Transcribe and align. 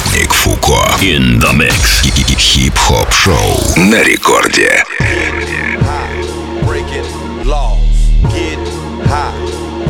Маятник 0.00 0.32
Фуко. 0.32 0.80
In 1.02 1.38
the 1.38 1.52
mix. 1.52 2.00
Хип-хоп 2.38 3.12
шоу 3.12 3.60
на 3.76 4.02
рекорде. 4.02 4.82
Breaking 6.66 7.04
laws. 7.44 7.76
Get 8.32 8.58
high. 9.06 9.34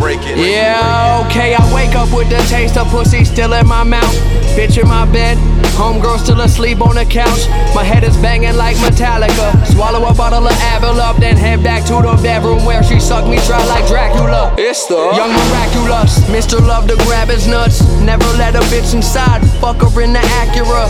Breaking. 0.00 0.38
Yeah, 0.38 1.24
okay, 1.26 1.54
I 1.54 1.62
wake 1.72 1.94
up 1.94 2.12
with 2.12 2.28
the 2.28 2.42
taste 2.50 2.76
of 2.76 2.90
pussy 2.90 3.24
still 3.24 3.52
in 3.52 3.66
my 3.68 3.84
mouth. 3.84 4.16
Bitch 4.56 4.76
in 4.76 4.88
my 4.88 5.04
bed, 5.06 5.38
homegirl 5.73 6.19
still 6.19 6.41
asleep 6.41 6.81
on 6.81 6.95
the 6.95 7.05
couch. 7.05 7.47
My 7.73 7.83
head 7.83 8.03
is 8.03 8.17
banging 8.17 8.55
like 8.55 8.75
Metallica. 8.77 9.65
Swallow 9.67 10.05
a 10.07 10.13
bottle 10.13 10.47
of 10.47 10.53
Advil 10.73 10.97
up, 10.97 11.17
then 11.17 11.37
head 11.37 11.63
back 11.63 11.85
to 11.85 12.01
the 12.01 12.19
bedroom 12.21 12.65
where 12.65 12.83
she 12.83 12.99
sucked 12.99 13.27
me 13.27 13.37
dry 13.47 13.63
like 13.67 13.87
Dracula. 13.87 14.53
It's 14.57 14.85
the 14.87 15.11
young 15.15 15.31
miraculous, 15.31 16.19
Mr. 16.29 16.59
Love 16.59 16.87
to 16.87 16.95
grab 17.05 17.29
his 17.29 17.47
nuts. 17.47 17.81
Never 18.01 18.25
let 18.37 18.55
a 18.55 18.63
bitch 18.71 18.93
inside, 18.93 19.41
fuck 19.59 19.81
her 19.81 20.01
in 20.01 20.13
the 20.13 20.19
Acura. 20.41 20.89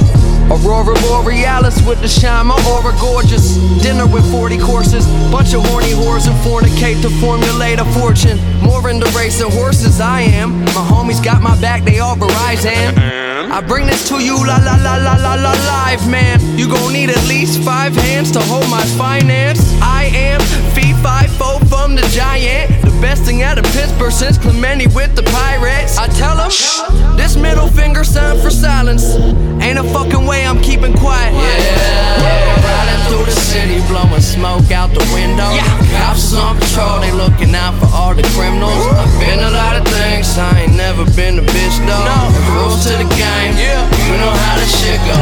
Aurora 0.51 0.95
Borealis 1.01 1.81
with 1.87 2.01
the 2.01 2.07
shine, 2.07 2.47
my 2.47 2.55
aura 2.67 2.93
gorgeous. 2.99 3.55
Dinner 3.81 4.05
with 4.05 4.29
40 4.31 4.57
courses, 4.59 5.07
bunch 5.31 5.53
of 5.53 5.65
horny 5.67 5.91
whores 5.91 6.27
and 6.27 6.35
fornicate 6.43 7.01
to 7.03 7.09
formulate 7.21 7.79
a 7.79 7.85
fortune. 7.99 8.37
More 8.61 8.89
into 8.89 9.05
racing 9.17 9.51
horses 9.51 10.01
I 10.01 10.21
am. 10.21 10.65
My 10.65 10.83
homies 10.91 11.23
got 11.23 11.41
my 11.41 11.59
back, 11.61 11.83
they 11.83 11.99
all 11.99 12.17
Verizon. 12.17 13.21
I 13.51 13.59
bring 13.59 13.85
this 13.85 14.07
to 14.07 14.23
you, 14.23 14.37
la 14.37 14.55
la 14.63 14.75
la 14.77 14.95
la 14.95 15.15
la 15.15 15.33
la 15.35 15.51
live, 15.51 16.07
man. 16.09 16.39
You 16.57 16.69
gon' 16.69 16.93
need 16.93 17.09
at 17.09 17.21
least 17.27 17.61
five 17.63 17.93
hands 17.93 18.31
to 18.31 18.39
hold 18.39 18.69
my 18.69 18.81
finance. 18.95 19.59
I 19.81 20.05
am 20.05 20.39
fee 20.73 20.93
five 21.03 21.29
four 21.35 21.59
from 21.65 21.95
the 21.95 22.01
giant, 22.13 22.81
the 22.81 22.91
best 23.01 23.23
thing 23.23 23.41
out 23.41 23.57
of 23.57 23.65
Pittsburgh 23.75 24.13
since 24.13 24.37
Clemente 24.37 24.87
with 24.95 25.17
the 25.17 25.23
Pirates. 25.23 25.97
I 25.97 26.07
tell 26.07 26.37
them 26.37 27.17
this 27.17 27.35
middle 27.35 27.67
finger 27.67 28.05
sign 28.05 28.39
for 28.39 28.49
silence. 28.49 29.15
Ain't 29.61 29.77
a 29.77 29.83
fucking 29.83 30.25
way 30.25 30.45
I'm 30.45 30.61
keeping 30.61 30.93
quiet. 30.93 31.33
Yeah, 31.33 32.60
riding 32.71 33.01
through 33.11 33.25
the 33.27 33.35
city, 33.35 33.83
blowing 33.91 34.23
smoke 34.23 34.71
out 34.71 34.89
the 34.95 35.03
window. 35.11 35.51
Cops 35.91 36.31
is 36.31 36.33
on 36.39 36.55
patrol, 36.55 37.03
they 37.03 37.11
looking 37.11 37.53
out 37.55 37.75
for 37.79 37.89
all 37.91 38.13
the 38.15 38.23
criminals. 38.35 38.85
I've 38.95 39.11
been 39.19 39.43
a 39.43 39.51
lot 39.51 39.75
of 39.75 39.83
things, 39.87 40.37
I 40.37 40.63
ain't 40.63 40.75
never 40.75 41.03
been 41.19 41.35
a 41.39 41.45
bitch 41.45 41.77
though. 41.83 42.07
Rules 42.55 42.87
to 42.87 42.93
the 42.95 43.07
game, 43.19 43.51
you 43.59 44.15
know 44.21 44.31
how 44.31 44.55
this 44.59 44.71
shit 44.79 44.99
go. 45.03 45.17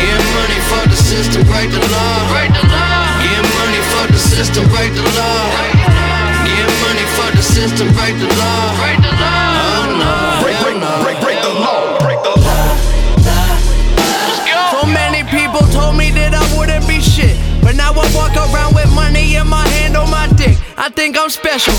Get 0.00 0.20
money 0.38 0.60
for 0.70 0.84
the 0.88 0.96
system, 0.96 1.42
break 1.50 1.68
the 1.70 1.82
law. 1.92 2.16
Get 3.22 3.44
money 3.60 3.82
for 3.92 4.04
the 4.12 4.18
system, 4.18 4.64
break 4.72 4.92
the 4.96 5.04
law. 5.18 5.40
Get 6.48 6.68
money 6.84 7.06
for 7.16 7.28
the 7.36 7.44
system, 7.44 7.86
break 7.92 8.16
the 8.16 8.28
law. 8.40 8.72
Oh 8.78 9.45
walk 18.14 18.36
around 18.36 18.74
with 18.74 18.90
money 18.94 19.36
in 19.36 19.46
my 19.48 19.66
hand 19.78 19.96
on 19.96 20.10
my 20.10 20.28
dick. 20.36 20.58
I 20.76 20.88
think 20.88 21.16
I'm 21.18 21.30
special. 21.30 21.74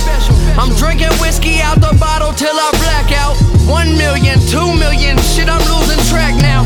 I'm 0.58 0.74
drinking 0.76 1.14
whiskey 1.22 1.62
out 1.62 1.80
the 1.80 1.96
bottle 2.00 2.34
till 2.34 2.56
I 2.56 2.70
black 2.82 3.12
out. 3.14 3.36
One 3.70 3.98
million, 3.98 4.40
two 4.50 4.74
million, 4.76 5.18
shit, 5.22 5.48
I'm 5.48 5.62
losing 5.70 6.02
track 6.10 6.36
now. 6.42 6.66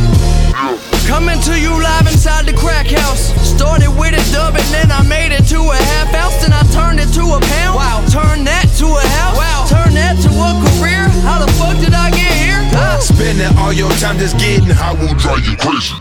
Coming 1.08 1.40
to 1.42 1.60
you 1.60 1.72
live 1.82 2.08
inside 2.08 2.46
the 2.46 2.54
crack 2.54 2.88
house. 2.88 3.34
Started 3.44 3.90
with 3.90 4.14
a 4.14 4.24
dub 4.32 4.56
and 4.56 4.70
then 4.72 4.92
I 4.92 5.04
made 5.04 5.32
it 5.34 5.44
to 5.50 5.60
a 5.60 5.76
half 5.76 6.14
ounce. 6.14 6.38
Then 6.42 6.54
I 6.54 6.64
turned 6.72 7.00
it 7.00 7.12
to 7.20 7.24
a 7.36 7.40
pound. 7.42 7.76
Wow. 7.76 8.06
Turn 8.08 8.46
that 8.46 8.70
to 8.80 8.86
a 8.86 9.06
house. 9.20 9.38
Wow. 9.38 9.66
Turn 9.68 9.94
that 9.96 10.16
to 10.24 10.30
a 10.30 10.52
career. 10.64 11.10
How 11.26 11.44
the 11.44 11.52
fuck 11.60 11.76
did 11.84 11.94
I 11.94 12.12
get 12.12 12.32
here? 12.32 12.62
Ah. 12.78 13.00
Spending 13.02 13.52
all 13.58 13.74
your 13.74 13.92
time 14.00 14.18
just 14.18 14.38
getting 14.38 14.70
high 14.70 14.94
will 14.94 15.16
drive 15.16 15.44
you 15.46 15.58
crazy. 15.58 15.96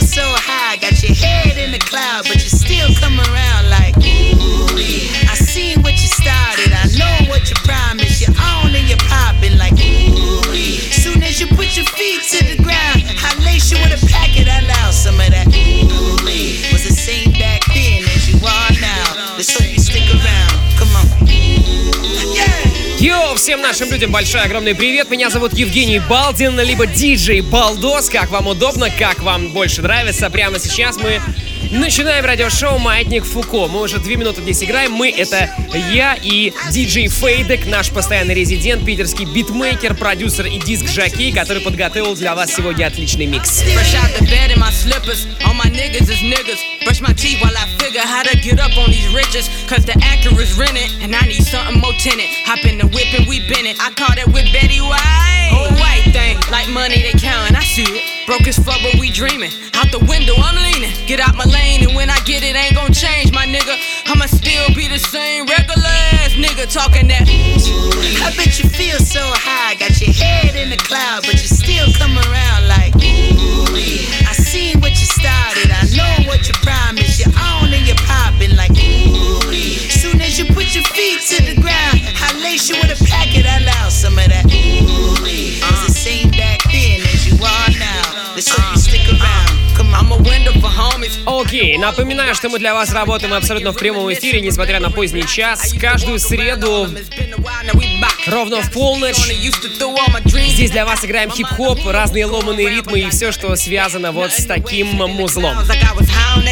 So 0.00 0.22
high, 0.24 0.76
got 0.76 1.02
your 1.02 1.14
head 1.14 1.58
in 1.58 1.72
the 1.72 1.78
cloud, 1.78 2.24
but 2.28 2.42
you 2.42 2.49
всем 23.40 23.62
нашим 23.62 23.90
людям 23.90 24.12
большой 24.12 24.42
огромный 24.42 24.74
привет. 24.74 25.08
Меня 25.08 25.30
зовут 25.30 25.54
Евгений 25.54 25.98
Балдин, 25.98 26.60
либо 26.60 26.86
диджей 26.86 27.40
Балдос. 27.40 28.10
Как 28.10 28.30
вам 28.30 28.48
удобно, 28.48 28.90
как 28.90 29.20
вам 29.20 29.48
больше 29.48 29.80
нравится. 29.80 30.28
Прямо 30.28 30.58
сейчас 30.58 30.98
мы 30.98 31.22
начинаем 31.70 32.24
радиошоу 32.24 32.78
«Маятник 32.78 33.24
Фуко». 33.24 33.68
Мы 33.68 33.82
уже 33.82 33.98
две 33.98 34.16
минуты 34.16 34.42
здесь 34.42 34.62
играем. 34.62 34.92
Мы— 34.92 35.10
это 35.16 35.50
я 35.92 36.16
и 36.20 36.52
диджей 36.70 37.08
Фейдек, 37.08 37.66
наш 37.66 37.90
постоянный 37.90 38.34
резидент, 38.34 38.84
питерский 38.84 39.24
битмейкер, 39.24 39.94
продюсер 39.94 40.46
и 40.46 40.58
диск-жокей, 40.58 41.32
который 41.32 41.62
подготовил 41.62 42.14
для 42.16 42.34
вас 42.34 42.54
сегодня 42.54 42.86
отличный 42.86 43.26
микс. 43.26 43.62
Brush 46.82 47.02
my 47.02 47.12
teeth 47.12 47.40
while 47.42 47.54
I 47.56 47.68
figure 47.78 48.00
how 48.00 48.22
to 48.22 48.36
get 48.38 48.58
up 48.58 48.76
on 48.78 48.90
these 48.90 49.06
riches. 49.12 49.50
Cause 49.68 49.84
the 49.84 49.92
Acura's 50.00 50.54
rented 50.58 50.90
and 51.02 51.14
I 51.14 51.20
need 51.28 51.44
something 51.44 51.78
more 51.78 51.92
tenant. 52.00 52.28
Hop 52.46 52.64
in 52.64 52.78
the 52.78 52.86
whip 52.86 53.12
and 53.16 53.28
we 53.28 53.40
been 53.46 53.66
it. 53.66 53.76
I 53.78 53.90
call 53.92 54.14
that 54.16 54.26
whip 54.32 54.50
Betty 54.50 54.80
White. 54.80 55.50
Oh, 55.52 55.68
white 55.78 56.10
thing. 56.12 56.38
Like 56.50 56.68
money 56.70 57.02
they 57.02 57.12
counting. 57.18 57.54
I 57.54 57.62
see 57.62 57.84
it. 57.84 58.19
Broke 58.30 58.46
as 58.46 58.62
fuck, 58.62 58.78
but 58.86 58.94
we 59.00 59.10
dreaming. 59.10 59.50
Out 59.74 59.90
the 59.90 59.98
window, 60.06 60.38
I'm 60.38 60.54
leaning. 60.54 60.94
Get 61.10 61.18
out 61.18 61.34
my 61.34 61.42
lane, 61.50 61.82
and 61.82 61.96
when 61.96 62.08
I 62.08 62.14
get 62.22 62.46
it, 62.46 62.54
ain't 62.54 62.78
gon' 62.78 62.92
change, 62.92 63.32
my 63.34 63.42
nigga. 63.42 63.74
I'ma 64.06 64.26
still 64.30 64.70
be 64.70 64.86
the 64.86 65.02
same 65.02 65.50
regular 65.50 65.90
ass 66.14 66.38
nigga 66.38 66.70
talking 66.70 67.10
that. 67.10 67.26
I 67.26 68.30
bet 68.38 68.54
you 68.62 68.70
feel 68.70 69.02
so 69.02 69.18
high, 69.18 69.74
got 69.82 69.98
your 69.98 70.14
head 70.14 70.54
in 70.54 70.70
the 70.70 70.78
cloud, 70.78 71.26
but 71.26 71.42
you 71.42 71.50
still 71.50 71.90
come 71.98 72.14
around 72.22 72.70
like. 72.70 72.94
I 72.94 74.32
seen 74.38 74.78
what 74.78 74.94
you 74.94 75.10
started, 75.10 75.66
I 75.74 75.90
know 75.98 76.30
what 76.30 76.46
you 76.46 76.54
promised. 76.62 77.18
You're 77.18 77.34
on 77.34 77.74
and 77.74 77.82
you're 77.82 77.98
popping 78.06 78.54
like. 78.54 78.78
Soon 79.90 80.22
as 80.22 80.38
you 80.38 80.46
put 80.54 80.70
your 80.70 80.86
feet 80.94 81.18
to 81.34 81.50
the 81.50 81.58
ground, 81.58 81.98
I 82.22 82.30
lace 82.38 82.70
you 82.70 82.78
with 82.78 82.94
a 82.94 83.04
packet. 83.10 83.42
I 83.44 83.58
allow 83.58 83.88
some 83.90 84.14
of 84.22 84.30
that. 84.30 84.49
Окей, 91.26 91.78
напоминаю, 91.78 92.34
что 92.34 92.48
мы 92.48 92.58
для 92.58 92.74
вас 92.74 92.92
работаем 92.92 93.32
абсолютно 93.34 93.72
в 93.72 93.76
прямом 93.78 94.12
эфире, 94.12 94.40
несмотря 94.40 94.80
на 94.80 94.90
поздний 94.90 95.26
час. 95.26 95.72
Каждую 95.80 96.18
среду 96.18 96.88
ровно 98.26 98.60
в 98.62 98.70
полночь. 98.72 99.16
Здесь 100.48 100.70
для 100.70 100.84
вас 100.84 101.04
играем 101.04 101.30
хип-хоп, 101.30 101.80
разные 101.86 102.26
ломаные 102.26 102.68
ритмы 102.68 103.00
и 103.00 103.10
все, 103.10 103.32
что 103.32 103.54
связано 103.56 104.12
вот 104.12 104.32
с 104.32 104.44
таким 104.46 104.88
музлом. 104.88 105.56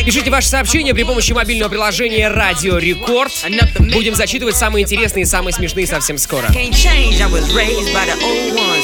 Пишите 0.05 0.31
ваши 0.31 0.49
сообщения 0.49 0.95
при 0.95 1.05
помощи 1.05 1.33
мобильного 1.33 1.69
приложения 1.71 2.29
Радио 2.29 2.79
Рекорд. 2.79 3.33
Будем 3.79 4.15
зачитывать 4.15 4.57
самые 4.57 4.85
интересные 4.85 5.23
и 5.23 5.27
самые 5.27 5.53
смешные 5.53 5.87
совсем 5.87 6.19
скоро. 6.19 6.47
Can't 6.49 6.73
change, 6.73 7.21
I 7.21 7.31
was 7.31 7.53
raised 7.55 7.93
by 7.95 8.07
the 8.07 8.15
old 8.23 8.55
ones. 8.55 8.78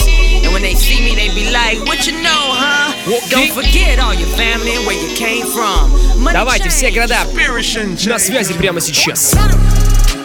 And 0.63 0.63
when 0.63 0.63
they 0.63 0.75
see 0.75 1.00
me, 1.02 1.16
they 1.16 1.30
be 1.34 1.52
like, 1.52 1.80
what 1.88 2.06
you 2.07 2.13
know, 2.22 2.44
huh? 2.56 2.94
Don't 3.30 3.52
forget 3.52 4.00
all 4.00 4.13
your 4.13 4.30
family 4.38 4.75
and 4.75 4.85
where 4.85 4.97
you 4.97 5.16
came 5.16 5.46
from. 5.46 5.91
Money 6.22 6.34
Давайте, 6.34 6.69
все 6.69 6.88
change. 6.91 6.96
города 6.96 7.25
на 8.07 8.19
связи 8.19 8.53
прямо 8.53 8.81
сейчас. 8.81 9.35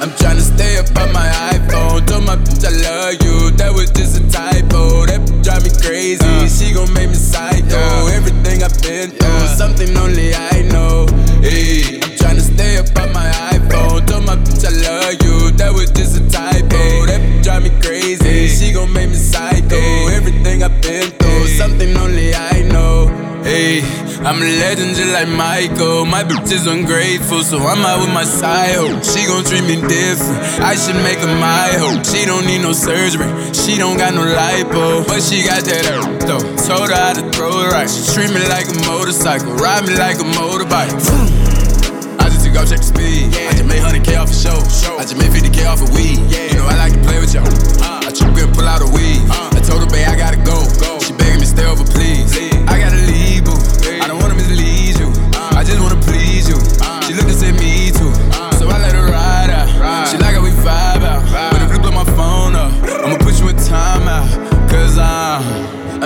I'm 0.00 0.10
tryna 0.18 0.40
stay 0.40 0.76
up 0.78 0.90
on 0.98 1.12
my 1.12 1.28
iPhone. 1.52 2.04
Told 2.06 2.24
my 2.24 2.36
bitch 2.36 2.64
I 2.64 2.70
love 2.70 3.22
you. 3.24 3.50
That 3.56 3.72
was 3.72 3.90
just 3.90 4.18
a 4.18 4.22
typo. 4.28 5.06
That 5.06 5.20
bitch 5.20 5.42
drive 5.42 5.62
me 5.64 5.70
crazy. 5.80 6.48
She 6.48 6.74
gon' 6.74 6.92
make 6.92 7.08
me 7.08 7.14
psycho. 7.14 8.08
Everything 8.08 8.62
I've 8.62 8.76
been 8.82 9.10
through, 9.10 9.46
something 9.56 9.96
only 9.96 10.34
I 10.34 10.62
know. 10.68 11.06
Hey, 11.40 12.00
I'm 12.02 12.07
tryna 12.19 12.41
stay 12.41 12.77
up 12.77 12.91
on 12.99 13.13
my 13.13 13.27
iPhone. 13.55 14.05
Told 14.05 14.25
my 14.25 14.35
bitch 14.35 14.67
I 14.67 14.73
love 14.83 15.15
you. 15.23 15.51
That 15.55 15.71
was 15.73 15.89
just 15.91 16.19
a 16.19 16.23
typo. 16.29 17.07
That 17.07 17.21
bitch 17.21 17.43
drive 17.43 17.63
me 17.63 17.71
crazy. 17.81 18.47
She 18.47 18.73
gon' 18.73 18.91
make 18.91 19.09
me 19.09 19.15
psycho. 19.15 19.79
Everything 20.11 20.63
I've 20.63 20.81
been 20.81 21.09
through, 21.11 21.47
something 21.47 21.95
only 21.97 22.35
I 22.35 22.61
know. 22.67 23.07
Hey, 23.43 23.81
I'm 24.27 24.35
a 24.43 24.45
legend 24.59 24.95
just 24.99 25.13
like 25.13 25.29
Michael. 25.29 26.05
My 26.05 26.23
bitch 26.23 26.51
is 26.51 26.67
ungrateful, 26.67 27.41
so 27.41 27.57
I'm 27.59 27.85
out 27.85 28.03
with 28.03 28.13
my 28.13 28.25
side 28.25 28.75
hoe. 28.75 28.99
She 29.01 29.25
gon' 29.25 29.43
treat 29.45 29.63
me 29.63 29.79
different. 29.87 30.39
I 30.59 30.75
should 30.75 30.99
make 31.07 31.19
her 31.19 31.33
my 31.39 31.71
hoe. 31.79 32.03
She 32.03 32.25
don't 32.25 32.45
need 32.45 32.61
no 32.61 32.73
surgery. 32.73 33.31
She 33.53 33.77
don't 33.77 33.97
got 33.97 34.13
no 34.13 34.27
lipo, 34.27 35.07
but 35.07 35.23
she 35.23 35.43
got 35.47 35.63
that 35.63 35.83
though. 36.27 36.43
Told 36.67 36.89
her 36.91 36.99
how 36.99 37.13
to 37.13 37.23
throw 37.31 37.63
it 37.63 37.71
right. 37.71 37.89
She 37.89 38.03
treat 38.13 38.29
me 38.35 38.43
like 38.51 38.67
a 38.67 38.77
motorcycle, 38.85 39.53
ride 39.55 39.87
me 39.87 39.95
like 39.95 40.19
a 40.19 40.27
motorbike 40.35 40.91
go 42.59 42.65
check 42.67 42.79
the 42.83 42.91
speed. 42.91 43.31
Yeah. 43.31 43.49
I 43.49 43.51
just 43.55 43.65
made 43.65 43.79
100K 43.79 44.19
off 44.19 44.31
a 44.31 44.35
show. 44.35 44.59
show. 44.67 44.99
I 44.99 45.03
just 45.07 45.15
made 45.15 45.31
50K 45.31 45.63
off 45.65 45.79
a 45.79 45.87
of 45.87 45.95
weed. 45.95 46.19
Yeah. 46.27 46.51
You 46.51 46.55
know 46.59 46.67
I 46.67 46.75
like 46.75 46.93
to 46.93 47.01
play 47.07 47.19
with 47.19 47.33
y'all. 47.33 47.47
Uh. 47.79 48.03
I 48.03 48.11
trip 48.11 48.35
and 48.35 48.51
pull 48.51 48.67
out 48.67 48.83
a 48.83 48.89
weed. 48.91 49.23
Uh. 49.31 49.55
I 49.55 49.59
told 49.63 49.79
her, 49.83 49.89
babe, 49.89 50.07
I 50.07 50.15
gotta 50.17 50.39
go. 50.43 50.67
go. 50.83 50.99
She 50.99 51.13
begging 51.15 51.39
me 51.39 51.47
stay 51.47 51.65
over, 51.65 51.85
please. 51.87 52.27
please. 52.27 52.55
I 52.67 52.75
gotta 52.79 52.99
leave, 53.07 53.45
boo. 53.45 53.55
Please. 53.79 54.03
I 54.03 54.07
don't 54.07 54.19
wanna 54.19 54.35
mislead 54.35 54.99
you. 54.99 55.09
Uh. 55.35 55.59
I 55.59 55.63
just 55.63 55.79
wanna 55.79 56.01
please 56.03 56.49
you. 56.51 56.59
She 57.07 57.15
looked 57.15 57.31
at 57.31 57.55
me 57.55 57.68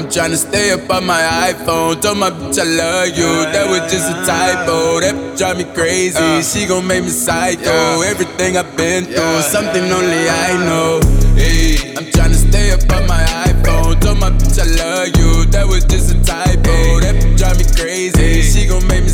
tryna 0.09 0.37
stay 0.37 0.71
up 0.71 0.89
on 0.89 1.05
my 1.05 1.21
iPhone. 1.51 2.01
Told 2.01 2.17
my 2.17 2.29
bitch 2.29 2.59
I 2.59 2.63
love 2.63 3.09
you. 3.17 3.31
That 3.53 3.69
was 3.69 3.91
just 3.91 4.09
a 4.09 4.15
typo. 4.25 4.99
That 4.99 5.37
drive 5.37 5.57
me 5.57 5.65
crazy. 5.73 6.17
Uh. 6.17 6.41
She 6.41 6.65
gon' 6.65 6.87
make 6.87 7.03
me 7.03 7.09
psycho. 7.09 8.01
Everything 8.01 8.57
I've 8.57 8.75
been 8.75 9.05
through, 9.05 9.41
something 9.41 9.83
only 9.83 10.29
I 10.29 10.57
know. 10.65 10.99
Hey, 11.35 11.95
I'm 11.95 12.05
tryna 12.11 12.35
stay 12.35 12.71
up 12.71 12.81
on 12.91 13.07
my 13.07 13.23
iPhone. 13.47 13.99
Told 14.01 14.19
my 14.19 14.29
bitch 14.29 14.59
I 14.59 14.67
love 14.81 15.07
you. 15.17 15.45
That 15.51 15.67
was 15.67 15.85
just 15.85 16.13
a 16.13 16.17
typo. 16.23 16.99
That 17.01 17.37
drive 17.37 17.57
me 17.57 17.65
crazy. 17.75 18.41
She 18.41 18.67
gon' 18.67 18.85
make 18.87 19.03
me 19.03 19.09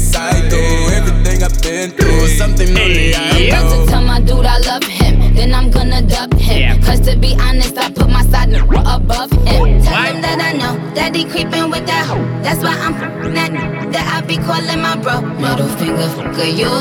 he 11.20 11.26
creeping 11.28 11.68
with 11.70 11.84
that 11.84 12.08
hoe. 12.08 12.24
That's 12.40 12.64
why 12.64 12.80
I'm 12.80 12.96
that 13.36 13.52
that 13.92 14.06
I 14.08 14.24
be 14.24 14.40
calling 14.40 14.80
my 14.80 14.96
bro. 14.96 15.20
Middle 15.20 15.68
finger, 15.76 16.08
fuck 16.16 16.40
you? 16.48 16.72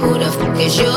Who 0.00 0.16
the 0.16 0.32
fuck 0.32 0.56
is 0.56 0.78
you? 0.80 0.88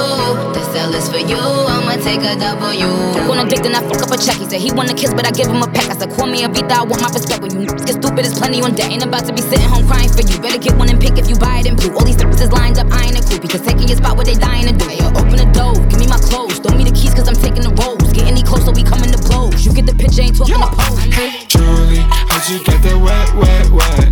The 0.56 0.64
cell 0.72 0.96
is 0.96 1.12
for 1.12 1.20
you. 1.20 1.36
I'ma 1.36 2.00
take 2.00 2.24
a 2.24 2.40
W. 2.40 2.88
On 3.28 3.40
a 3.40 3.44
dick, 3.44 3.60
then 3.60 3.76
I 3.76 3.84
fuck 3.84 4.08
up 4.08 4.12
a 4.16 4.18
check. 4.18 4.40
He 4.40 4.48
said 4.48 4.62
he 4.64 4.72
wanna 4.72 4.96
kiss, 4.96 5.12
but 5.14 5.28
I 5.28 5.32
give 5.32 5.52
him 5.52 5.60
a 5.60 5.68
peck. 5.68 5.92
I 5.92 5.98
said, 6.00 6.12
call 6.16 6.28
me 6.28 6.44
a 6.44 6.50
beat, 6.50 6.72
I 6.72 6.84
want 6.88 7.02
my 7.04 7.12
respect. 7.12 7.42
When 7.44 7.52
you 7.60 7.68
get 7.68 8.00
stupid, 8.00 8.24
it's 8.24 8.40
plenty 8.40 8.62
on 8.62 8.72
deck. 8.76 8.90
Ain't 8.92 9.04
about 9.04 9.26
to 9.28 9.34
be 9.34 9.42
sitting 9.42 9.68
home 9.68 9.86
crying 9.86 10.08
for 10.08 10.24
you. 10.24 10.40
Better 10.40 10.60
get 10.60 10.78
one 10.80 10.88
and 10.88 11.02
pick 11.02 11.20
if 11.20 11.28
you 11.28 11.36
buy 11.36 11.60
it 11.60 11.68
in 11.68 11.76
blue. 11.76 11.92
All 11.92 12.06
these 12.06 12.16
is 12.16 12.52
lined 12.54 12.80
up, 12.80 12.88
I 12.92 13.12
ain't 13.12 13.20
a 13.20 13.24
crew. 13.28 13.40
Because 13.40 13.62
taking 13.68 13.88
your 13.92 13.98
spot, 13.98 14.16
what 14.16 14.28
they 14.28 14.36
dying 14.36 14.68
to 14.68 14.72
do. 14.72 14.88
Hey, 14.88 15.04
yo, 15.04 15.12
open 15.20 15.36
the 15.36 15.50
door, 15.52 15.76
give 15.92 16.00
me 16.00 16.08
my 16.08 16.22
clothes. 16.24 16.60
Throw 16.64 16.72
me 16.78 16.88
the 16.88 16.96
keys, 16.96 17.12
cause 17.14 17.28
I'm 17.28 17.36
taking 17.36 17.68
the 17.68 17.74
roles. 17.84 18.07
Any 18.48 18.56
closer, 18.56 18.72
we 18.72 18.84
coming 18.84 19.12
to 19.12 19.18
blows. 19.28 19.66
You 19.66 19.74
get 19.74 19.86
the 19.86 19.94
picture, 19.94 20.22
ain't 20.22 20.38
talking 20.38 20.56
to 20.56 20.72
pose. 20.72 21.04
Julie, 21.52 22.00
how'd 22.32 22.48
you 22.48 22.64
get 22.64 22.82
that 22.82 22.96
wet, 22.96 23.28
wet, 23.36 23.68
wet? 23.76 24.08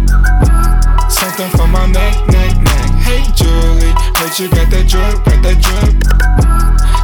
Something 1.10 1.50
for 1.56 1.68
my 1.68 1.88
neck, 1.88 2.20
neck, 2.28 2.52
neck. 2.60 2.92
Hey 3.00 3.24
Julie, 3.32 3.94
how'd 4.20 4.38
you 4.38 4.50
get 4.50 4.70
that 4.72 4.92
drip, 4.92 5.24
got 5.24 5.40
that 5.40 5.56
drip? 5.64 5.96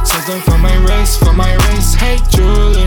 Something 0.04 0.42
for 0.44 0.58
my 0.58 0.76
wrist, 0.84 1.20
for 1.20 1.32
my 1.32 1.54
wrist. 1.54 1.96
Hey 1.96 2.18
Julie, 2.28 2.84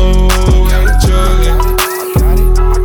oh 0.00 0.64
hey 0.72 0.88
Julie. 1.04 1.52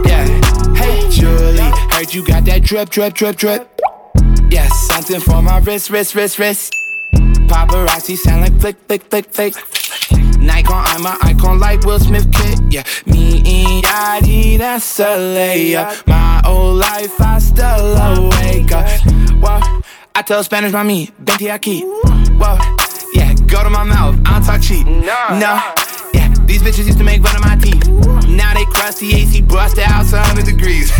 Yeah. 0.03 0.27
Hey, 0.75 1.09
Julie, 1.09 1.71
heard 1.95 2.13
you 2.13 2.25
got 2.25 2.43
that 2.43 2.63
drip, 2.63 2.89
drip, 2.89 3.13
drip, 3.13 3.37
drip. 3.37 3.81
Yes, 4.51 4.87
something 4.87 5.21
for 5.21 5.41
my 5.41 5.59
wrist, 5.59 5.89
wrist, 5.89 6.13
wrist, 6.13 6.39
wrist. 6.39 6.75
Paparazzi 7.47 8.17
sound 8.17 8.41
like 8.41 8.59
flick, 8.59 8.75
flick, 8.85 9.03
flick, 9.03 9.31
flick. 9.31 9.55
Nikon, 10.39 10.83
I'm 10.85 11.05
an 11.05 11.17
icon 11.21 11.59
like 11.59 11.81
Will 11.85 11.99
Smith 11.99 12.31
kid. 12.31 12.59
Yeah, 12.71 12.83
me 13.05 13.37
and 13.45 13.83
Yachty, 13.83 14.57
that's 14.57 14.99
a 14.99 15.17
layup. 15.17 16.07
My 16.07 16.41
old 16.45 16.77
life, 16.77 17.19
I 17.19 17.39
still 17.39 17.95
awake 17.97 18.71
up. 18.71 18.87
Whoa, 19.41 19.81
I 20.15 20.21
tell 20.21 20.43
Spanish, 20.43 20.71
mommy, 20.71 21.11
venti 21.19 21.45
aquí. 21.45 21.83
Whoa, 21.83 22.57
yeah, 23.13 23.33
go 23.47 23.63
to 23.63 23.69
my 23.69 23.83
mouth, 23.83 24.15
I 24.25 24.31
don't 24.33 24.43
talk 24.43 24.61
cheap. 24.61 24.85
No, 24.87 25.01
yeah, 25.03 25.73
these 26.49 26.63
bitches 26.63 26.87
used 26.87 26.97
to 26.97 27.03
make 27.03 27.21
fun 27.21 27.35
of 27.35 27.45
my 27.45 27.55
teeth. 27.55 27.87
Now 28.27 28.53
they 28.55 28.65
crusty 28.65 29.13
AC, 29.13 29.41
bust 29.41 29.75
the 29.75 29.83
house 29.83 30.11
100 30.11 30.45
degrees. 30.45 30.89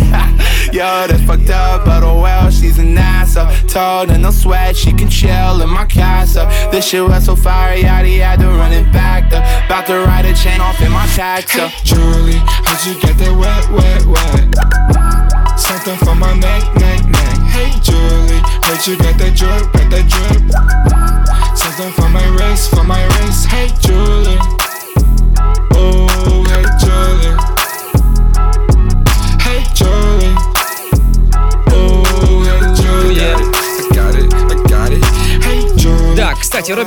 Yo, 0.72 0.86
that's 1.08 1.22
fucked 1.24 1.50
up, 1.50 1.84
but 1.84 2.04
oh 2.04 2.22
well, 2.22 2.48
she's 2.50 2.78
an 2.78 2.96
ass 2.96 3.36
up. 3.36 3.50
Told 3.66 4.10
her 4.10 4.18
no 4.18 4.30
sweat, 4.30 4.76
she 4.76 4.92
can 4.92 5.10
chill 5.10 5.60
in 5.60 5.68
my 5.68 5.86
castle. 5.86 6.46
This 6.70 6.86
shit 6.86 7.02
was 7.02 7.24
so 7.24 7.34
fire, 7.34 7.76
yaddy, 7.76 8.20
had 8.20 8.38
to 8.38 8.46
run 8.46 8.72
it 8.72 8.92
back. 8.92 9.28
Though. 9.30 9.42
About 9.66 9.86
to 9.88 9.98
ride 10.06 10.24
a 10.24 10.34
chain 10.34 10.60
off 10.60 10.80
in 10.80 10.92
my 10.92 11.06
taxi. 11.18 11.66
Julie, 11.82 12.38
how'd 12.38 12.86
you 12.86 12.94
get 13.00 13.18
that 13.18 13.34
wet, 13.34 13.66
wet, 13.74 14.06
wet? 14.06 15.58
Something 15.58 15.98
for 15.98 16.14
my 16.14 16.32
neck, 16.38 16.62
neck, 16.76 17.04
neck. 17.10 17.38
Hey 17.50 17.74
Julie, 17.82 18.40
how'd 18.62 18.86
you 18.86 18.96
get 18.98 19.18
that 19.18 19.34
drip, 19.34 19.66
got 19.74 19.90
that 19.90 20.06
drip? 20.06 20.46
Something 21.58 21.92
for 21.98 22.08
my 22.08 22.26
wrist, 22.38 22.70
for 22.70 22.84
my 22.84 23.02
wrist. 23.18 23.46
Hey 23.46 23.68
Julie, 23.82 24.38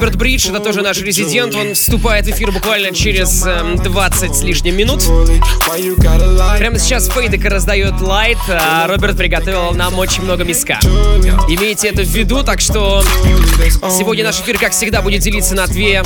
Роберт 0.03 0.17
Бридж, 0.17 0.50
это 0.50 0.59
тоже 0.59 0.81
наш 0.81 1.00
резидент, 1.00 1.55
он 1.55 1.75
вступает 1.75 2.25
в 2.25 2.29
эфир 2.29 2.51
буквально 2.51 2.94
через 2.94 3.45
эм, 3.45 3.77
20 3.77 4.35
с 4.35 4.44
лишним 4.44 4.75
минут. 4.75 5.01
Прямо 6.57 6.77
сейчас 6.77 7.07
Фейдек 7.07 7.45
раздает 7.45 8.01
лайт, 8.01 8.38
а 8.50 8.85
Роберт 8.88 9.15
приготовил 9.15 9.71
нам 9.71 9.97
очень 9.97 10.23
много 10.23 10.44
миска. 10.44 10.77
Имейте 11.47 11.88
это 11.88 12.03
в 12.03 12.09
виду, 12.09 12.44
так 12.44 12.59
что 12.59 13.01
сегодня 13.97 14.25
наш 14.25 14.41
эфир, 14.41 14.59
как 14.59 14.73
всегда, 14.73 15.01
будет 15.01 15.21
делиться 15.21 15.55
на 15.55 15.67
две 15.67 16.03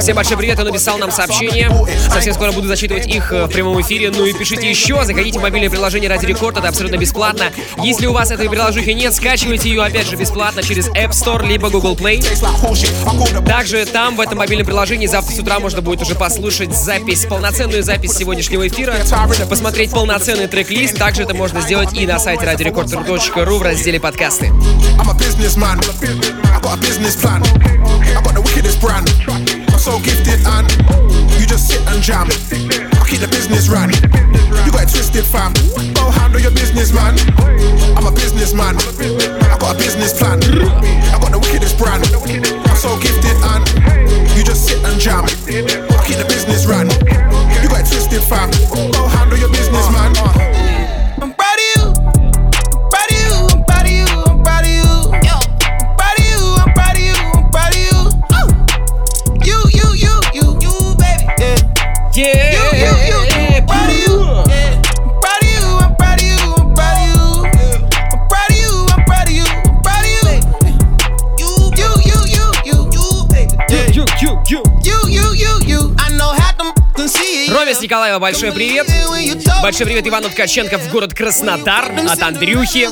Всем 0.00 0.16
большой 0.16 0.36
привет, 0.36 0.58
он 0.58 0.66
написал 0.66 0.98
нам 0.98 1.10
сообщение. 1.10 1.70
Совсем 2.10 2.34
скоро 2.34 2.52
буду 2.52 2.68
зачитывать 2.68 3.06
их 3.06 3.32
э, 3.32 3.46
в 3.46 3.48
прямом 3.48 3.80
эфире. 3.80 4.10
Ну 4.10 4.24
и 4.24 4.32
пишите 4.32 4.68
еще, 4.70 5.04
заходите 5.04 5.38
в 5.38 5.42
мобильное 5.42 5.70
приложение 5.70 6.08
Ради 6.08 6.26
Рекорд, 6.26 6.56
это 6.56 6.68
абсолютно 6.68 6.96
бесплатно. 6.96 7.52
Если 7.82 8.06
у 8.06 8.12
вас 8.12 8.30
этой 8.30 8.48
приложухи 8.48 8.90
нет, 8.90 9.14
скачивайте 9.14 9.47
ее 9.54 9.82
опять 9.82 10.06
же 10.06 10.16
бесплатно 10.16 10.62
через 10.62 10.88
App 10.88 11.10
Store 11.10 11.46
либо 11.46 11.70
Google 11.70 11.94
Play. 11.94 12.22
Также 13.46 13.86
там, 13.86 14.16
в 14.16 14.20
этом 14.20 14.38
мобильном 14.38 14.66
приложении, 14.66 15.06
завтра 15.06 15.34
с 15.34 15.38
утра 15.38 15.58
можно 15.58 15.80
будет 15.80 16.02
уже 16.02 16.14
послушать 16.14 16.74
запись, 16.76 17.26
полноценную 17.26 17.82
запись 17.82 18.12
сегодняшнего 18.12 18.66
эфира, 18.68 18.96
посмотреть 19.48 19.90
полноценный 19.90 20.48
трек-лист. 20.48 20.96
Также 20.96 21.22
это 21.22 21.34
можно 21.34 21.60
сделать 21.60 21.92
и 21.94 22.06
на 22.06 22.18
сайте 22.18 22.44
radiorecord.ru 22.44 23.58
в 23.58 23.62
разделе 23.62 24.00
подкасты. 24.00 24.52
I'm 29.78 29.84
so 29.84 29.98
gifted 30.00 30.44
and 30.44 31.07
sit 31.68 31.84
and 31.92 32.02
jam. 32.02 32.26
I 32.32 33.04
keep 33.04 33.20
the 33.20 33.28
business 33.28 33.68
ran. 33.68 33.92
You 34.64 34.72
got 34.72 34.88
it 34.88 34.90
twisted, 34.90 35.24
fam. 35.24 35.52
Go 35.92 36.08
handle 36.08 36.40
your 36.40 36.50
business, 36.50 36.92
man. 36.96 37.12
I'm 37.92 38.06
a 38.06 38.12
businessman. 38.12 38.76
I 38.80 39.56
got 39.60 39.76
a 39.76 39.78
business 39.78 40.16
plan. 40.16 40.40
I 41.12 41.16
got 41.20 41.30
the 41.30 41.38
wickedest 41.38 41.76
brand. 41.76 42.08
I'm 42.08 42.76
so 42.76 42.96
gifted 43.04 43.36
and 43.52 43.68
you 44.32 44.44
just 44.44 44.64
sit 44.64 44.80
and 44.84 44.98
jam. 44.98 45.24
I 45.28 46.00
keep 46.08 46.16
the 46.16 46.24
business 46.28 46.64
ran. 46.64 46.88
You 47.60 47.68
got 47.68 47.84
it 47.84 47.92
twisted, 47.92 48.24
fam. 48.24 48.48
Go 48.72 49.04
handle 49.06 49.36
your 49.36 49.52
business, 49.52 49.84
man. 49.92 50.37
Большой 78.18 78.52
привет. 78.52 78.86
Большой 79.62 79.86
привет 79.86 80.06
Ивану 80.06 80.28
Ткаченко 80.30 80.78
в 80.78 80.90
город 80.90 81.14
Краснодар 81.14 81.90
от 82.08 82.22
Андрюхи. 82.22 82.88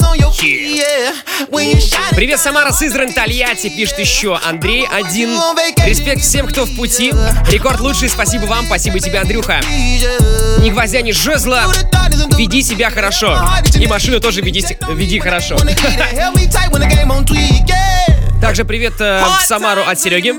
Привет, 2.14 2.40
Самара, 2.40 2.72
Сызрань, 2.72 3.12
Тольятти, 3.12 3.68
пишет 3.68 3.98
еще 3.98 4.38
Андрей 4.44 4.86
один. 4.86 5.30
Респект 5.84 6.22
всем, 6.22 6.46
кто 6.46 6.64
в 6.64 6.76
пути. 6.76 7.12
Рекорд 7.50 7.80
лучший, 7.80 8.08
спасибо 8.08 8.44
вам, 8.44 8.66
спасибо 8.66 9.00
тебе, 9.00 9.18
Андрюха. 9.18 9.60
Ни 10.60 10.70
гвоздя, 10.70 11.00
ни 11.02 11.12
жезла. 11.12 11.72
Веди 12.36 12.62
себя 12.62 12.90
хорошо. 12.90 13.38
И 13.78 13.86
машину 13.86 14.20
тоже 14.20 14.42
веди, 14.42 14.64
веди 14.90 15.18
хорошо. 15.18 15.56
Также 18.40 18.64
привет 18.64 18.94
э, 19.00 19.24
в 19.24 19.46
Самару 19.46 19.82
от 19.82 19.98
Сереги. 19.98 20.32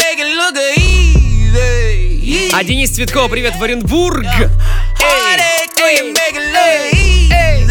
А 2.53 2.61
Денис 2.61 2.89
Цветков, 2.89 3.31
привет, 3.31 3.55
в 3.55 3.63
Оренбург! 3.63 4.25
Эй, 5.79 7.31
эй, 7.31 7.65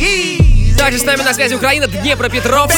эй. 0.00 0.74
Также 0.78 1.00
с 1.00 1.04
нами 1.04 1.22
на 1.22 1.34
связи 1.34 1.54
Украина, 1.54 1.88
Днепропетровск. 1.88 2.76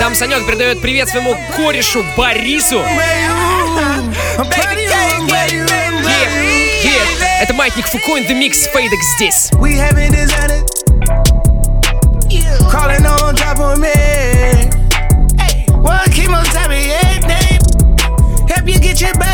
Там 0.00 0.14
Санек 0.14 0.46
передает 0.46 0.82
привет 0.82 1.08
своему 1.08 1.34
корешу 1.56 2.04
Борису. 2.14 2.84
Это 7.40 7.54
маятник 7.54 7.86
Фуко 7.86 8.18
in 8.18 8.28
the 8.28 8.38
Mix 8.38 8.70
Фейдек 8.70 9.00
здесь. 9.16 9.50
Calling 12.70 13.06
on 13.06 13.80
me. 13.80 14.28
Help 18.48 18.66
you 18.66 18.78
get 18.80 19.00
your 19.00 19.14
body 19.14 19.27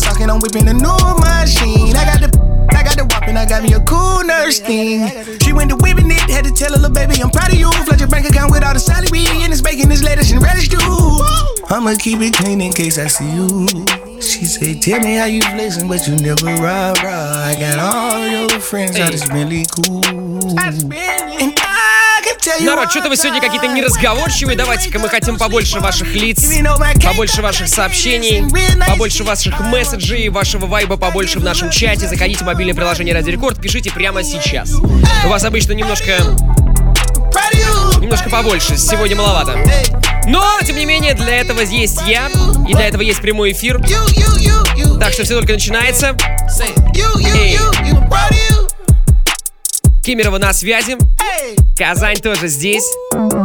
socket, 0.00 0.28
I'm 0.28 0.40
whipping 0.40 0.68
a 0.68 0.74
new 0.74 0.98
machine. 1.20 1.94
I 1.96 2.04
got 2.08 2.20
the, 2.24 2.30
I 2.72 2.82
got 2.82 2.96
the 2.96 3.04
whopping, 3.04 3.36
I 3.36 3.44
got 3.44 3.62
me 3.62 3.72
a 3.74 3.80
cool 3.84 4.24
nurse 4.24 4.58
thing. 4.58 5.06
She 5.40 5.52
went 5.52 5.70
to 5.70 5.76
whipping 5.76 6.10
it, 6.10 6.24
had 6.30 6.44
to 6.44 6.52
tell 6.52 6.72
her 6.72 6.80
little 6.80 6.94
baby, 6.94 7.22
I'm 7.22 7.30
proud 7.30 7.52
of 7.52 7.58
you. 7.58 7.70
Flood 7.84 8.00
your 8.00 8.08
bank 8.08 8.28
account 8.28 8.50
with 8.50 8.64
all 8.64 8.72
the 8.74 8.80
salary 8.80 9.28
and 9.44 9.52
it's 9.52 9.60
bacon, 9.60 9.88
this 9.88 10.02
lettuce 10.02 10.32
and 10.32 10.42
radish 10.42 10.68
too. 10.68 10.80
I'ma 11.70 11.94
keep 12.00 12.20
it 12.20 12.34
clean 12.34 12.60
in 12.60 12.72
case 12.72 12.98
I 12.98 13.06
see 13.06 13.30
you. 13.30 13.68
She 14.20 14.44
said, 14.44 14.82
Tell 14.82 15.00
me 15.00 15.14
how 15.16 15.26
you 15.26 15.42
flexing, 15.42 15.88
but 15.88 16.06
you 16.08 16.16
never 16.16 16.46
rah 16.60 16.92
rah. 17.02 17.46
I 17.46 17.56
got 17.58 17.78
all 17.78 18.26
your 18.26 18.60
friends, 18.60 18.98
I 18.98 19.10
just 19.10 19.32
really 19.32 19.64
cool. 19.70 20.04
And 20.58 21.54
Народ, 22.58 22.90
что-то 22.90 23.08
вы 23.08 23.16
сегодня 23.16 23.40
какие-то 23.40 23.68
неразговорчивые. 23.68 24.56
Давайте-ка 24.56 24.98
мы 24.98 25.08
хотим 25.08 25.38
побольше 25.38 25.80
ваших 25.80 26.14
лиц, 26.14 26.44
побольше 27.02 27.42
ваших 27.42 27.68
сообщений, 27.68 28.44
побольше 28.86 29.24
ваших 29.24 29.60
месседжей, 29.60 30.28
вашего 30.28 30.66
вайба 30.66 30.96
побольше 30.96 31.38
в 31.38 31.44
нашем 31.44 31.70
чате. 31.70 32.08
Заходите 32.08 32.44
в 32.44 32.46
мобильное 32.46 32.74
приложение 32.74 33.14
Радио 33.14 33.32
Рекорд, 33.32 33.60
пишите 33.60 33.90
прямо 33.90 34.22
сейчас. 34.22 34.72
У 34.74 35.28
вас 35.28 35.44
обычно 35.44 35.72
немножко... 35.72 36.18
Немножко 38.00 38.30
побольше, 38.30 38.76
сегодня 38.76 39.16
маловато. 39.16 39.58
Но, 40.26 40.58
тем 40.64 40.76
не 40.76 40.86
менее, 40.86 41.14
для 41.14 41.36
этого 41.36 41.60
есть 41.60 42.00
я, 42.06 42.28
и 42.68 42.74
для 42.74 42.88
этого 42.88 43.02
есть 43.02 43.20
прямой 43.20 43.52
эфир. 43.52 43.80
Так 44.98 45.12
что 45.12 45.24
все 45.24 45.34
только 45.36 45.52
начинается. 45.52 46.16
Эй. 47.34 47.58
Кемерово 50.02 50.38
на 50.38 50.52
связи. 50.52 50.96
Казань 51.80 52.16
тоже 52.16 52.48
здесь. 52.48 52.84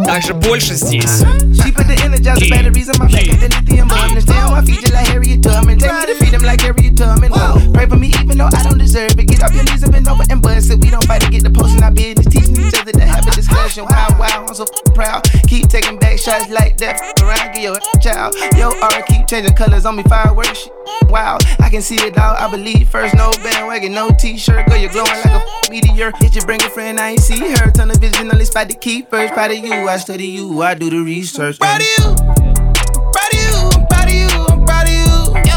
Также 0.06 0.34
больше 0.34 0.74
здесь. 0.74 1.24
She 1.66 1.72
put 1.72 1.88
the 1.88 1.96
energizer 1.98 2.48
batteries 2.48 2.90
in 2.90 2.96
my 3.02 3.10
back 3.10 3.26
at 3.26 3.40
the 3.42 3.50
lithium. 3.50 3.90
Understand 3.90 4.52
why 4.52 4.60
I 4.60 4.66
feed 4.66 4.86
you 4.86 4.94
like 4.94 5.08
Harriet 5.08 5.42
Tubman. 5.42 5.80
Tell 5.80 5.98
me 6.00 6.14
to 6.14 6.16
feed 6.22 6.30
them 6.30 6.44
like 6.44 6.62
Harriet 6.62 6.96
Tubman. 6.96 7.32
Whoa. 7.34 7.74
Pray 7.74 7.88
for 7.88 7.96
me 7.98 8.14
even 8.22 8.38
though 8.38 8.54
I 8.54 8.62
don't 8.70 8.78
deserve 8.78 9.18
it. 9.18 9.26
Get 9.26 9.42
off 9.42 9.54
your 9.54 9.64
knees 9.64 9.82
and 9.82 9.92
bend 9.92 10.08
over 10.08 10.22
and 10.30 10.42
bust 10.44 10.70
it. 10.70 10.78
We 10.78 10.92
don't 10.92 11.04
fight 11.06 11.22
to 11.24 11.32
get 11.32 11.42
the 11.42 11.50
post 11.50 11.76
in 11.76 11.82
our 11.82 11.90
business. 11.90 12.28
Teaching 12.30 12.62
each 12.62 12.78
other 12.78 12.92
to 12.92 13.02
have 13.02 13.26
a 13.26 13.32
discussion. 13.42 13.86
Wow, 13.90 14.14
wow, 14.20 14.46
I'm 14.48 14.54
so 14.54 14.66
proud. 14.94 15.24
Keep 15.48 15.70
taking 15.70 15.98
back 15.98 16.20
shots 16.20 16.50
like 16.50 16.78
that. 16.78 17.02
Around, 17.22 17.58
get 17.58 17.64
your 17.64 17.82
child. 17.98 18.36
Yo, 18.58 18.70
aura 18.70 19.02
keep 19.08 19.26
changing 19.26 19.56
colors 19.58 19.88
on 19.88 19.96
me. 19.96 20.04
Fireworks. 20.04 20.70
Wow, 21.10 21.40
I 21.60 21.70
can 21.70 21.82
see 21.82 21.96
it 21.96 22.16
all. 22.18 22.36
I 22.36 22.50
believe 22.50 22.90
first. 22.90 23.16
No 23.16 23.32
bandwagon, 23.42 23.94
no 23.94 24.12
t-shirt. 24.12 24.68
Girl, 24.68 24.78
you're 24.78 24.92
glowing 24.92 25.10
like 25.10 25.42
a 25.42 25.72
meteor. 25.72 26.12
Did 26.20 26.36
you 26.36 26.42
bring 26.42 26.62
a 26.62 26.70
friend? 26.70 27.00
I 27.00 27.12
ain't 27.12 27.22
see 27.22 27.40
her. 27.40 27.72
Turn 27.72 27.88
the 27.88 27.98
vision 27.98 28.30
on 28.30 28.38
this 28.38 28.50
spot 28.50 28.70
to 28.70 28.78
keep 28.78 29.10
first. 29.10 29.34
Proud 29.34 29.50
of 29.50 29.58
you. 29.58 29.74
I 29.74 29.98
study 29.98 30.28
you. 30.28 30.62
I 30.62 30.76
do 30.76 30.90
the 30.90 31.00
research. 31.02 31.55
Proud 31.60 31.82
of 31.82 31.88
you. 31.88 32.16
Proud 33.14 33.34
of 33.34 33.40
you. 33.40 33.70
I'm 33.74 33.88
proud 33.88 34.08
of 34.08 34.14
you. 34.14 34.28
I'm 34.50 34.66
proud 34.66 34.88
of 34.88 34.94
you. 34.94 35.55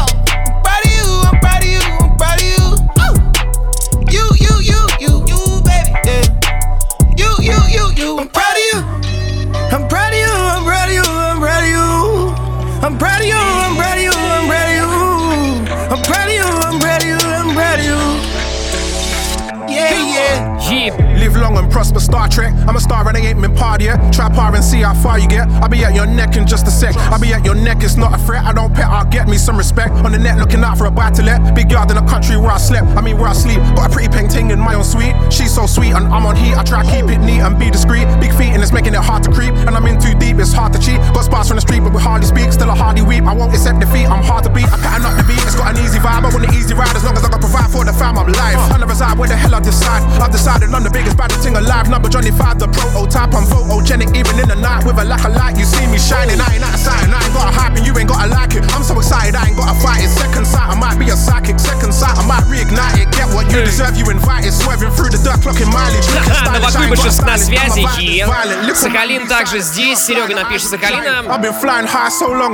Live 21.19 21.35
long 21.35 21.57
and 21.57 21.69
prosper, 21.69 21.99
Star 21.99 22.29
Trek. 22.29 22.53
I'm 22.65 22.77
a 22.77 22.79
star 22.79 23.05
and 23.05 23.17
I 23.17 23.19
ain't 23.19 23.41
been 23.41 23.53
part 23.53 23.81
yet. 23.81 23.97
Try 24.13 24.29
par 24.29 24.55
and 24.55 24.63
see 24.63 24.83
how 24.83 24.93
far 24.93 25.19
you 25.19 25.27
get. 25.27 25.49
I'll 25.59 25.67
be 25.67 25.83
at 25.83 25.93
your 25.93 26.05
neck 26.05 26.37
in 26.37 26.47
just 26.47 26.65
a 26.65 26.71
sec. 26.71 26.95
I'll 27.11 27.19
be 27.19 27.33
at 27.33 27.43
your 27.43 27.55
neck, 27.55 27.83
it's 27.83 27.97
not 27.97 28.17
a 28.17 28.23
threat. 28.23 28.45
I 28.45 28.53
don't 28.53 28.73
pet, 28.73 28.85
I'll 28.85 29.03
get 29.03 29.27
me 29.27 29.37
some 29.37 29.57
respect. 29.57 29.91
On 30.05 30.13
the 30.13 30.17
net, 30.17 30.37
looking 30.37 30.63
out 30.63 30.77
for 30.77 30.85
a 30.85 30.91
buy 30.91 31.11
to 31.11 31.21
let. 31.21 31.53
Big 31.53 31.69
yard 31.71 31.91
in 31.91 31.97
the 31.97 32.07
country 32.07 32.37
where 32.37 32.51
I 32.51 32.57
slept. 32.57 32.87
I 32.95 33.01
mean, 33.01 33.17
where 33.17 33.27
I 33.27 33.33
sleep. 33.33 33.59
Got 33.75 33.91
a 33.91 33.93
pretty 33.93 34.07
peng 34.07 34.29
ting 34.29 34.51
in 34.51 34.59
my 34.59 34.75
own 34.75 34.85
suite. 34.85 35.13
She's 35.29 35.53
so 35.53 35.65
sweet 35.65 35.91
and 35.91 36.07
I'm 36.07 36.25
on 36.25 36.37
heat. 36.37 36.55
I 36.55 36.63
try 36.63 36.83
to 36.83 36.89
keep 36.89 37.11
it 37.11 37.19
neat 37.19 37.41
and 37.41 37.59
be 37.59 37.69
discreet. 37.69 38.07
Big 38.21 38.31
feet 38.39 38.55
and 38.55 38.63
it's 38.63 38.71
making 38.71 38.93
it 38.93 39.03
hard 39.03 39.21
to 39.23 39.31
creep. 39.31 39.51
And 39.67 39.75
I'm 39.75 39.85
in 39.87 39.99
too 39.99 40.15
deep, 40.17 40.39
it's 40.39 40.53
hard 40.53 40.71
to 40.71 40.79
cheat. 40.79 41.03
Got 41.11 41.25
spots 41.25 41.49
from 41.49 41.57
the 41.57 41.65
street, 41.67 41.81
but 41.83 41.91
we 41.91 41.99
hardly 41.99 42.27
speak. 42.27 42.53
Still 42.53 42.69
a 42.69 42.75
hardy 42.75 43.01
weep. 43.01 43.23
I 43.27 43.33
won't 43.35 43.51
accept 43.51 43.81
defeat, 43.81 44.07
I'm 44.07 44.23
hard 44.23 44.45
to 44.45 44.49
beat. 44.49 44.71
I 44.71 44.79
pattern 44.79 45.03
up 45.03 45.19
the 45.19 45.27
beat, 45.27 45.43
it's 45.43 45.59
got 45.59 45.75
an 45.75 45.83
easy 45.83 45.99
vibe. 45.99 46.23
I 46.23 46.31
want 46.31 46.47
an 46.47 46.55
easy 46.55 46.73
ride 46.73 46.95
as 46.95 47.03
long 47.03 47.17
as 47.19 47.25
I 47.25 47.29
can 47.29 47.43
provide 47.43 47.69
for 47.69 47.83
the 47.83 47.91
fam. 47.91 48.17
I'm 48.17 48.31
live. 48.31 48.78
Reside 48.99 49.17
where 49.17 49.29
the 49.29 49.37
hell 49.39 49.55
I 49.55 49.61
decide. 49.63 50.03
I've 50.19 50.29
decided 50.29 50.75
I'm 50.75 50.83
the 50.83 50.91
biggest 50.91 51.15
baddest 51.15 51.39
thing 51.39 51.55
alive. 51.55 51.87
Number 51.87 52.09
Johnny 52.09 52.35
5, 52.35 52.59
the 52.59 52.67
prototype. 52.67 53.31
I'm 53.31 53.47
photogenic 53.47 54.11
even 54.11 54.35
in 54.43 54.51
the 54.51 54.59
night 54.59 54.83
with 54.83 54.99
a 54.99 55.05
lack 55.07 55.23
of 55.23 55.31
light. 55.39 55.55
You 55.55 55.63
see 55.63 55.87
me 55.87 55.95
shining, 55.95 56.35
I 56.35 56.59
ain't 56.59 56.67
outside. 56.67 57.07
And 57.07 57.15
I 57.15 57.23
ain't 57.23 57.31
got 57.31 57.47
a 57.47 57.53
hype 57.55 57.79
and 57.79 57.87
you 57.87 57.95
ain't 57.95 58.11
got 58.11 58.27
to 58.27 58.27
like 58.27 58.59
it. 58.59 58.67
I'm 58.75 58.83
so 58.83 58.99
excited, 58.99 59.39
I 59.39 59.47
ain't 59.47 59.55
got 59.55 59.71
to 59.71 59.79
fight 59.79 60.03
it. 60.03 60.11
Second 60.11 60.43
sight, 60.43 60.67
I 60.67 60.75
might 60.75 60.99
be 60.99 61.07
a 61.07 61.15
psychic. 61.15 61.63
Second 61.63 61.93
sight, 61.95 62.11
I 62.11 62.27
might 62.27 62.43
reignite 62.51 62.99
it. 62.99 63.07
Get 63.15 63.31
what 63.31 63.47
you 63.47 63.63
deserve, 63.63 63.95
you 63.95 64.03
invited. 64.11 64.51
Swerving 64.51 64.91
through 64.91 65.15
the 65.15 65.19
dirt, 65.23 65.39
clocking 65.39 65.71
mileage. 65.71 66.03
Новокуйбышев 66.43 67.23
на 67.23 67.37
связи. 67.37 67.87
Violent. 68.27 68.75
Сахалин 68.75 69.27
также 69.29 69.61
здесь. 69.61 69.99
Серега 70.03 70.35
напишет 70.35 70.71
Сахалина. 70.71 71.23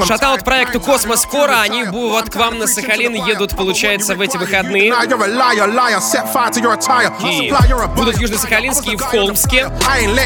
Шатаут 0.05 0.43
проекту 0.43 0.79
Космос 0.79 1.23
скоро. 1.23 1.61
Они 1.61 1.85
вот 1.85 2.29
к 2.29 2.35
вам 2.35 2.59
на 2.59 2.67
Сахалин 2.67 3.15
едут, 3.15 3.55
получается, 3.55 4.13
в 4.13 4.21
эти 4.21 4.37
выходные. 4.37 4.93
Будут 7.95 8.15
в 8.17 8.19
Южно-Сахалинске 8.19 8.93
и 8.93 8.95
в 8.97 9.01
Холмске. 9.01 9.69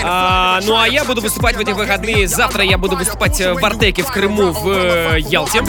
А, 0.04 0.60
ну 0.64 0.78
а 0.80 0.88
я 0.88 1.04
буду 1.04 1.22
выступать 1.22 1.56
в 1.56 1.60
эти 1.60 1.72
выходные. 1.72 2.28
Завтра 2.28 2.64
я 2.64 2.78
буду 2.78 2.96
выступать 2.98 3.40
э, 3.40 3.54
в 3.54 3.64
Артеке 3.64 4.04
в 4.04 4.12
Крыму 4.12 4.52
в 4.52 4.68
э, 4.70 5.20
Ялте. 5.20 5.60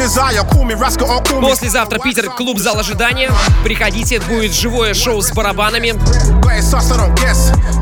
Послезавтра 1.51 1.99
Питер, 1.99 2.31
клуб 2.31 2.59
«Зал 2.59 2.79
ожидания». 2.79 3.31
Приходите, 3.65 4.21
будет 4.21 4.53
живое 4.53 4.95
шоу 4.95 5.21
с 5.21 5.31
барабанами. 5.33 5.95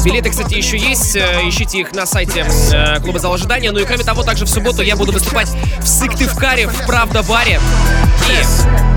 Билеты, 0.05 0.31
кстати, 0.31 0.55
еще 0.55 0.77
есть. 0.77 1.17
э, 1.17 1.49
Ищите 1.49 1.79
их 1.79 1.93
на 1.93 2.07
сайте 2.07 2.45
э, 2.73 3.01
клуба 3.01 3.19
«Зал 3.21 3.35
ожидания». 3.35 3.71
Ну 3.71 3.79
и 3.79 3.85
кроме 3.85 4.03
того, 4.05 4.23
также 4.23 4.45
в 4.45 4.49
субботу 4.49 4.83
я 4.83 4.97
буду 4.97 5.13
выступать 5.13 5.49
в 5.81 5.87
Сыктывкаре, 5.87 6.67
в 6.67 6.87
Правда-баре. 6.87 7.61
И 8.29 8.88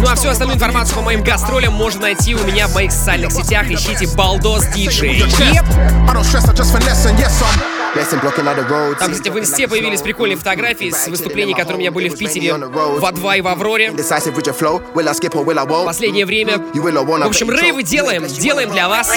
Ну 0.00 0.06
а 0.08 0.14
всю 0.14 0.28
остальную 0.28 0.56
информацию 0.56 0.96
по 0.96 1.02
моим 1.02 1.22
гастролям 1.22 1.72
можно 1.72 2.02
найти 2.02 2.34
у 2.34 2.44
меня 2.44 2.66
в 2.66 2.74
моих 2.74 2.90
социальных 2.90 3.30
сетях. 3.32 3.70
Ищите 3.70 4.08
Балдос 4.16 4.66
Диджей. 4.66 5.22
I 7.52 7.81
Там, 8.98 9.12
кстати, 9.12 9.28
в 9.28 9.38
инсте 9.38 9.68
появились 9.68 10.00
прикольные 10.00 10.36
фотографии 10.36 10.90
с 10.90 11.08
выступлений, 11.08 11.52
которые 11.54 11.76
у 11.76 11.80
меня 11.80 11.90
были 11.90 12.08
в 12.08 12.16
Питере, 12.18 12.48
в 13.00 13.04
А2 13.04 13.38
и 13.38 13.40
в 13.42 13.48
Авроре. 13.48 13.90
Последнее 15.84 16.24
время. 16.26 16.58
В 17.26 17.28
общем, 17.28 17.50
рейвы 17.50 17.82
делаем, 17.82 18.26
делаем 18.26 18.70
для 18.70 18.88
вас. 18.88 19.10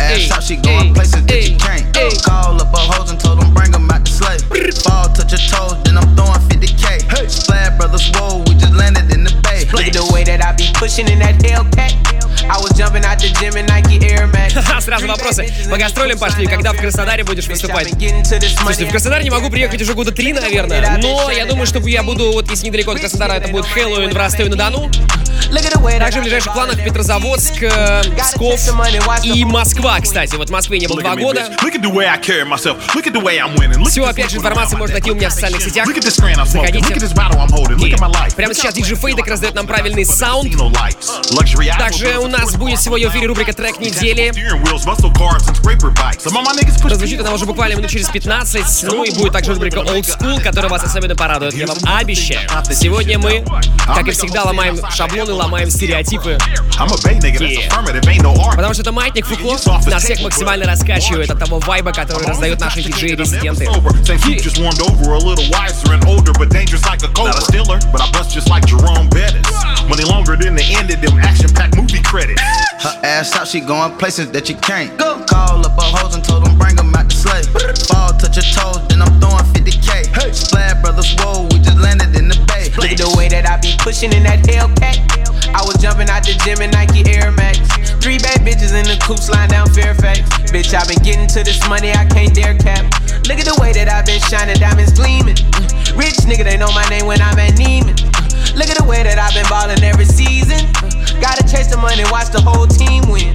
Эй, 0.00 0.28
эй, 0.70 0.78
эй, 1.28 1.56
эй. 1.96 2.10
Call 2.26 2.56
up 2.60 2.72
a 2.74 2.78
hoes 2.78 3.10
and 3.10 3.18
told 3.20 3.38
them 3.40 3.52
bring 3.54 3.72
'em 3.74 3.90
out 3.90 4.04
the 4.04 4.10
sleigh. 4.10 4.38
Fall, 4.84 5.08
touch 5.14 5.32
your 5.32 5.40
toes, 5.50 5.76
then 5.84 5.98
I'm 5.98 6.14
throwing 6.16 6.40
50k. 6.48 7.28
Splash 7.28 7.76
brothers, 7.76 8.08
whoa, 8.14 8.42
we 8.46 8.54
just 8.54 8.72
landed 8.74 9.10
in 9.12 9.24
the 9.24 9.32
bay. 9.42 9.49
Look 9.72 9.86
at 9.86 9.92
the 9.92 10.12
way 10.12 10.24
that 10.24 10.40
I 10.42 10.52
be 10.56 10.72
pushing 10.78 11.08
in 11.08 11.18
that 11.20 11.36
Hellcat. 11.42 11.96
I 12.48 12.58
was 12.60 12.72
jumping 12.76 13.04
out 13.04 13.18
the 13.20 13.28
gym 13.38 13.56
in 13.56 13.66
Nike 13.66 14.00
Air 14.04 14.26
Max. 14.26 14.54
Сразу 14.84 15.06
вопросы. 15.06 15.52
По 15.70 15.76
гастролям 15.76 16.18
пошли, 16.18 16.46
когда 16.46 16.72
в 16.72 16.76
Краснодаре 16.76 17.22
будешь 17.22 17.46
выступать? 17.46 17.88
Слушайте, 18.58 18.86
в 18.86 18.90
Краснодар 18.90 19.22
не 19.22 19.30
могу 19.30 19.50
приехать 19.50 19.80
уже 19.80 19.94
года 19.94 20.10
три, 20.10 20.32
наверное. 20.32 20.98
Но 20.98 21.30
я 21.30 21.44
думаю, 21.46 21.66
что 21.66 21.78
я 21.80 22.02
буду, 22.02 22.32
вот 22.32 22.50
если 22.50 22.66
недалеко 22.66 22.92
от 22.92 23.00
Краснодара, 23.00 23.34
это 23.34 23.48
будет 23.48 23.66
Хэллоуин 23.66 24.10
в 24.10 24.16
Ростове-на-Дону. 24.16 24.90
Также 25.98 26.20
в 26.20 26.22
ближайших 26.22 26.52
планах 26.52 26.82
Петрозаводск, 26.84 27.62
э, 27.62 28.02
Псков 28.18 28.60
и 29.24 29.44
Москва, 29.44 29.98
кстати. 30.00 30.36
Вот 30.36 30.48
в 30.48 30.52
Москве 30.52 30.78
не 30.78 30.86
было 30.86 31.00
два 31.00 31.14
года. 31.16 31.40
Всю, 33.90 34.04
опять 34.04 34.30
же, 34.30 34.36
информацию 34.38 34.78
можно 34.78 34.94
найти 34.94 35.10
у 35.10 35.14
меня 35.14 35.28
в 35.28 35.32
социальных 35.32 35.62
сетях. 35.62 35.86
Заходите. 36.46 36.94
Прямо 38.36 38.54
сейчас 38.54 38.74
DJ 38.76 38.94
Фейдек 38.96 39.26
раздает 39.26 39.49
нам 39.54 39.66
правильный 39.66 40.04
саунд. 40.04 40.52
Также 41.78 42.18
у 42.18 42.26
нас 42.28 42.54
будет 42.56 42.80
сегодня 42.80 43.08
в 43.08 43.12
эфире 43.12 43.26
рубрика 43.26 43.52
«Трек 43.52 43.78
недели». 43.80 44.32
Прозвучит 46.80 47.20
она 47.20 47.32
уже 47.32 47.46
буквально 47.46 47.74
минут 47.76 47.90
через 47.90 48.08
15. 48.08 48.84
Ну 48.84 49.04
и 49.04 49.10
будет 49.12 49.32
также 49.32 49.54
рубрика 49.54 49.80
Old 49.80 50.02
School, 50.02 50.42
которая 50.42 50.70
вас 50.70 50.82
особенно 50.84 51.14
порадует, 51.14 51.54
я 51.54 51.66
вам 51.66 51.78
обещаю. 51.84 52.48
Сегодня 52.72 53.18
мы, 53.18 53.44
как 53.86 54.06
и 54.08 54.10
всегда, 54.12 54.44
ломаем 54.44 54.78
шаблоны, 54.90 55.32
ломаем 55.32 55.70
стереотипы. 55.70 56.38
Yeah. 56.40 57.70
Потому 58.56 58.74
что 58.74 58.82
это 58.82 58.92
маятник 58.92 59.26
Фуко 59.26 59.58
нас 59.90 60.04
всех 60.04 60.20
максимально 60.22 60.66
раскачивает 60.66 61.30
от 61.30 61.38
того 61.38 61.58
вайба, 61.58 61.92
который 61.92 62.26
раздают 62.26 62.60
наши 62.60 62.82
диджеи-резиденты. 62.82 63.68
Money 69.88 70.04
longer 70.04 70.36
than 70.36 70.54
the 70.54 70.64
end 70.78 70.90
of 70.90 71.00
them 71.00 71.18
action-packed 71.18 71.76
movie 71.76 72.02
credits. 72.02 72.42
Her 72.80 72.94
ass 73.02 73.34
out, 73.36 73.48
she 73.48 73.60
going 73.60 73.96
places 73.98 74.30
that 74.32 74.48
you 74.48 74.56
can't. 74.56 74.96
Go. 74.98 75.22
Call 75.26 75.66
up 75.66 75.76
a 75.76 75.82
hoes 75.82 76.14
and 76.14 76.24
told 76.24 76.46
them 76.46 76.56
bring 76.58 76.76
them 76.76 76.94
out 76.94 77.08
the 77.08 77.14
slave. 77.14 77.46
Fall, 77.90 78.14
touch 78.16 78.38
your 78.38 78.46
toes, 78.54 78.80
then 78.88 79.02
I'm 79.02 79.12
throwing 79.20 79.44
50k. 79.52 80.08
Hey. 80.14 80.32
Splash 80.32 80.80
brothers, 80.80 81.12
whoa, 81.18 81.44
we 81.50 81.58
just 81.58 81.78
landed 81.78 82.14
in 82.16 82.28
the 82.28 82.38
bay. 82.46 82.70
Look 82.78 82.92
at 82.92 82.98
the 82.98 83.12
way 83.18 83.28
that 83.28 83.46
I 83.46 83.58
be 83.60 83.74
pushing 83.78 84.12
in 84.12 84.22
that 84.24 84.46
Hellcat. 84.46 84.96
I 85.50 85.62
was 85.66 85.76
jumping 85.82 86.08
out 86.08 86.22
the 86.22 86.38
gym 86.46 86.62
in 86.62 86.70
Nike 86.70 87.02
Air 87.10 87.32
Max. 87.32 87.58
Three 88.00 88.18
bad 88.18 88.40
bitches 88.46 88.72
in 88.72 88.86
the 88.86 88.96
coupe 89.02 89.20
sliding 89.20 89.52
down 89.52 89.68
Fairfax. 89.74 90.20
Bitch, 90.48 90.72
I 90.72 90.86
been 90.86 91.02
getting 91.02 91.28
to 91.34 91.42
this 91.42 91.60
money, 91.68 91.90
I 91.92 92.06
can't 92.06 92.34
dare 92.34 92.56
cap. 92.56 92.86
Look 93.26 93.38
at 93.38 93.46
the 93.46 93.58
way 93.60 93.72
that 93.74 93.90
I 93.90 94.02
been 94.02 94.20
shining, 94.30 94.56
diamonds 94.56 94.94
gleaming. 94.94 95.36
Rich 95.94 96.26
nigga, 96.26 96.44
they 96.46 96.56
know 96.56 96.70
my 96.72 96.86
name 96.88 97.06
when 97.06 97.20
I'm 97.20 97.38
at 97.38 97.54
Neiman. 97.54 98.09
Look 98.56 98.68
at 98.68 98.76
the 98.78 98.84
way 98.84 99.02
that 99.02 99.18
I've 99.18 99.34
been 99.34 99.46
ballin' 99.48 99.82
every 99.84 100.04
season. 100.04 100.66
Gotta 101.20 101.46
chase 101.46 101.68
the 101.68 101.78
money, 101.78 102.02
watch 102.10 102.30
the 102.30 102.40
whole 102.40 102.66
team 102.66 103.08
win. 103.08 103.32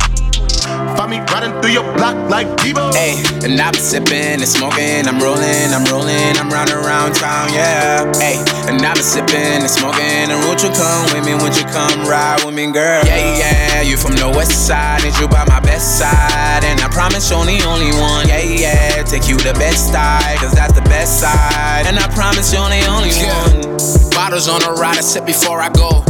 Find 0.95 1.11
me 1.11 1.19
riding 1.31 1.53
through 1.61 1.71
your 1.71 1.87
block 1.93 2.15
like 2.29 2.47
Debo. 2.63 2.93
Hey, 2.93 3.21
and 3.43 3.59
I'm 3.59 3.73
sipping 3.73 4.39
and 4.39 4.47
smoking, 4.47 5.07
I'm 5.07 5.19
rolling, 5.19 5.69
I'm 5.73 5.83
rolling, 5.91 6.37
I'm 6.37 6.49
round 6.49 6.71
around 6.71 7.15
town, 7.15 7.51
yeah. 7.51 8.05
Hey, 8.15 8.39
and 8.69 8.81
I'm 8.81 8.97
sipping 8.97 9.61
and 9.61 9.69
smoking, 9.69 10.31
and 10.31 10.39
won't 10.47 10.63
you 10.63 10.69
come 10.71 11.03
with 11.11 11.25
me? 11.25 11.35
Won't 11.35 11.57
you 11.57 11.65
come 11.65 12.07
ride 12.07 12.43
with 12.45 12.55
me, 12.55 12.71
girl? 12.71 13.03
Yeah, 13.05 13.37
yeah, 13.37 13.81
you 13.81 13.97
from 13.97 14.15
the 14.15 14.29
west 14.29 14.67
side, 14.67 15.03
and 15.03 15.13
you 15.19 15.27
by 15.27 15.45
my 15.45 15.59
best 15.59 15.99
side, 15.99 16.63
and 16.63 16.79
I 16.79 16.87
promise 16.87 17.29
you're 17.29 17.43
the 17.43 17.59
only 17.67 17.91
one. 17.99 18.27
Yeah, 18.27 18.39
yeah, 18.39 19.03
take 19.03 19.27
you 19.27 19.37
the 19.37 19.53
best 19.59 19.91
side, 19.91 20.37
cause 20.37 20.53
that's 20.53 20.73
the 20.73 20.85
best 20.87 21.19
side, 21.19 21.85
and 21.85 21.99
I 21.99 22.07
promise 22.15 22.53
you're 22.53 22.69
the 22.69 22.85
only 22.87 23.11
one. 23.11 23.75
Bottles 24.11 24.47
on 24.47 24.61
the 24.61 24.71
ride, 24.79 24.97
I 24.97 25.01
sip 25.01 25.25
before 25.25 25.59
I 25.59 25.69
go. 25.69 26.04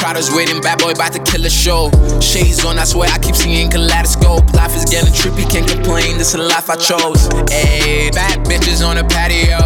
Crowders 0.00 0.34
waiting, 0.34 0.60
bad 0.60 0.78
boy 0.78 0.92
about 0.92 1.12
to 1.12 1.22
kill 1.22 1.44
a 1.44 1.50
show. 1.50 1.90
Shades 2.20 2.64
on, 2.64 2.78
I 2.78 2.84
swear 2.84 3.08
I 3.10 3.18
keep 3.18 3.34
seeing 3.36 3.70
kaleidoscope. 3.70 4.52
Life 4.54 4.74
is 4.76 4.84
getting 4.84 5.12
trippy, 5.12 5.48
can't 5.48 5.68
complain. 5.68 6.16
This 6.18 6.28
is 6.28 6.40
the 6.40 6.42
life 6.42 6.70
I 6.70 6.76
chose. 6.76 7.28
Ayy, 7.52 8.12
bad 8.12 8.40
bitches 8.46 8.86
on 8.86 8.96
the 8.96 9.04
patio. 9.04 9.58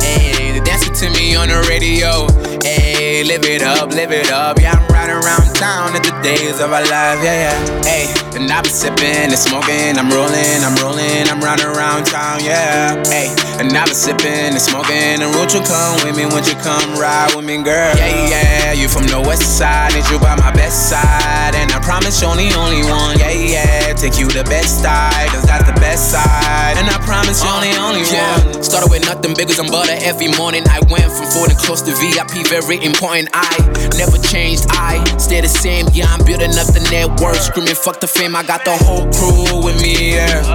Ayy, 0.00 0.54
they 0.54 0.60
dancing 0.64 0.94
to 0.94 1.10
me 1.18 1.36
on 1.36 1.48
the 1.48 1.60
radio. 1.68 2.26
Ayy, 2.64 3.26
live 3.26 3.44
it 3.44 3.62
up, 3.62 3.90
live 3.90 4.12
it 4.12 4.30
up. 4.30 4.58
Yeah, 4.58 4.72
I'm 4.72 4.88
riding 4.88 5.16
around 5.16 5.54
town 5.54 5.94
at 5.96 6.02
the 6.02 6.14
days 6.22 6.60
of 6.60 6.72
our 6.72 6.82
life. 6.82 7.20
Yeah, 7.22 7.52
yeah. 7.52 7.82
Ayy, 7.84 8.31
and 8.34 8.50
I 8.50 8.60
be 8.62 8.68
sipping 8.68 9.30
and 9.30 9.38
smoking. 9.38 9.98
I'm 9.98 10.08
rolling, 10.10 10.60
I'm 10.64 10.74
rolling, 10.82 11.28
I'm 11.28 11.40
riding 11.40 11.66
around 11.66 12.06
town. 12.06 12.40
Yeah, 12.42 12.96
ayy, 13.12 13.32
and 13.60 13.72
I 13.76 13.84
be 13.84 13.94
sipping 13.94 14.52
and 14.52 14.60
smoking. 14.60 15.20
And 15.22 15.30
won't 15.36 15.52
you 15.54 15.60
come 15.62 16.00
with 16.04 16.16
me? 16.16 16.26
Won't 16.26 16.46
you 16.48 16.56
come 16.60 16.96
ride 16.98 17.34
with 17.36 17.44
me, 17.44 17.62
girl? 17.62 17.92
Yeah, 17.96 18.28
yeah. 18.28 18.72
You 18.72 18.88
from 18.88 19.06
the 19.06 19.20
west 19.20 19.58
side, 19.58 19.94
and 19.94 20.04
you 20.10 20.18
by 20.18 20.36
my 20.36 20.52
best 20.52 20.88
side. 20.88 21.54
And 21.54 21.70
I 21.72 21.78
promise 21.80 22.20
you're 22.22 22.34
the 22.36 22.50
only 22.56 22.82
one. 22.88 23.18
Yeah, 23.18 23.30
yeah. 23.32 23.92
Take 23.94 24.18
you 24.18 24.26
the 24.28 24.44
best 24.44 24.82
side, 24.82 25.28
cause 25.30 25.44
that's 25.44 25.66
the 25.68 25.76
best 25.80 26.10
side. 26.10 26.76
And 26.78 26.88
I 26.88 26.98
promise 27.04 27.42
you're 27.44 27.60
the 27.60 27.72
uh, 27.78 27.86
only 27.88 28.02
Yeah. 28.10 28.38
one. 28.42 28.62
Started 28.62 28.90
with 28.90 29.04
nothing 29.06 29.34
bigger 29.34 29.54
than 29.54 29.68
butter 29.70 29.94
every 30.02 30.28
morning. 30.38 30.64
I 30.68 30.80
went 30.90 31.06
from 31.12 31.26
Ford 31.30 31.50
and 31.50 31.58
close 31.58 31.82
to 31.82 31.92
VIP, 31.94 32.46
very 32.48 32.82
important. 32.82 33.28
I 33.34 33.52
never 33.98 34.16
changed, 34.18 34.66
I 34.70 35.02
stay 35.18 35.40
the 35.40 35.48
same. 35.48 35.86
Yeah, 35.92 36.06
I'm 36.08 36.24
building 36.24 36.56
up 36.58 36.66
the 36.72 36.80
network, 36.90 37.36
screaming 37.36 37.74
fuck 37.76 38.00
the 38.00 38.08
I 38.22 38.42
got 38.46 38.64
the 38.64 38.70
whole 38.70 39.10
crew 39.10 39.66
with 39.66 39.82
me, 39.82 40.14
yeah. 40.14 40.46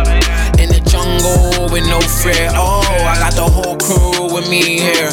In 0.55 0.71
the 0.71 0.79
jungle 0.87 1.67
with 1.67 1.83
no 1.83 1.99
fear. 1.99 2.47
Oh, 2.55 2.79
I 3.03 3.19
got 3.19 3.35
the 3.35 3.43
whole 3.43 3.75
crew 3.75 4.31
with 4.33 4.47
me 4.49 4.79
here. 4.79 5.11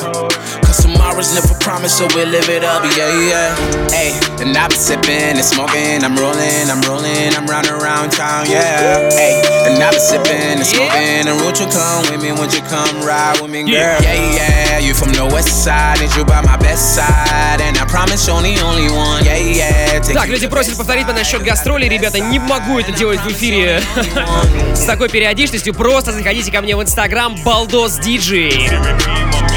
Cause 0.63 0.79
tomorrow's 0.87 1.35
never 1.35 1.53
promised, 1.59 1.99
so 1.99 2.07
we 2.15 2.25
live 2.25 2.49
it 2.49 2.63
up, 2.63 2.87
yeah, 2.95 3.11
yeah. 3.27 3.91
Hey, 3.91 4.15
and 4.39 4.57
I 4.57 4.69
be 4.71 4.79
sipping 4.79 5.35
and 5.35 5.43
smoking. 5.45 6.07
I'm 6.07 6.15
rolling, 6.15 6.71
I'm 6.71 6.81
rolling, 6.87 7.35
I'm 7.35 7.51
round 7.51 7.67
around 7.67 8.15
town, 8.15 8.47
yeah. 8.47 9.03
Hey, 9.11 9.43
and 9.67 9.83
I 9.83 9.91
be 9.91 9.99
sipping 9.99 10.63
and 10.63 10.65
smoking. 10.65 11.27
And 11.27 11.35
won't 11.43 11.59
you 11.59 11.67
come 11.67 12.07
with 12.07 12.23
me? 12.23 12.31
Won't 12.31 12.55
you 12.55 12.63
come 12.71 13.03
ride 13.03 13.43
with 13.43 13.51
me, 13.51 13.67
girl? 13.67 13.99
Yeah, 13.99 14.15
yeah. 14.39 14.64
You 14.81 14.93
from 14.93 15.13
the 15.13 15.25
west 15.33 15.63
side, 15.65 16.01
and 16.01 16.15
you 16.17 16.25
by 16.25 16.43
my 16.43 16.57
best 16.57 16.97
side. 16.97 17.61
And 17.61 17.79
I 17.79 17.85
promise 17.87 18.27
you're 18.27 18.43
the 18.43 18.61
only 18.63 18.91
one. 18.91 19.25
Yeah, 19.25 19.39
yeah. 19.39 20.13
Так, 20.13 20.27
люди 20.29 20.49
просят 20.49 20.77
повторить 20.77 21.05
мне 21.05 21.15
насчет 21.15 21.43
гастролей. 21.43 21.89
Ребята, 21.89 22.19
не 22.19 22.39
могу 22.39 22.79
это 22.79 22.91
делать 22.93 23.21
в 23.21 23.29
эфире 23.29 23.81
с 24.75 24.85
такой 24.85 25.09
периодичностью. 25.09 25.75
Просто 25.75 26.13
заходите 26.13 26.51
ко 26.51 26.61
мне 26.61 26.77
в 26.77 26.83
инстаграм 26.83 27.37
Балдос 27.45 27.99
Диджей. 27.99 28.69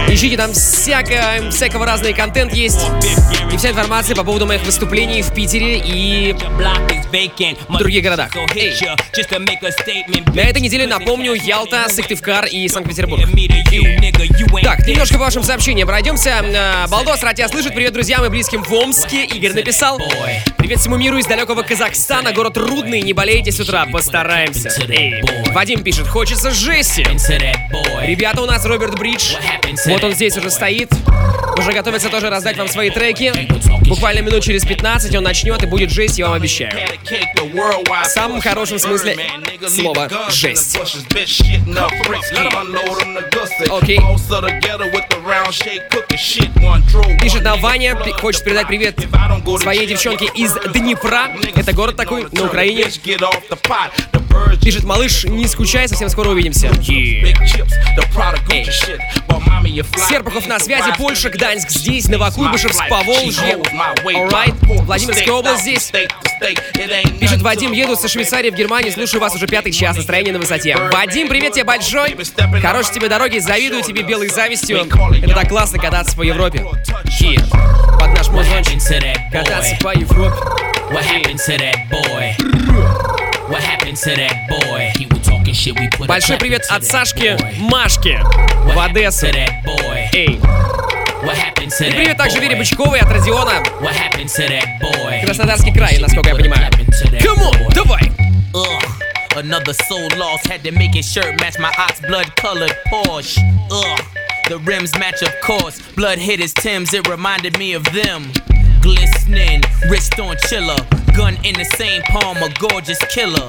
Ищите 0.10 0.38
там 0.38 0.53
всякое, 0.53 1.49
всякого 1.51 1.86
разный 1.86 2.13
контент 2.13 2.53
есть. 2.53 2.80
И 3.51 3.58
вся 3.58 3.71
информация 3.71 4.15
по 4.15 4.23
поводу 4.23 4.45
моих 4.45 4.63
выступлений 4.63 5.21
в 5.21 5.34
Питере 5.34 5.80
и 5.80 6.34
в 6.34 7.77
других 7.77 8.03
городах. 8.03 8.30
Эй. 8.56 8.73
На 10.34 10.41
этой 10.41 10.62
неделе, 10.62 10.88
напомню, 10.88 11.34
Ялта, 11.34 11.88
Сыктывкар 11.89 12.45
и 12.45 12.67
Санкт-Петербург. 12.69 13.21
Так, 14.63 14.88
немножко 14.88 15.07
по 15.13 15.20
вашим 15.20 15.43
сообщениям 15.43 15.88
пройдемся. 15.88 16.43
А, 16.43 16.88
Балдос, 16.88 17.22
рад 17.24 17.36
тебя 17.36 17.48
слышать. 17.48 17.74
Привет 17.74 17.93
друзьям 17.93 18.26
и 18.26 18.30
близким 18.30 18.63
в 18.63 18.74
Омске. 18.74 19.26
Игорь 19.26 19.54
написал. 19.54 20.00
Привет 20.58 20.80
всему 20.80 20.98
миру 20.98 21.17
из 21.17 21.26
далекого 21.26 21.62
Казахстана. 21.62 22.34
Город 22.34 22.58
Рудный. 22.58 23.02
Не 23.02 23.13
болейте 23.13 23.52
с 23.52 23.60
утра. 23.60 23.86
Постараемся. 23.91 24.70
Эй. 24.89 25.22
Вадим 25.54 25.84
пишет. 25.84 26.08
Хочется 26.08 26.52
жести. 26.52 27.06
Ребята, 28.06 28.41
у 28.41 28.46
нас 28.46 28.65
Роберт 28.65 28.98
Бридж. 28.98 29.36
Вот 29.86 30.04
он 30.04 30.13
здесь 30.13 30.36
уже 30.38 30.50
стоит. 30.50 30.91
Уже 31.58 31.72
готовится 31.72 32.10
тоже 32.10 32.30
раздать 32.30 32.58
вам 32.58 32.67
свои 32.67 32.89
треки. 32.89 33.34
Буквально 33.88 34.20
минут 34.20 34.43
через 34.43 34.65
15 34.65 35.15
он 35.15 35.24
начнет 35.24 35.63
и 35.63 35.65
будет 35.65 35.89
жесть, 35.89 36.20
я 36.20 36.28
вам 36.28 36.36
обещаю. 36.36 36.78
В 38.04 38.06
самом 38.06 38.41
хорошем 38.41 38.80
смысле 38.80 39.17
слова 39.67 40.10
«жесть». 40.30 40.78
Окей. 43.70 44.00
Пишет 47.22 47.44
нам 47.44 47.60
Ваня, 47.60 47.96
хочет 48.20 48.44
передать 48.44 48.68
привет 48.68 48.98
своей 49.60 49.86
девчонке 49.86 50.26
из 50.36 50.58
Днепра. 50.74 51.30
Это 51.56 51.74
город 51.74 51.96
такой 51.96 52.28
на 52.32 52.46
Украине. 52.46 52.86
Пишет, 54.62 54.84
малыш, 54.84 55.23
не 55.23 55.47
скучай, 55.47 55.88
совсем 55.88 56.10
скоро 56.10 56.30
увидимся. 56.30 56.69
Эй. 56.89 57.36
Серпухов 60.10 60.47
на 60.47 60.60
связи, 60.60 60.93
Польша, 60.97 61.30
Гданьск 61.30 61.69
здесь, 61.69 62.08
Новокуйбышевск, 62.08 62.88
Поволжье. 62.89 63.58
Alright, 64.04 64.56
Владимирская 64.84 65.34
область 65.34 65.62
здесь. 65.62 65.91
Пишет 67.19 67.41
Вадим, 67.41 67.71
еду 67.71 67.95
со 67.95 68.08
Швейцарии 68.08 68.50
в 68.50 68.56
Германию, 68.56 68.91
слушаю 68.91 69.21
вас 69.21 69.36
уже 69.36 69.47
пятый 69.47 69.71
час, 69.71 69.95
настроение 69.97 70.34
на 70.34 70.39
высоте. 70.39 70.76
Вадим, 70.91 71.28
привет 71.28 71.54
тебе 71.54 71.63
большой. 71.63 72.15
Хорошей 72.62 72.93
тебе 72.93 73.10
дороги, 73.10 73.39
завидую 73.39 73.84
тебе 73.84 74.04
белой 74.04 74.30
завистью. 74.30 74.80
Это 74.80 75.34
так 75.34 75.50
классно 75.50 75.80
кататься 75.80 76.15
по 76.15 76.23
Европе. 76.23 76.65
Е. 77.19 77.39
Под 78.00 78.13
наш 78.13 78.28
музончик. 78.30 78.82
Кататься 79.32 79.76
по 79.82 79.97
Европе. 79.97 80.38
What 80.89 81.04
happened 81.04 81.39
to 81.45 81.58
that 81.58 81.89
boy? 81.89 83.27
What 83.49 83.62
happened 83.62 83.97
to 83.99 84.14
that 84.16 84.49
boy? 84.49 84.90
He 84.97 85.07
was 85.07 85.21
talking 85.27 85.55
shit, 85.55 85.79
we 85.79 85.88
put 85.88 86.07
a 86.07 86.09
Большой 86.09 86.37
clap 86.37 86.40
привет 86.40 86.62
into 86.62 86.75
от 86.75 86.83
that 86.83 86.90
Сашки 86.90 87.37
boy. 87.37 87.55
Машки 87.71 88.18
What 88.64 88.75
в 88.75 88.79
happened 88.79 88.97
Одессу. 88.97 89.27
to 89.27 89.33
that 89.33 89.64
boy? 89.64 90.09
Эй. 90.14 90.38
What 91.23 91.37
happened 91.37 91.71
to 91.73 91.85
И 91.87 91.90
that 91.90 91.97
привет 91.97 92.16
также 92.16 92.38
boy? 92.38 92.47
Вере 92.49 92.57
Бычковой 92.57 93.01
от 93.01 93.09
Родиона. 93.11 93.62
What 93.81 93.95
happened 93.95 94.29
to 94.29 94.49
that 94.49 94.81
boy? 94.81 95.23
Краснодарский 95.25 95.73
край, 95.73 95.99
насколько 95.99 96.31
я 96.31 96.35
понимаю. 96.35 96.71
Come 97.21 97.38
on, 97.42 97.73
давай! 97.75 98.11
Ugh. 98.55 98.83
Another 99.37 99.73
soul 99.88 100.09
lost, 100.18 100.47
had 100.47 100.62
to 100.62 100.73
make 100.73 100.95
his 100.95 101.11
shirt 101.11 101.40
match 101.40 101.59
my 101.59 101.73
ox 101.79 102.01
blood 102.01 102.35
colored 102.37 102.75
Porsche. 102.88 103.38
Ugh. 103.71 104.01
The 104.49 104.59
rims 104.59 104.92
match, 104.99 105.23
of 105.23 105.33
course. 105.42 105.81
Blood 105.97 106.18
hit 106.18 106.38
his 106.40 106.53
Tims, 106.53 106.92
it 106.92 107.09
reminded 107.09 107.59
me 107.59 107.73
of 107.75 107.85
them. 107.92 108.31
Gliss 108.83 109.12
listening, 109.27 109.62
wrist 109.88 110.18
on 110.18 110.37
chiller, 110.49 110.77
gun 111.17 111.36
in 111.43 111.56
the 111.56 111.65
same 111.65 112.03
palm, 112.03 112.38
a 112.38 112.49
gorgeous 112.60 112.99
killer. 113.10 113.47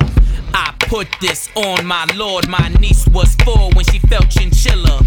I 0.54 0.74
put 0.88 1.06
this 1.20 1.50
on 1.54 1.84
my 1.84 2.06
lord. 2.14 2.48
My 2.48 2.68
niece 2.80 3.06
was 3.08 3.34
four 3.44 3.70
when 3.74 3.84
she 3.84 3.98
felt 3.98 4.30
chinchilla. 4.30 5.04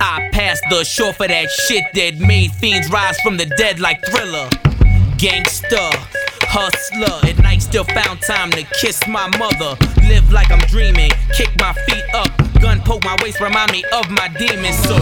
I 0.00 0.30
passed 0.32 0.64
the 0.70 0.82
shore 0.82 1.12
for 1.12 1.28
that 1.28 1.50
shit 1.50 1.84
that 1.92 2.18
made 2.18 2.52
fiends 2.52 2.90
rise 2.90 3.20
from 3.20 3.36
the 3.36 3.44
dead 3.58 3.80
like 3.80 4.02
thriller. 4.06 4.48
Gangster, 5.18 5.90
hustler, 6.48 7.28
at 7.28 7.38
night 7.38 7.60
still 7.60 7.84
found 7.84 8.22
time 8.22 8.50
to 8.52 8.62
kiss 8.80 9.06
my 9.06 9.28
mother. 9.36 9.76
Live 10.08 10.32
like 10.32 10.50
I'm 10.50 10.66
dreaming, 10.70 11.10
kick 11.34 11.50
my 11.60 11.74
feet 11.86 12.04
up, 12.14 12.30
gun 12.62 12.80
poke 12.80 13.04
my 13.04 13.16
waist, 13.22 13.40
remind 13.40 13.72
me 13.72 13.84
of 13.92 14.08
my 14.08 14.28
demons. 14.38 14.78
So. 14.84 14.96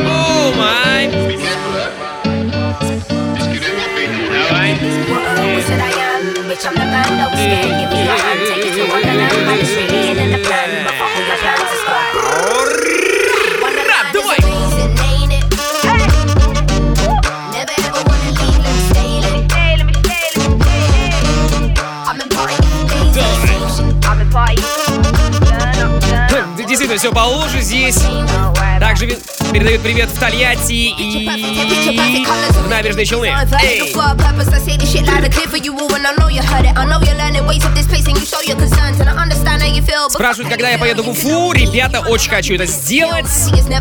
Oh 0.00 0.52
my! 0.54 2.17
Bitch, 6.58 6.66
I'm 6.66 6.74
the 6.74 6.80
man, 6.80 7.30
be 7.30 7.36
scared. 7.36 7.70
Give 7.78 7.88
me 7.88 8.02
your 8.02 8.18
hand, 8.18 8.40
take 8.50 8.66
it 8.66 8.74
to 8.74 8.82
Wonderland. 8.90 9.46
Man, 9.46 9.58
it's 9.60 9.70
really 9.78 10.10
ain't 10.10 10.18
in 10.18 10.30
the 10.32 10.38
plan, 10.42 10.84
but 10.84 10.94
fuck 10.98 11.14
with 11.14 11.28
your 11.28 11.38
plans 11.38 11.70
is 11.70 11.78
squad. 11.86 12.18
Wonderland 13.62 14.10
is 14.10 14.26
amazing, 14.42 14.90
ain't 15.06 15.38
it? 15.38 15.46
Never 17.54 17.74
ever 17.78 18.02
wanna 18.10 18.30
leave, 18.42 18.58
let 18.58 18.74
me 18.74 18.82
stay, 18.90 19.22
let 19.22 19.32
me 19.38 19.46
stay, 19.46 19.70
let 19.78 19.86
me 19.86 19.94
stay, 20.02 20.34
let 20.34 20.50
me 20.50 20.58
stay. 20.58 21.78
I'm 22.10 22.18
in 22.18 22.28
party, 22.34 22.58
I'm 24.02 24.18
in 24.20 24.30
party. 24.30 24.58
Хм, 25.78 26.00
да, 26.10 26.64
Действительно, 26.66 26.98
все 26.98 27.12
получше 27.12 27.60
здесь. 27.60 28.02
Также 28.80 29.06
передают 29.52 29.82
привет 29.82 30.08
в 30.10 30.18
Тольятти 30.18 30.72
и 30.72 31.28
в 31.28 32.68
Набережной 32.68 33.06
Челны. 33.06 33.26
Спрашивают, 40.10 40.50
когда 40.50 40.70
я 40.70 40.78
поеду 40.78 41.02
в 41.02 41.08
Уфу. 41.08 41.52
Ребята, 41.52 42.00
очень 42.00 42.30
хочу 42.30 42.54
это 42.54 42.66
сделать. 42.66 43.26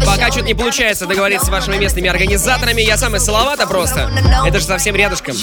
Пока 0.06 0.32
что-то 0.32 0.45
не 0.47 0.53
получается 0.53 1.06
договориться 1.06 1.47
с 1.47 1.49
вашими 1.49 1.77
местными 1.77 2.10
организаторами. 2.10 2.82
Я 2.82 2.97
сам 2.97 3.15
из 3.15 3.23
Салавата 3.23 3.67
просто. 3.67 4.10
Это 4.45 4.60
же 4.60 4.65
совсем 4.65 4.95
рядышком. 4.95 5.36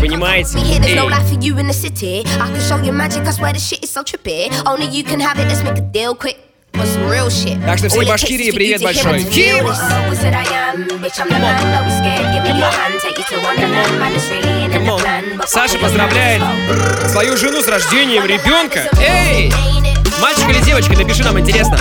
Понимаете? 0.00 0.58
Эй. 0.88 0.94
Так 7.66 7.78
что 7.78 7.88
всей 7.88 8.06
Башкирии 8.06 8.50
привет 8.50 8.82
большой. 8.82 9.26
Саша 15.46 15.78
поздравляет 15.78 16.42
свою 17.10 17.36
жену 17.36 17.62
с 17.62 17.68
рождением 17.68 18.24
ребенка. 18.24 18.88
Эй! 19.00 19.52
Мальчик 20.20 20.48
или 20.48 20.60
девочка, 20.60 20.92
напиши 20.94 21.22
нам, 21.22 21.38
интересно. 21.38 21.78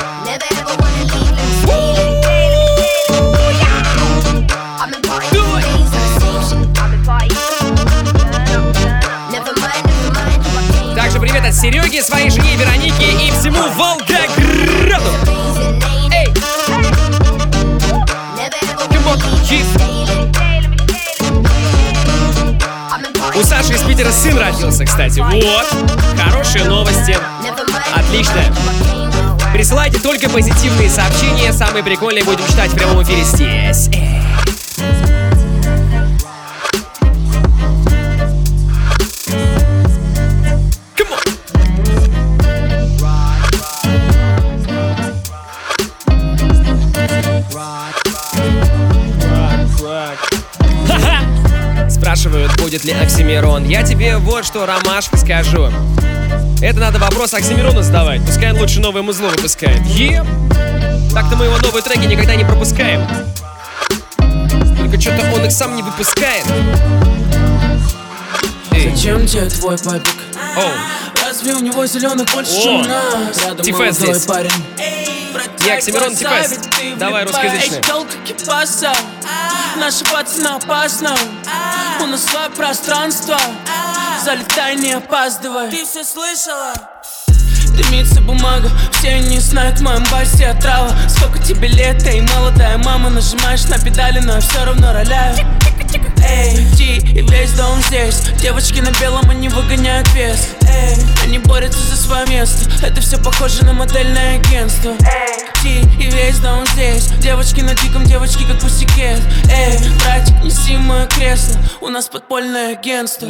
Также 10.96 11.20
привет 11.20 11.46
от 11.46 11.56
Сереги, 11.56 12.02
своей 12.02 12.30
жене 12.30 12.56
Веронике 12.56 13.12
и 13.12 13.32
всему 13.32 13.62
Волгограду. 13.76 14.37
Chief. 19.48 19.65
У 23.34 23.43
Саши 23.43 23.76
из 23.76 23.82
Питера 23.84 24.12
сын 24.12 24.38
родился, 24.38 24.84
кстати. 24.84 25.20
Вот. 25.20 25.67
Хорошие 26.22 26.65
новости. 26.65 27.17
Отлично. 27.96 28.43
Присылайте 29.54 30.00
только 30.00 30.30
позитивные 30.30 30.89
сообщения. 30.89 31.54
Самые 31.54 31.82
прикольные 31.84 32.26
будем 32.26 32.46
читать 32.46 32.72
в 32.72 32.76
прямом 32.76 33.02
эфире 33.04 33.24
здесь. 33.24 33.89
Будет 52.68 52.84
ли 52.84 52.92
Оксимирон. 52.92 53.64
Я 53.64 53.82
тебе 53.82 54.18
вот 54.18 54.44
что, 54.44 54.66
Ромашка, 54.66 55.16
скажу. 55.16 55.72
Это 56.62 56.80
надо 56.82 57.00
вопрос 57.00 57.34
Оксимирону 57.34 57.82
задавать. 57.82 58.22
Пускай 58.26 58.52
он 58.52 58.60
лучше 58.60 58.82
новое 58.82 59.04
музло 59.04 59.30
выпускает. 59.30 59.80
Е! 59.86 60.22
Так-то 61.14 61.38
мы 61.38 61.46
его 61.46 61.56
новые 61.60 61.82
треки 61.82 62.06
никогда 62.06 62.36
не 62.36 62.44
пропускаем. 62.44 63.08
Только 64.78 65.00
что-то 65.00 65.32
он 65.34 65.46
их 65.46 65.52
сам 65.54 65.78
не 65.78 65.82
выпускает. 65.82 66.44
Эй. 68.72 68.92
Зачем 68.92 69.26
тебе 69.26 69.46
твой 69.46 69.78
папик? 69.78 70.16
Оу. 70.58 71.26
Разве 71.26 71.54
у 71.54 71.60
него 71.62 71.86
зеленых 71.86 72.28
больше, 72.34 72.52
О, 72.52 72.62
чем 72.62 72.82
у 72.82 72.84
нас? 72.84 73.46
Рядом 73.46 73.66
молодой 73.66 73.94
здесь. 73.94 74.26
парень. 74.26 74.52
Я 75.68 75.74
Оксимирон 75.76 76.16
Тифес. 76.16 76.60
Давай, 76.96 77.26
русскоязычный. 77.26 77.82
Кипаса. 78.26 78.94
Наши 79.76 80.06
пацаны 80.06 80.48
опасно. 80.48 81.14
У 82.02 82.06
нас 82.06 82.24
свое 82.24 82.50
пространство. 82.52 83.38
Залетай, 84.24 84.78
не 84.78 84.94
опаздывай. 84.94 85.70
Ты 85.70 85.86
все 85.86 86.06
слышала? 86.06 86.74
Дымится 87.89 88.21
бумага, 88.21 88.69
все 88.91 89.13
они 89.13 89.39
знают 89.39 89.80
в 89.80 89.82
моем 89.82 90.04
басе 90.12 90.47
отрава. 90.47 90.93
Сколько 91.08 91.39
тебе 91.39 91.69
лет, 91.69 92.06
эй, 92.06 92.21
молодая 92.21 92.78
мама 92.80 93.10
Нажимаешь 93.10 93.63
на 93.65 93.80
педали, 93.80 94.19
но 94.19 94.36
я 94.36 94.39
все 94.41 94.65
равно 94.65 94.91
роляю. 94.91 95.38
Эй, 96.21 96.56
иди 96.56 96.97
и 96.97 97.21
весь 97.21 97.54
дом 97.54 97.82
здесь. 97.84 98.23
Девочки 98.41 98.82
на 98.82 98.91
белом, 99.00 99.30
они 99.30 99.47
выгоняют 99.47 100.13
вес. 100.13 100.50
Эй, 100.63 100.97
они 101.23 101.39
борются 101.39 101.80
за 101.80 101.95
свое 101.95 102.28
место. 102.28 102.69
Это 102.86 103.00
все 103.00 103.17
похоже 103.17 103.63
на 103.63 103.71
модельное 103.71 104.36
агентство. 104.39 104.91
Эй, 104.91 105.80
иди 105.80 106.04
и 106.04 106.12
весь 106.12 106.39
дом 106.39 106.65
здесь. 106.73 107.08
Девочки 107.19 107.62
на 107.62 107.73
диком, 107.73 108.04
девочки 108.04 108.43
как 108.43 108.60
пусикет 108.60 109.21
Эй, 109.50 109.80
братик, 110.04 110.43
неси 110.43 110.76
мое 110.76 111.06
кресло. 111.08 111.58
У 111.80 111.88
нас 111.88 112.08
подпольное 112.08 112.73
агентство 112.73 113.28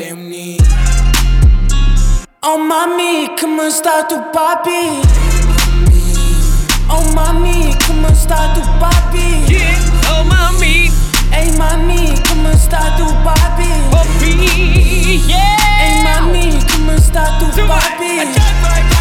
Oh 2.50 2.58
mami, 2.58 3.28
come 3.38 3.68
está 3.68 4.08
tu 4.08 4.16
papi? 4.32 5.02
Oh 6.90 7.04
mami, 7.14 7.76
¿cómo 7.86 8.08
está 8.08 8.54
tu 8.54 8.62
papi? 8.80 9.44
Oh 10.10 10.24
mami, 10.24 10.90
Hey 11.30 11.52
mami, 11.58 12.14
¿cómo 12.30 12.48
está 12.52 12.96
tu 12.96 13.06
papi? 13.26 13.68
Papi, 13.92 15.24
yeah. 15.28 15.58
Hey 15.78 16.02
mami, 16.06 16.58
¿cómo 16.72 16.94
está 16.94 17.38
tu 17.38 17.48
papi? 17.68 18.97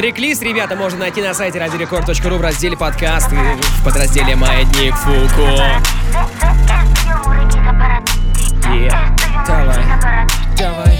Трек-лист, 0.00 0.42
ребята, 0.42 0.76
можно 0.76 1.00
найти 1.00 1.20
на 1.20 1.34
сайте 1.34 1.58
радиорекорд.ру 1.58 2.36
в 2.36 2.40
разделе 2.40 2.74
подкасты 2.74 3.36
в 3.36 3.84
подразделе 3.84 4.34
«Маятник 4.34 4.94
Фуко». 4.94 5.42
Yeah. 8.70 8.96
Давай. 9.46 9.84
Давай. 10.56 10.98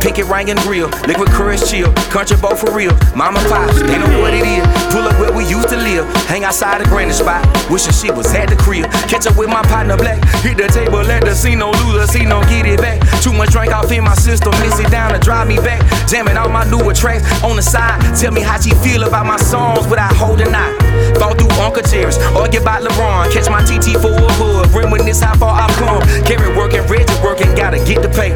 Pinky 0.00 0.22
ring 0.22 0.48
and 0.48 0.58
grill, 0.60 0.88
liquid 1.06 1.28
courage 1.28 1.60
chill, 1.68 1.92
country 2.08 2.36
boat 2.40 2.58
for 2.58 2.72
real. 2.72 2.96
Mama 3.14 3.38
pops, 3.52 3.80
they 3.80 3.98
know 3.98 4.20
what 4.20 4.32
it 4.32 4.44
is. 4.48 4.64
Pull 4.88 5.04
up 5.04 5.18
where 5.20 5.32
we 5.32 5.44
used 5.44 5.68
to 5.68 5.76
live, 5.76 6.08
hang 6.24 6.42
outside 6.42 6.80
the 6.80 6.88
granny 6.88 7.12
spot, 7.12 7.44
wishing 7.68 7.92
she 7.92 8.10
was 8.10 8.32
at 8.34 8.48
the 8.48 8.56
crib. 8.56 8.90
Catch 9.12 9.26
up 9.26 9.36
with 9.36 9.48
my 9.48 9.62
partner 9.62 9.96
black, 9.96 10.16
hit 10.40 10.56
the 10.56 10.68
table, 10.68 11.04
let 11.04 11.22
the 11.22 11.34
no 11.54 11.70
loser, 11.84 12.06
see 12.06 12.24
no 12.24 12.40
get 12.48 12.64
it 12.64 12.80
back. 12.80 12.98
Too 13.22 13.32
much 13.32 13.50
drink 13.50 13.72
off 13.72 13.92
in 13.92 14.02
my 14.02 14.14
system, 14.14 14.52
miss 14.60 14.80
it 14.80 14.90
down 14.90 15.12
to 15.12 15.18
drive 15.18 15.46
me 15.46 15.56
back. 15.56 15.84
Jamming 16.08 16.36
all 16.36 16.48
my 16.48 16.64
newer 16.70 16.94
tracks 16.94 17.22
on 17.44 17.56
the 17.56 17.62
side. 17.62 18.00
Tell 18.16 18.32
me 18.32 18.40
how 18.40 18.58
she 18.58 18.70
feel 18.80 19.04
about 19.04 19.26
my 19.26 19.36
songs 19.36 19.86
without 19.86 20.16
holding 20.16 20.54
out. 20.54 20.72
Fall 21.20 21.34
through 21.34 21.52
Uncle 21.60 21.82
Jerry's, 21.82 22.16
argue 22.32 22.60
about 22.60 22.82
LeBron. 22.82 23.30
Catch 23.32 23.50
my 23.50 23.60
TT 23.62 24.00
for 24.00 24.08
a 24.08 24.32
hood, 24.40 24.72
reminisce 24.72 25.20
how 25.20 25.36
far 25.36 25.60
I've 25.60 25.76
come. 25.76 26.00
Carry 26.24 26.56
working, 26.56 26.80
Reggie 26.88 27.12
working, 27.22 27.54
gotta 27.54 27.78
get 27.84 28.00
the 28.00 28.08
pay. 28.08 28.32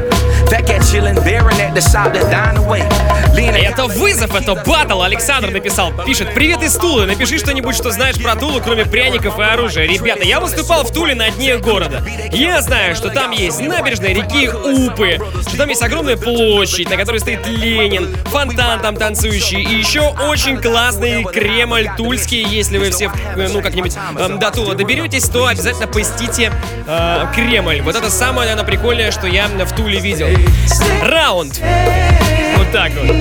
Fat 0.51 0.67
cat 0.67 0.83
chillin', 0.83 1.17
bearing 1.25 1.54
away. 2.57 3.15
Это 3.75 3.87
вызов, 3.87 4.35
это 4.35 4.55
батл. 4.55 5.03
Александр 5.03 5.51
написал, 5.51 5.93
пишет, 6.07 6.33
привет 6.33 6.63
из 6.63 6.75
Тулы, 6.75 7.07
напиши 7.07 7.39
что-нибудь, 7.39 7.75
что 7.75 7.91
знаешь 7.91 8.23
про 8.23 8.37
Тулу, 8.37 8.61
кроме 8.61 8.85
пряников 8.85 9.39
и 9.41 9.43
оружия. 9.43 9.85
Ребята, 9.85 10.23
я 10.23 10.39
выступал 10.39 10.85
в 10.85 10.93
Туле 10.93 11.17
на 11.17 11.31
дне 11.31 11.57
города. 11.59 12.05
Я 12.31 12.63
знаю, 12.63 12.95
что 12.95 13.11
там 13.11 13.33
есть 13.33 13.61
набережная 13.61 14.15
реки 14.15 14.49
Упы, 14.49 15.19
что 15.41 15.57
там 15.57 15.69
есть 15.69 15.83
огромная 15.83 16.17
площадь, 16.17 16.89
на 16.89 16.97
которой 16.97 17.19
стоит 17.19 17.47
Ленин, 17.49 18.15
фонтан 18.27 18.81
там 18.81 18.97
танцующий, 18.97 19.63
и 19.63 19.75
еще 19.75 20.01
очень 20.01 20.61
классный 20.61 21.25
Кремль 21.25 21.89
Тульский. 21.97 22.45
Если 22.45 22.79
вы 22.79 22.91
все, 22.91 23.11
ну, 23.37 23.61
как-нибудь 23.61 23.97
э, 24.17 24.29
до 24.39 24.51
Тула 24.53 24.75
доберетесь, 24.75 25.25
то 25.25 25.47
обязательно 25.47 25.89
посетите 25.89 26.53
э, 26.87 27.27
Кремль. 27.35 27.83
Вот 27.83 27.97
это 27.97 28.11
самое, 28.11 28.49
наверное, 28.49 28.65
прикольное, 28.65 29.11
что 29.11 29.27
я 29.27 29.49
в 29.49 29.75
Туле 29.75 29.99
видел. 29.99 30.29
Раунд. 31.03 31.44
Вот 31.53 32.73
так 32.73 32.93
вот. 32.93 33.17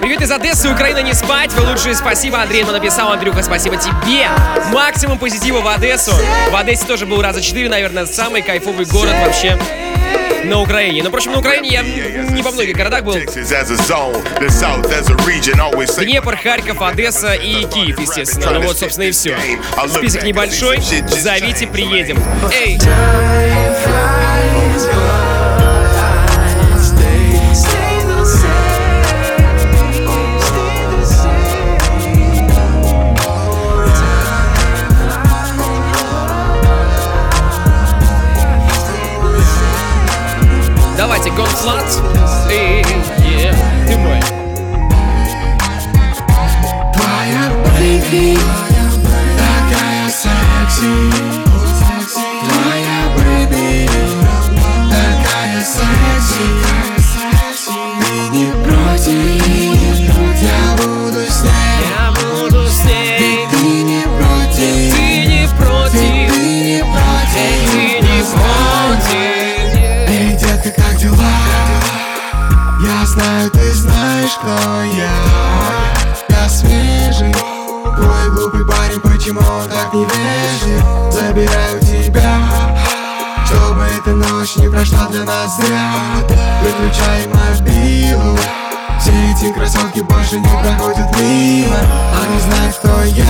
Привет 0.00 0.22
из 0.22 0.30
Одессы, 0.30 0.70
Украина, 0.70 1.02
не 1.02 1.12
спать. 1.12 1.52
Вы 1.52 1.70
лучшие, 1.70 1.94
спасибо. 1.94 2.40
Андрей 2.40 2.64
написал, 2.64 3.12
Андрюха, 3.12 3.42
спасибо 3.42 3.76
тебе. 3.76 4.28
Максимум 4.72 5.18
позитива 5.18 5.60
в 5.60 5.68
Одессу. 5.68 6.12
В 6.50 6.56
Одессе 6.56 6.86
тоже 6.86 7.04
был 7.04 7.20
раза 7.20 7.42
четыре, 7.42 7.68
наверное, 7.68 8.06
самый 8.06 8.40
кайфовый 8.42 8.86
город 8.86 9.14
вообще 9.24 9.58
на 10.44 10.60
Украине. 10.60 11.02
Но, 11.02 11.08
впрочем, 11.08 11.32
на 11.32 11.38
Украине 11.38 11.68
я 11.68 11.82
не 11.82 12.42
во 12.42 12.50
многих 12.50 12.76
городах 12.76 13.04
был. 13.04 13.14
Днепр, 16.04 16.36
Харьков, 16.36 16.80
Одесса 16.82 17.34
и 17.34 17.64
Киев, 17.64 17.98
естественно. 18.00 18.50
Ну 18.52 18.60
вот, 18.62 18.78
собственно, 18.78 19.04
и 19.04 19.10
все. 19.12 19.36
Список 19.88 20.22
небольшой. 20.24 20.80
Зовите, 21.08 21.66
приедем. 21.66 22.18
Эй! 22.52 22.78
Давайте, 41.38 41.60
Гонфлат. 41.62 42.02
Эй, 42.50 42.82
yeah, 42.82 43.54
ты 43.86 43.96
мой. 43.96 44.20
Твоя 46.92 47.52
baby, 47.78 48.38
такая 49.38 50.08
секси. 50.08 51.27
Кто 74.34 74.82
я 74.82 75.10
Я 76.28 76.48
свежий 76.48 77.32
Твой 77.32 78.30
глупый 78.30 78.66
парень, 78.66 79.00
почему 79.00 79.40
он 79.40 79.68
так 79.68 79.92
не 79.92 80.04
вежлив? 80.04 80.84
Забираю 81.12 81.80
тебя 81.80 82.38
Чтобы 83.46 83.84
эта 83.84 84.10
ночь 84.10 84.56
не 84.56 84.68
прошла 84.68 85.08
для 85.10 85.24
нас 85.24 85.56
зря. 85.56 85.92
Выключай 86.62 87.26
мобилу 87.28 88.38
Все 89.00 89.12
эти 89.32 89.52
красотки 89.52 90.00
больше 90.00 90.40
не 90.40 90.48
проходят 90.48 91.18
мимо. 91.18 91.76
Они 92.22 92.40
знают, 92.40 92.76
кто 92.76 93.02
я 93.04 93.24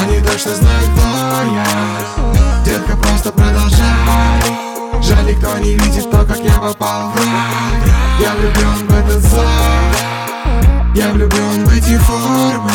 Они 0.00 0.20
точно 0.20 0.54
знают, 0.54 0.90
кто 0.96 1.54
я. 1.54 2.64
Детка, 2.64 2.96
просто 2.96 3.32
Жаль, 3.36 3.57
никто 5.28 5.58
не 5.58 5.74
видит 5.74 6.10
то, 6.10 6.24
как 6.24 6.38
я 6.38 6.58
попал. 6.58 7.10
В 7.10 7.16
рай 7.16 7.26
Я 8.20 8.34
влюблен 8.34 8.88
в 8.88 8.98
этот 8.98 9.22
зал. 9.22 9.44
Я 10.94 11.10
влюблен 11.10 11.64
в 11.64 11.72
эти 11.76 11.98
формы. 11.98 12.72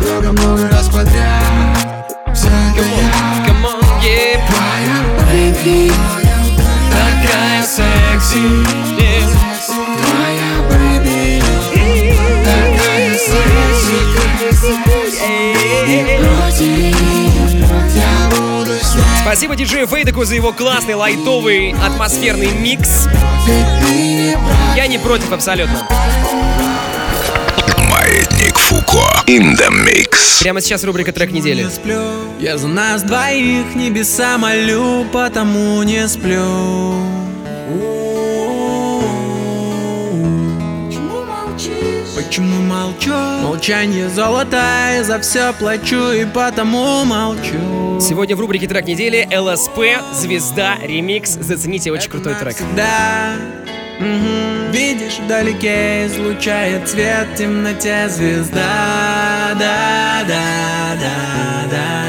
Много-много 0.00 0.68
раз 0.70 0.88
подряд. 0.88 2.16
Все 2.32 2.48
это 2.48 2.84
я. 2.84 3.46
Come 3.46 3.64
on, 3.64 3.80
yeah. 4.02 4.40
Твоя 4.48 4.98
baby. 5.30 5.92
Такая 6.90 7.62
секси. 7.62 8.44
Yeah. 8.96 9.28
Твоя 10.00 10.52
baby. 10.70 11.42
Такая 12.44 13.14
секси. 13.14 13.98
Против 16.20 16.97
Спасибо 19.28 19.56
диджею 19.56 19.86
Фейдеку 19.86 20.24
за 20.24 20.36
его 20.36 20.54
классный, 20.54 20.94
лайтовый, 20.94 21.74
атмосферный 21.84 22.50
микс. 22.50 23.06
Я 24.74 24.86
не 24.86 24.96
против 24.96 25.30
абсолютно. 25.32 25.86
Маятник 27.90 28.56
Фуко. 28.56 29.04
In 29.26 29.54
the 29.54 29.68
mix. 29.68 30.40
Прямо 30.40 30.62
сейчас 30.62 30.82
рубрика 30.82 31.12
трек 31.12 31.30
недели. 31.30 31.66
Я 32.40 32.56
за 32.56 32.68
нас 32.68 33.02
двоих 33.02 33.74
небеса 33.74 34.38
молю, 34.38 35.04
потому 35.12 35.82
не 35.82 36.08
сплю. 36.08 37.27
Почему 42.28 42.60
молчу? 42.60 43.10
Молчание 43.42 44.10
золотое, 44.10 45.02
за 45.02 45.18
все 45.18 45.54
плачу 45.54 46.12
и 46.12 46.26
потому 46.26 47.02
молчу. 47.06 47.98
Сегодня 48.02 48.36
в 48.36 48.40
рубрике 48.40 48.68
трек 48.68 48.86
недели 48.86 49.26
ЛСП, 49.34 49.80
звезда, 50.12 50.76
ремикс. 50.82 51.38
Зацените, 51.40 51.90
очень 51.90 52.10
крутой 52.10 52.34
трек. 52.34 52.54
Да, 52.76 53.30
мгм. 53.98 54.70
видишь 54.72 55.20
вдалеке 55.24 56.06
излучает 56.06 56.86
свет 56.86 57.28
в 57.32 57.38
темноте 57.38 58.10
звезда. 58.10 59.54
Да, 59.58 60.22
да, 60.28 60.96
да, 61.00 61.70
да. 61.70 62.04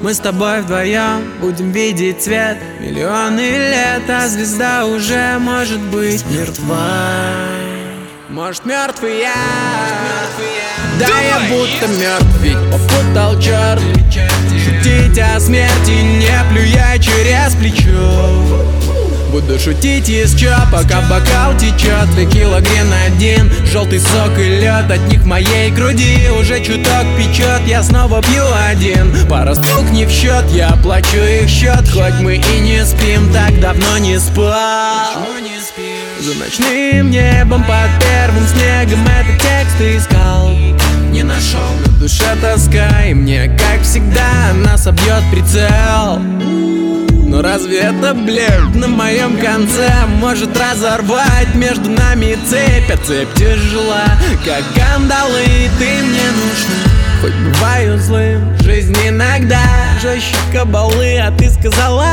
Мы 0.00 0.14
с 0.14 0.18
тобой 0.18 0.62
вдвоем 0.62 1.30
будем 1.42 1.72
видеть 1.72 2.22
свет 2.22 2.56
миллионы 2.80 3.40
лет, 3.40 4.08
а 4.08 4.26
звезда 4.28 4.86
уже 4.86 5.36
может 5.38 5.80
быть 5.90 6.24
мертва. 6.30 7.59
Может 8.30 8.64
мертвый 8.64 9.22
я? 9.22 9.34
Да 11.00 11.08
я 11.20 11.40
будто 11.50 11.88
мертв, 11.88 12.28
ведь 12.40 12.58
попутал 12.70 13.40
черт 13.40 13.82
Шутить 14.64 15.18
о 15.18 15.40
смерти, 15.40 15.90
не 15.90 16.30
плюя 16.48 16.96
через 16.98 17.56
плечо. 17.56 18.70
Буду 19.32 19.58
шутить 19.58 20.08
еще, 20.08 20.54
пока 20.72 21.00
бокал 21.02 21.56
течет 21.56 22.08
Текила 22.16 22.60
гренадин, 22.60 23.50
желтый 23.66 24.00
сок 24.00 24.38
и 24.38 24.60
лед 24.60 24.90
От 24.90 25.00
них 25.08 25.22
в 25.22 25.26
моей 25.26 25.70
груди. 25.70 26.28
Уже 26.38 26.60
чуток 26.60 27.06
печет 27.16 27.62
Я 27.66 27.82
снова 27.82 28.22
пью 28.22 28.44
один, 28.68 29.28
пара 29.28 29.54
штук 29.54 29.90
не 29.90 30.04
в 30.04 30.10
счет 30.10 30.44
Я 30.50 30.70
плачу 30.82 31.18
их 31.18 31.48
счет, 31.48 31.88
хоть 31.92 32.20
мы 32.20 32.36
и 32.36 32.60
не 32.60 32.84
спим 32.84 33.32
Так 33.32 33.58
давно 33.60 33.98
не 33.98 34.18
спал 34.18 35.16
За 36.20 36.34
ночным 36.34 37.10
небом 37.10 37.64
под 37.64 37.88
первым 37.98 38.46
снегом 38.46 39.06
Этот 39.06 39.40
текст 39.40 39.80
искал. 39.80 40.50
Не 41.10 41.22
нашел. 41.22 41.60
На 41.86 41.92
душе 41.98 42.36
тоска 42.42 43.06
И 43.06 43.14
мне, 43.14 43.48
как 43.58 43.80
всегда, 43.82 44.52
нас 44.54 44.86
обьет 44.86 45.22
прицел. 45.32 46.18
Но 47.26 47.40
разве 47.40 47.78
это 47.78 48.12
блядь 48.12 48.74
на 48.74 48.88
моем 48.88 49.38
конце? 49.38 49.90
Может 50.18 50.50
разорвать 50.58 51.54
между 51.54 51.90
нами 51.90 52.36
цепь 52.50 52.90
А 52.90 52.98
цепь 52.98 53.32
тяжела, 53.36 54.04
как 54.44 54.62
кандалы 54.74 55.70
Ты 55.78 55.86
мне 56.02 56.26
нужна. 56.32 56.90
Хоть 57.22 57.34
бываю 57.34 57.98
злым, 57.98 58.58
жизнь 58.60 58.96
иногда 59.06 59.62
Жестче 60.02 60.36
кабалы, 60.52 61.18
а 61.18 61.30
ты 61.30 61.48
сказала 61.48 62.06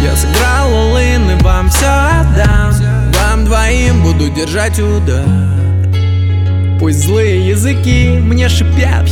Я 0.00 0.14
сыграл 0.16 0.70
all 0.70 1.00
и 1.00 1.42
вам 1.42 1.70
все 1.70 1.86
отдам 1.86 3.01
Вам 3.32 3.46
двоим 3.46 4.02
буду 4.02 4.28
держать 4.28 4.78
удар. 4.78 5.24
Пусть 6.78 6.98
злые 6.98 7.48
языки 7.48 8.10
мне 8.10 8.46
шипят 8.50 9.08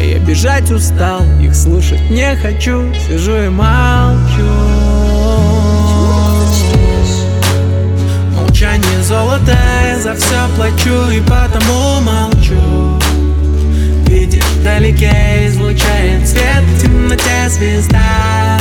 Я 0.00 0.20
бежать 0.20 0.70
устал, 0.70 1.22
их 1.40 1.52
слушать 1.52 2.08
не 2.08 2.36
хочу 2.36 2.94
Сижу 2.94 3.36
и 3.36 3.48
молчу. 3.48 4.46
Молчание 8.36 9.02
золото, 9.02 9.58
я 9.84 9.98
за 9.98 10.14
все 10.14 10.46
плачу 10.54 11.10
И 11.10 11.20
потому 11.22 12.00
молчу. 12.02 13.00
Видишь, 14.06 14.44
вдалеке 14.60 15.48
излучает 15.48 16.28
свет 16.28 16.62
В 16.76 16.82
темноте 16.82 17.48
звезда 17.48 18.60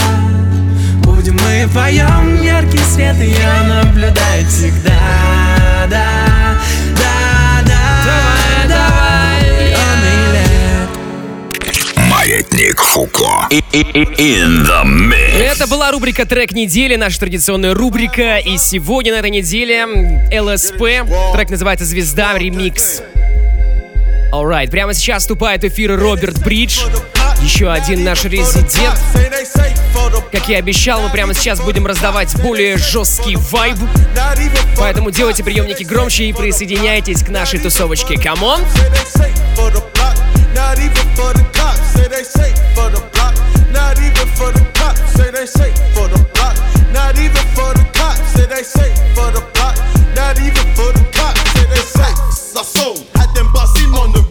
мы 1.42 1.66
вдвоем 1.68 2.42
яркий 2.42 2.80
свет 2.80 3.16
И 3.20 3.32
я 3.32 3.64
наблюдаю 3.64 4.46
всегда 4.48 4.92
Да, 5.90 6.60
да, 6.98 7.64
да, 7.66 8.68
давай, 8.68 8.68
давай 8.68 9.16
Маятник 12.10 12.82
Фуко. 12.82 13.48
In 13.52 14.66
the 14.66 14.84
mix. 14.84 15.38
Это 15.38 15.68
была 15.68 15.92
рубрика 15.92 16.26
«Трек 16.26 16.54
недели», 16.54 16.96
наша 16.96 17.20
традиционная 17.20 17.74
рубрика. 17.74 18.38
И 18.38 18.58
сегодня 18.58 19.14
на 19.14 19.18
этой 19.18 19.30
неделе 19.32 19.86
ЛСП. 20.32 21.08
Трек 21.34 21.50
называется 21.50 21.86
«Звезда. 21.86 22.38
Ремикс». 22.38 23.02
Alright, 24.36 24.70
прямо 24.70 24.94
сейчас 24.94 25.24
вступает 25.24 25.62
в 25.62 25.68
эфир 25.68 25.98
Роберт 25.98 26.44
Бридж. 26.44 26.82
Еще 27.42 27.72
один 27.72 28.04
наш 28.04 28.26
резидент. 28.26 29.00
Как 30.30 30.50
я 30.50 30.58
обещал, 30.58 31.02
мы 31.02 31.10
прямо 31.10 31.34
сейчас 31.34 31.62
будем 31.62 31.88
раздавать 31.88 32.36
более 32.42 32.78
жесткий 32.78 33.38
вайб. 33.38 33.78
Поэтому 34.78 35.12
делайте 35.12 35.42
приемники 35.42 35.84
громче 35.84 36.26
и 36.26 36.34
присоединяйтесь 36.34 37.24
к 37.24 37.30
нашей 37.30 37.60
тусовочке. 37.60 38.20
Come 38.20 38.43
on! 38.43 38.60
Not 40.54 40.80
even 40.80 41.06
for 41.16 41.32
the 41.34 41.44
cops, 41.54 41.80
say 41.94 42.08
they 42.08 42.24
safe 42.24 42.58
for 42.76 42.90
the 42.90 43.02
block. 43.14 43.36
Not 43.72 43.98
even 44.00 44.28
for 44.36 44.52
the 44.52 44.64
cops, 44.74 45.02
say 45.14 45.30
they 45.30 45.46
safe 45.46 45.76
for 45.94 46.08
the 46.10 46.18
block. 46.34 46.56
Not 46.94 47.18
even 47.20 47.46
for 47.54 47.74
the 47.74 47.84
cops, 47.94 48.20
say 48.34 48.46
they 48.48 48.64
for 49.16 49.32
the 49.32 49.42
cops, 49.52 49.80
say. 51.92 52.12
I 52.58 52.64
sold, 52.64 53.06
had 53.16 53.34
them 53.36 53.52
busting 53.52 53.94
on 53.94 54.14
the. 54.14 54.25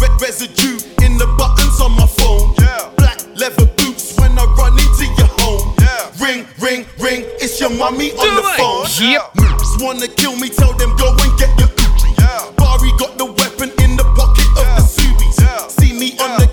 Red, 0.00 0.20
residue 0.20 0.78
in 1.04 1.18
the 1.18 1.26
buttons 1.38 1.80
on 1.80 1.92
my 1.92 2.06
phone. 2.06 2.54
Yeah. 2.60 2.90
Black 2.96 3.18
leather 3.36 3.66
boots 3.76 4.16
when 4.18 4.38
I 4.38 4.44
run 4.58 4.74
into 4.78 5.04
your 5.18 5.30
home. 5.42 5.74
Ring, 6.20 6.46
ring, 6.60 6.86
ring, 6.98 7.24
it's 7.40 7.60
your 7.60 7.70
mommy 7.70 8.12
on 8.12 8.34
the 8.36 8.42
phone. 8.58 8.86
Yep. 9.00 9.34
Moops 9.34 9.82
wanna 9.82 10.08
kill 10.08 10.36
me, 10.36 10.48
tell 10.48 10.72
them 10.74 10.96
go 10.96 11.10
and 11.10 11.38
get 11.38 11.50
your 11.58 11.68
Uzi. 11.68 12.10
Barry 12.56 12.90
got 12.98 13.16
the 13.18 13.26
weapon 13.26 13.70
in 13.84 13.96
the 13.96 14.04
pocket 14.18 14.48
of 14.58 14.66
the 14.76 14.82
Subies. 14.82 15.70
See 15.80 15.92
me 15.92 16.18
on 16.18 16.38
the 16.40 16.48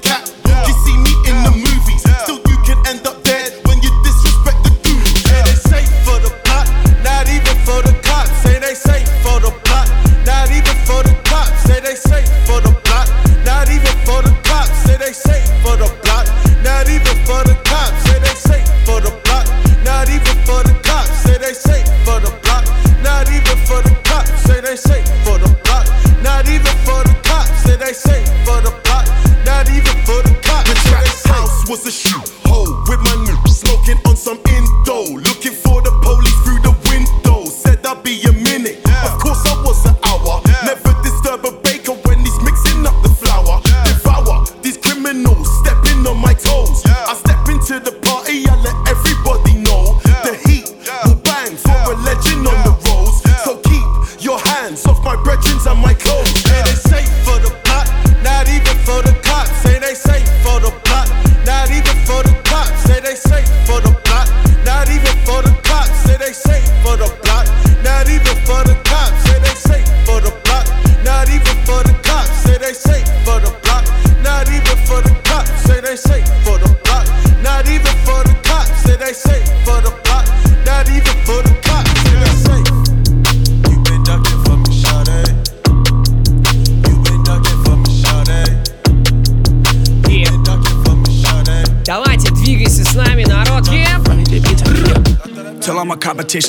tape 24.88 25.08
for 25.26 25.38
the 25.40 25.55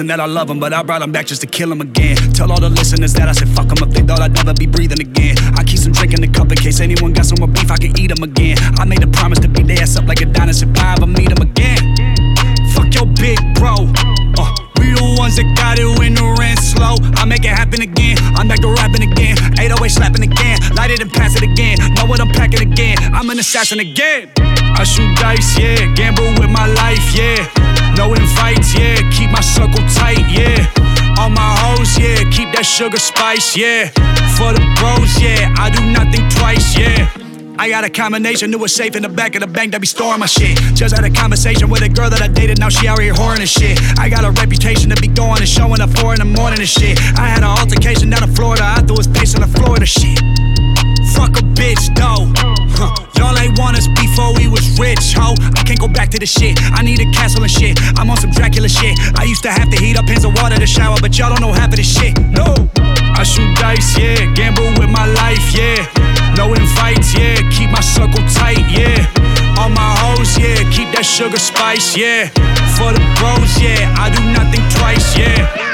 that 0.09 0.21
I 0.21 0.27
love 0.27 0.49
them, 0.49 0.61
but 0.61 0.73
I 0.73 0.83
brought 0.83 1.01
them 1.01 1.13
back 1.13 1.27
just 1.27 1.41
to 1.41 1.47
kill 1.47 1.69
them 1.69 1.81
again. 1.81 2.17
Tell 2.33 2.51
all 2.53 2.61
the 2.61 2.69
listeners 2.69 3.13
that 3.15 3.29
I 3.29 3.33
said 3.33 3.49
fuck 3.51 3.69
them 3.69 3.89
if 3.89 3.95
they 3.95 4.03
thought 4.03 4.21
I'd 4.21 4.35
never 4.35 4.53
be 4.53 4.67
breathing 4.67 5.01
again. 5.01 5.37
I 5.57 5.65
keep 5.65 5.79
some 5.79 5.93
drink 5.93 6.15
in 6.15 6.21
the 6.21 6.29
cup 6.29 6.51
in 6.51 6.59
case 6.59 6.81
anyone 6.81 7.13
got 7.13 7.27
some 7.27 7.39
more 7.39 7.49
beef, 7.49 7.71
I 7.71 7.77
can 7.77 7.99
eat 7.99 8.09
them 8.09 8.23
again. 8.23 8.59
I 8.79 8.85
made 8.85 9.03
a 9.03 9.07
promise 9.07 9.39
to 9.41 9.49
beat 9.49 9.67
their 9.67 9.81
ass 9.81 9.97
up 9.97 10.07
like 10.07 10.21
a 10.21 10.27
dinosaur 10.27 10.69
if 10.69 11.03
I 11.03 11.07
meet 11.07 11.29
them 11.29 11.43
again. 11.43 11.81
Fuck 12.75 12.95
your 12.95 13.07
big 13.07 13.39
bro. 13.55 13.89
Uh, 14.37 14.53
we 14.79 14.93
the 14.93 15.17
ones 15.19 15.37
that 15.37 15.49
got 15.57 15.79
it 15.79 15.89
when 15.99 16.15
the 16.15 16.27
rent 16.39 16.59
slow. 16.59 16.97
I 17.17 17.25
make 17.25 17.45
it 17.45 17.57
happen 17.57 17.83
again. 17.83 18.19
I'm 18.37 18.49
back 18.49 18.61
to 18.61 18.69
rapping 18.69 19.03
again. 19.03 19.37
808 19.59 19.89
slapping 19.89 20.23
again. 20.23 20.61
Light 20.75 20.91
it 20.91 21.01
and 21.01 21.13
pass 21.13 21.37
it 21.37 21.43
again. 21.43 21.79
Know 21.97 22.07
what 22.07 22.21
I'm 22.21 22.29
packing 22.29 22.61
again. 22.61 22.99
I'm 23.15 23.31
an 23.31 23.39
assassin 23.39 23.81
again. 23.81 24.31
I 24.39 24.85
shoot 24.85 25.09
dice, 25.17 25.59
yeah. 25.59 25.89
Gamble 25.95 26.37
with 26.37 26.51
my 26.51 26.67
life, 26.67 27.05
yeah. 27.17 27.56
No 27.97 28.13
invites, 28.15 28.75
yeah. 28.75 28.97
Keep 29.11 29.31
my 29.31 29.41
circle 29.41 29.83
tight, 29.95 30.25
yeah. 30.31 30.69
All 31.19 31.31
my 31.31 31.57
hoes, 31.61 31.99
yeah. 31.99 32.23
Keep 32.31 32.53
that 32.53 32.65
sugar 32.65 32.99
spice, 32.99 33.57
yeah. 33.57 33.89
For 34.37 34.53
the 34.53 34.63
bros, 34.77 35.21
yeah. 35.21 35.55
I 35.57 35.71
do 35.71 35.81
nothing 35.91 36.29
twice, 36.29 36.77
yeah. 36.79 37.09
I 37.59 37.71
got 37.71 37.85
a 37.85 37.91
combination, 37.91 38.51
knew 38.51 38.63
a 38.65 38.69
safe 38.69 38.97
in 38.97 39.03
the 39.03 39.09
back 39.09 39.35
of 39.35 39.41
the 39.41 39.47
bank 39.47 39.73
that 39.73 39.81
be 39.81 39.87
storing 39.87 40.21
my 40.21 40.27
shit. 40.27 40.59
Just 40.75 40.95
had 40.95 41.05
a 41.05 41.11
conversation 41.11 41.71
with 41.71 41.83
a 41.83 41.89
girl 41.89 42.11
that 42.11 42.21
I 42.21 42.29
dated, 42.29 42.59
now 42.59 42.69
she 42.69 42.87
out 42.87 43.01
here 43.01 43.15
whoring 43.15 43.41
and 43.41 43.49
shit. 43.49 43.81
I 43.99 44.11
got 44.11 44.25
a 44.25 44.31
reputation 44.31 44.91
to 44.91 45.01
be 45.01 45.09
going 45.09 45.41
and 45.41 45.49
showing 45.49 45.81
up 45.81 45.89
four 45.97 46.13
in 46.13 46.19
the 46.19 46.27
morning 46.27 46.61
and 46.61 46.69
shit. 46.69 47.01
I 47.17 47.29
had 47.29 47.39
an 47.39 47.49
altercation 47.49 48.11
down 48.11 48.29
in 48.29 48.35
Florida, 48.35 48.63
I 48.63 48.83
threw 48.83 48.99
his 48.99 49.07
face 49.07 49.35
on 49.35 49.41
the 49.41 49.49
Florida 49.59 49.87
shit. 49.87 50.21
Fuck 51.15 51.39
a 51.39 51.45
bitch, 51.55 51.95
though. 51.95 52.27
Y'all 53.17 53.37
ain't 53.39 53.59
want 53.59 53.77
us 53.77 53.89
before 53.89 54.35
we 54.35 54.49
was 54.49 54.79
rich, 54.79 55.15
ho. 55.15 55.35
I 55.57 55.63
can't 55.63 55.81
go 55.81 55.89
back 55.89 56.11
to 56.11 56.19
the 56.19 56.27
shit. 56.27 56.59
I 56.73 56.83
need 56.83 57.01
a 57.01 57.11
castle 57.13 57.43
and 57.43 57.51
shit. 57.51 57.81
I'm 57.99 58.11
on 58.11 58.17
some 58.17 58.31
Dracula 58.31 58.69
shit. 58.69 58.99
I 59.17 59.25
used 59.25 59.43
to 59.45 59.51
have 59.51 59.71
to 59.71 59.77
heat 59.77 59.97
up 59.97 60.07
pans 60.07 60.25
of 60.25 60.35
water 60.35 60.57
to 60.57 60.67
shower, 60.67 60.97
but 61.01 61.17
y'all 61.19 61.31
don't 61.31 61.41
know 61.41 61.53
half 61.53 61.71
of 61.71 61.77
this 61.77 61.89
shit. 61.89 62.19
No. 62.21 62.55
I 63.17 63.23
shoot 63.23 63.49
dice, 63.57 63.97
yeah. 63.99 64.33
Gamble 64.35 64.69
with 64.79 64.91
my 64.91 65.07
life, 65.07 65.55
yeah. 65.55 65.89
No 66.37 66.53
invites, 66.53 67.15
yeah. 67.15 67.37
Keep 67.51 67.71
my 67.71 67.81
circle 67.81 68.23
tight, 68.35 68.65
yeah. 68.69 69.09
All 69.59 69.71
my 69.71 69.91
hoes, 70.05 70.37
yeah. 70.39 70.61
Keep 70.71 70.93
that 70.93 71.07
sugar 71.07 71.39
spice, 71.39 71.97
yeah. 71.97 72.29
For 72.77 72.93
the 72.93 73.01
bros, 73.17 73.57
yeah. 73.63 73.95
I 73.97 74.13
do 74.13 74.21
nothing 74.37 74.61
twice, 74.77 75.17
yeah. 75.17 75.66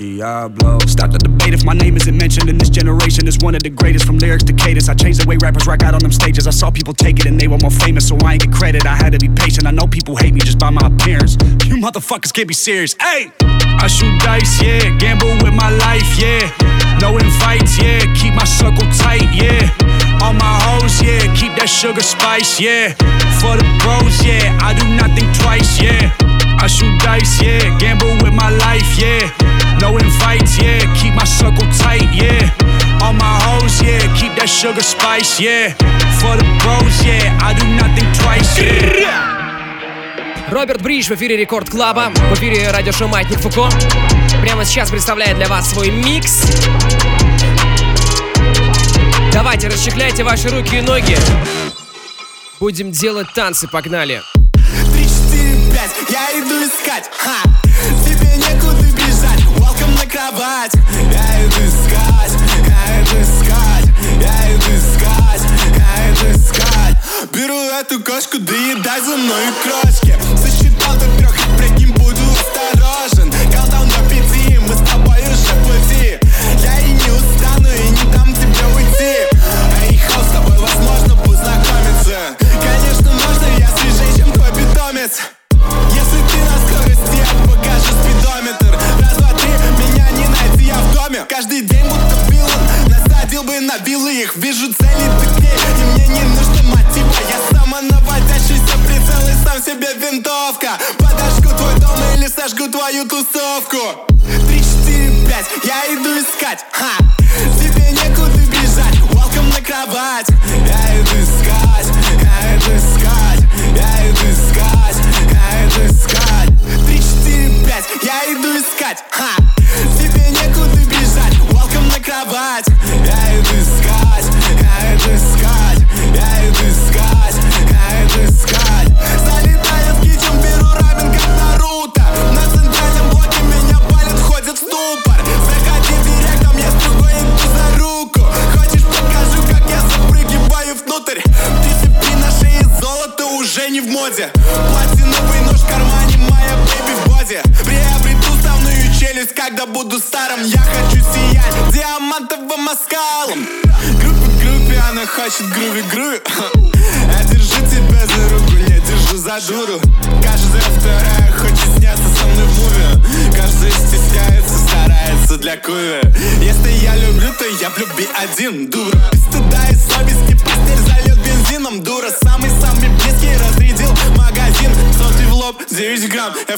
Diablo. 0.00 0.78
Stop 0.86 1.10
the 1.12 1.18
debate 1.18 1.52
if 1.52 1.62
my 1.62 1.74
name 1.74 1.94
isn't 1.94 2.16
mentioned 2.16 2.48
in 2.48 2.56
this 2.56 2.70
generation. 2.70 3.28
Is 3.28 3.36
one 3.38 3.54
of 3.54 3.62
the 3.62 3.68
greatest 3.68 4.06
from 4.06 4.16
lyrics 4.16 4.42
to 4.44 4.54
cadence. 4.54 4.88
I 4.88 4.94
changed 4.94 5.20
the 5.20 5.28
way 5.28 5.36
rappers 5.36 5.66
rock 5.66 5.82
out 5.82 5.92
on 5.92 6.00
them 6.00 6.10
stages. 6.10 6.46
I 6.46 6.52
saw 6.52 6.70
people 6.70 6.94
take 6.94 7.20
it 7.20 7.26
and 7.26 7.38
they 7.38 7.48
were 7.48 7.58
more 7.58 7.70
famous, 7.70 8.08
so 8.08 8.16
I 8.24 8.32
ain't 8.32 8.42
get 8.42 8.50
credit. 8.50 8.86
I 8.86 8.96
had 8.96 9.12
to 9.12 9.18
be 9.18 9.28
patient. 9.28 9.66
I 9.66 9.72
know 9.72 9.86
people 9.86 10.16
hate 10.16 10.32
me 10.32 10.40
just 10.40 10.58
by 10.58 10.70
my 10.70 10.86
appearance. 10.86 11.36
You 11.68 11.76
motherfuckers 11.76 12.32
can't 12.32 12.48
be 12.48 12.54
serious. 12.54 12.96
Hey! 12.98 13.30
I 13.76 13.88
shoot 13.88 14.16
dice, 14.24 14.62
yeah. 14.62 14.88
Gamble 14.96 15.36
with 15.44 15.52
my 15.52 15.68
life, 15.68 16.08
yeah. 16.16 16.48
No 16.98 17.18
invites, 17.18 17.76
yeah. 17.76 18.00
Keep 18.16 18.40
my 18.40 18.48
circle 18.48 18.88
tight, 18.96 19.28
yeah. 19.36 19.68
All 20.24 20.32
my 20.32 20.54
hoes, 20.64 20.96
yeah. 21.04 21.28
Keep 21.36 21.60
that 21.60 21.68
sugar 21.68 22.00
spice, 22.00 22.58
yeah. 22.58 22.96
For 23.36 23.52
the 23.52 23.68
bros, 23.84 24.16
yeah, 24.24 24.56
I 24.64 24.72
do 24.72 24.88
not 24.96 25.12
think 25.12 25.28
twice, 25.44 25.76
yeah. 25.76 26.16
I 26.56 26.68
shoot 26.68 26.92
dice, 27.00 27.40
yeah, 27.42 27.78
gamble 27.78 28.16
with 28.24 28.32
my 28.32 28.48
life, 28.48 28.96
yeah. 28.96 29.59
No 29.80 29.96
invites, 29.96 30.58
yeah, 30.58 30.78
keep 30.94 31.14
my 31.14 31.24
circle 31.24 31.66
tight, 31.78 32.08
yeah. 32.12 32.52
All 33.02 33.14
my 33.14 33.40
hoes, 33.44 33.80
yeah, 33.82 34.00
keep 34.14 34.34
that 34.36 34.48
sugar 34.48 34.82
spice, 34.82 35.40
yeah. 35.40 35.72
For 36.20 36.36
the 36.36 36.44
bros, 36.60 36.96
yeah, 37.02 37.38
I 37.40 37.54
do 37.58 37.64
not 37.78 37.90
think 37.96 38.12
twice, 38.20 38.58
yeah. 38.60 39.40
Роберт 40.50 40.82
Бридж 40.82 41.08
в 41.08 41.12
эфире 41.12 41.36
Рекорд 41.36 41.70
Клаба, 41.70 42.12
в 42.14 42.34
эфире 42.34 42.70
радиошоу 42.70 43.08
Маятник 43.08 43.38
Фуко. 43.40 43.70
Прямо 44.42 44.64
сейчас 44.66 44.90
представляет 44.90 45.36
для 45.36 45.48
вас 45.48 45.70
свой 45.70 45.90
микс. 45.90 46.42
Давайте, 49.32 49.68
расчехляйте 49.68 50.24
ваши 50.24 50.48
руки 50.48 50.76
и 50.76 50.80
ноги. 50.82 51.16
Будем 52.58 52.90
делать 52.90 53.28
танцы, 53.34 53.66
погнали. 53.66 54.20
Три, 54.92 55.04
четыре, 55.04 55.56
пять, 55.72 56.10
я 56.10 56.38
иду 56.38 56.66
искать, 56.66 57.08
ха 57.16 57.69
кровать. 60.20 60.72
Я 61.12 61.46
иду 61.46 61.60
искать, 61.66 62.32
я 62.66 63.02
иду 63.02 63.16
искать, 63.22 63.86
я 64.20 64.54
иду 64.54 64.70
искать, 64.76 65.42
я 65.76 66.12
иду 66.12 66.38
искать. 66.38 66.96
Беру 67.32 67.56
эту 67.56 68.00
кошку, 68.00 68.38
доедай 68.38 69.00
за 69.00 69.16
мной 69.16 69.44
крошки. 69.62 70.14
Сосчитал 70.36 70.94
до 70.94 71.06
трех 71.16 71.34
и 71.34 71.58
прикинь, 71.58 71.92
буду 71.94 72.20
осторожен 72.32 73.29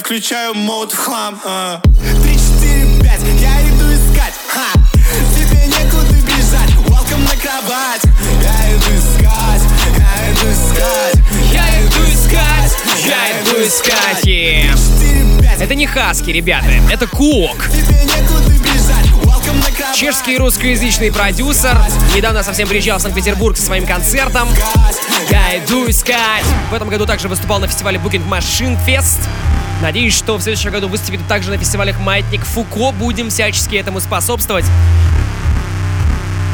включаю 0.03 0.53
мод 0.53 0.91
в 0.91 0.97
хлам 0.97 1.39
а. 1.45 1.81
Три, 2.21 2.33
четыре, 2.33 3.01
пять, 3.01 3.21
я 3.39 3.61
иду 3.61 3.85
искать, 3.93 4.33
ха 4.49 4.77
Тебе 5.33 5.65
некуда 5.67 6.13
бежать, 6.13 6.71
welcome 6.89 7.23
на 7.23 7.37
кровать 7.37 8.01
Я 8.43 8.75
иду 8.75 8.91
искать, 8.99 9.61
я 9.97 10.31
иду 10.33 10.51
искать 10.51 11.15
Я 11.53 11.85
иду 11.85 12.03
искать, 12.11 13.05
я 13.05 13.41
иду 13.41 13.65
искать, 13.65 14.25
yeah. 14.25 15.61
Это 15.61 15.73
не 15.73 15.87
хаски, 15.87 16.31
ребята, 16.31 16.67
это 16.91 17.07
Куок. 17.07 17.69
Чешский 19.95 20.37
русскоязычный 20.37 21.11
продюсер 21.13 21.79
недавно 22.13 22.43
совсем 22.43 22.67
приезжал 22.67 22.99
в 22.99 23.01
Санкт-Петербург 23.01 23.55
со 23.55 23.63
своим 23.63 23.85
концертом. 23.85 24.49
Я 25.29 25.59
иду 25.59 25.89
искать. 25.89 26.43
В 26.71 26.73
этом 26.73 26.89
году 26.89 27.05
также 27.05 27.29
выступал 27.29 27.59
на 27.59 27.67
фестивале 27.67 27.99
Booking 27.99 28.27
Machine 28.27 28.77
Fest. 28.85 29.19
Надеюсь, 29.83 30.15
что 30.17 30.37
в 30.37 30.41
следующем 30.41 30.71
году 30.71 30.87
выступит 30.87 31.27
также 31.27 31.51
на 31.51 31.57
фестивалях 31.57 31.99
Маятник 31.99 32.45
Фуко. 32.45 32.93
Будем 32.93 33.29
всячески 33.29 33.75
этому 33.75 33.99
способствовать. 33.99 34.63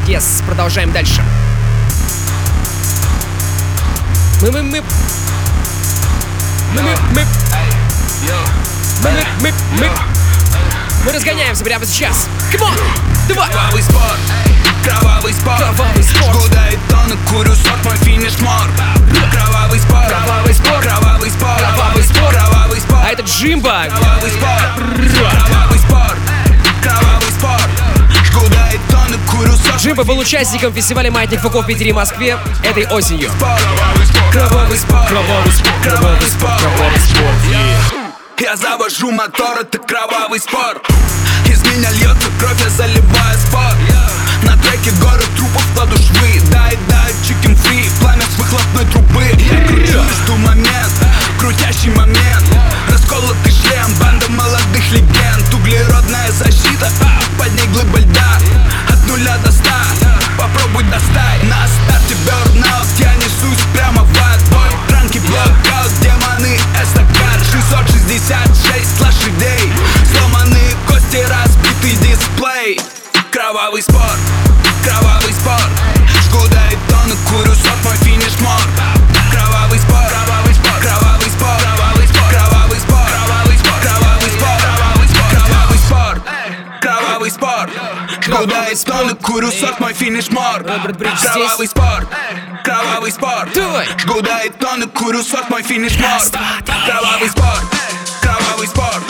Yes, 0.08 0.44
продолжаем 0.44 0.92
дальше. 0.92 1.22
Мы, 4.42 4.50
мы, 4.50 4.62
мы. 4.64 4.82
Мы, 6.74 6.82
мы, 6.82 6.82
мы. 6.82 7.24
Мы, 9.04 9.10
мы, 9.12 9.22
мы, 9.40 9.52
мы. 9.78 9.90
Мы 11.06 11.12
разгоняемся 11.12 11.62
прямо 11.62 11.86
сейчас. 11.86 12.26
Come 12.52 12.62
on! 12.62 12.80
Давай! 13.28 13.48
Кровавый 13.48 13.82
спорт, 13.84 14.18
кровавый 14.84 15.32
спорт 15.32 15.58
Кровавый 15.58 16.02
спорт. 16.02 16.50
До 16.50 16.92
тонны, 16.92 17.16
курю 17.28 17.54
сот, 17.54 17.84
мой 17.84 17.96
финиш 17.98 18.40
мор 18.40 18.66
Кровавый 19.30 19.78
спорт, 19.78 20.08
Кровавый 20.08 20.52
спорт. 20.52 20.82
кровавый 20.82 20.82
спорт 20.82 20.82
Кровавый 20.82 21.30
спорт. 21.30 21.58
Кровавый 21.58 22.02
спорт, 22.02 22.32
А 22.92 23.10
это 23.10 23.22
Джимба. 23.22 23.86
Джимба 29.78 30.04
был 30.04 30.18
участником 30.18 30.72
фестиваля 30.74 31.10
Маятник 31.10 31.40
Фуко 31.40 31.62
в 31.62 31.66
Питере 31.66 31.90
и 31.90 31.92
Москве 31.92 32.36
этой 32.62 32.86
осенью. 32.88 33.30
Кровавый 34.32 34.76
спорт, 34.76 35.08
кровавый 35.08 35.52
спорт 35.52 35.76
Кровавый 35.82 36.28
спорт, 36.28 36.60
Кровавый 36.60 37.00
спорт, 37.00 37.34
Я 38.38 38.56
завожу 38.56 39.10
мотор, 39.10 39.58
это 39.60 39.78
кровавый 39.78 40.38
спорт. 40.38 40.86
Из 41.46 41.62
меня 41.64 41.90
льется 41.92 42.28
кровь, 42.38 42.60
я 42.62 42.70
заливаю 42.70 43.38
спорт. 43.38 43.76
На 44.42 44.56
треке 44.56 44.90
горы 45.00 45.24
трупов 45.36 45.64
кладу 45.74 45.96
швы. 45.96 46.40
Дай, 46.52 46.78
дай, 46.88 47.12
чикен 47.26 47.56
фри, 47.56 47.88
пламя 48.00 48.22
с 48.22 48.38
выхлопной 48.38 48.84
трубы. 48.86 49.24
Я 49.24 49.66
кручу 49.66 50.02
жду 50.24 50.36
момент, 50.36 50.92
крутящий 51.40 51.90
момент. 51.90 52.44
Расколотый 52.88 53.52
шлем, 53.52 53.92
банда 53.98 54.28
молодых 54.28 54.92
легенд. 54.92 55.54
Углеродная 55.54 56.30
защита, 56.30 56.88
под 57.38 57.52
ней 57.54 57.66
глыба 57.68 57.98
льда. 57.98 58.38
От 58.88 59.02
нуля 59.08 59.36
до 59.38 59.50
ста, 59.50 59.86
попробуй 60.38 60.84
достать. 60.84 61.42
На 61.44 61.66
старте 61.66 62.14
бернаут, 62.26 62.86
я 62.98 63.14
несусь 63.16 63.64
прямо 63.72 64.04
в 64.04 64.10
отбой 64.10 64.70
Ранки 64.90 65.18
блокаут, 65.18 65.92
демоны, 66.02 66.58
эстакар 66.80 67.40
666 67.50 69.00
лошадей. 69.00 69.72
Сломанные 70.12 70.76
кости, 70.86 71.24
разбитый 71.26 71.96
дисплей. 72.06 72.80
Кровавый 73.32 73.82
спорт, 73.82 74.20
кровавый 74.84 75.32
спорт 75.32 75.89
Кровавый 87.29 87.31
спорт 87.31 87.71
Жгу 88.21 88.45
до 88.45 88.65
тонны, 88.83 89.15
курю 89.15 89.51
сот, 89.51 89.79
мой 89.79 89.93
финиш 89.93 90.29
мор 90.29 90.63
Кровавый 90.63 91.67
спорт, 91.67 92.07
кровавый 92.63 93.11
спорт 93.11 93.53
Давай. 93.53 93.87
Жгу 93.99 94.21
до 94.21 94.39
тонны, 94.59 94.87
курю 94.87 95.21
сот, 95.23 95.49
мой 95.49 95.61
финиш 95.61 95.93
мор 95.97 96.19
Кровавый 96.65 97.29
спорт, 97.29 97.63
кровавый 98.21 98.67
спорт 98.67 99.03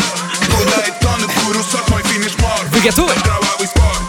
Жгу 0.43 0.63
до 0.65 1.05
тонны, 1.07 1.27
курю 1.27 1.63
сот, 1.63 1.87
мой 1.89 2.03
финиш 2.03 2.37
мор 2.39 2.59
Вы 2.71 2.79
готовы? 2.81 3.13
Кровавый 3.13 3.67
спорт, 3.67 4.08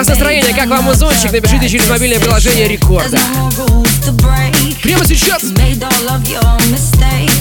вас 0.00 0.08
настроение? 0.08 0.54
Как 0.54 0.68
вам 0.68 0.84
музончик? 0.84 1.30
Напишите 1.30 1.68
через 1.68 1.86
мобильное 1.88 2.18
приложение 2.18 2.68
Рекорда. 2.68 3.18
Прямо 4.82 5.04
сейчас 5.06 5.42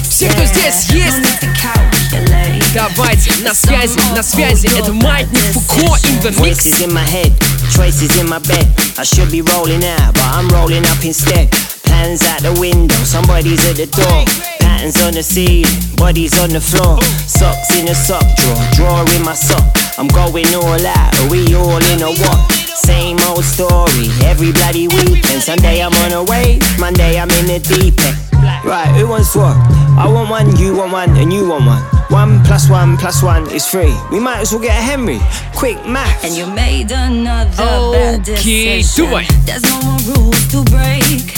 все, 0.10 0.30
кто 0.30 0.44
здесь 0.44 0.90
есть, 0.90 1.16
давайте 2.74 3.32
на 3.44 3.54
связи, 3.54 3.98
на 4.14 4.22
связи. 4.22 4.70
Это 4.78 4.92
Маятник 4.92 5.40
Фуко 5.54 5.98
in 6.04 6.22
the 6.22 6.32
mix. 6.42 6.66
Voices 7.78 8.18
in 8.20 8.28
my 8.28 8.40
bed. 8.40 8.68
I 8.98 9.06
should 9.06 9.32
be 9.32 9.42
rolling 9.42 9.86
out, 9.86 10.14
but 10.14 10.28
I'm 10.34 10.50
rolling 10.50 10.84
up 10.84 11.02
instead. 11.06 11.48
Plans 11.89 12.23
out 12.27 12.41
the 12.43 12.53
window, 12.61 12.95
somebody's 13.05 13.63
at 13.69 13.77
the 13.77 13.87
door. 13.87 14.25
Patterns 14.61 15.01
on 15.03 15.15
the 15.15 15.23
ceiling, 15.23 15.71
bodies 15.97 16.39
on 16.41 16.51
the 16.51 16.61
floor. 16.61 17.01
Socks 17.27 17.71
in 17.79 17.89
a 17.89 17.95
sock 17.95 18.25
drawer, 18.37 18.63
drawer 18.75 19.05
in 19.17 19.23
my 19.25 19.35
sock. 19.35 19.65
I'm 19.99 20.09
going 20.09 20.47
all 20.55 20.87
out, 20.87 21.11
are 21.21 21.31
we 21.31 21.55
all 21.55 21.81
in 21.95 22.03
a 22.03 22.11
what? 22.11 22.41
Same 22.75 23.17
old 23.31 23.45
story, 23.45 24.11
every 24.25 24.53
bloody 24.53 24.89
weekend. 24.89 25.41
Sunday 25.43 25.81
I'm 25.81 25.93
on 26.05 26.13
a 26.13 26.23
wave, 26.25 26.61
Monday 26.79 27.19
I'm 27.19 27.31
in 27.41 27.47
the 27.47 27.61
deep 27.61 27.95
end. 28.05 28.19
Right, 28.65 28.89
who 28.97 29.09
wants 29.09 29.35
what? 29.37 29.57
I 29.97 30.07
want 30.11 30.29
one, 30.29 30.57
you 30.57 30.77
want 30.77 30.93
one, 30.93 31.17
and 31.17 31.33
you 31.33 31.49
want 31.49 31.65
one. 31.67 31.83
One 32.11 32.45
plus 32.45 32.69
one 32.69 32.97
plus 32.99 33.23
one 33.23 33.49
is 33.51 33.67
three. 33.67 33.95
We 34.11 34.21
might 34.21 34.41
as 34.41 34.53
well 34.53 34.61
get 34.61 34.77
a 34.77 34.83
Henry. 34.83 35.19
Quick 35.55 35.87
math. 35.87 36.25
And 36.25 36.35
you 36.35 36.47
made 36.47 36.91
another 36.93 37.51
bad 37.57 38.29
Okay, 38.29 38.83
decision. 38.83 39.07
давай. 39.07 39.27
There's 39.47 39.63
no 39.63 39.81
more 39.83 40.01
rules 40.15 40.49
to 40.53 40.63
break. 40.71 41.38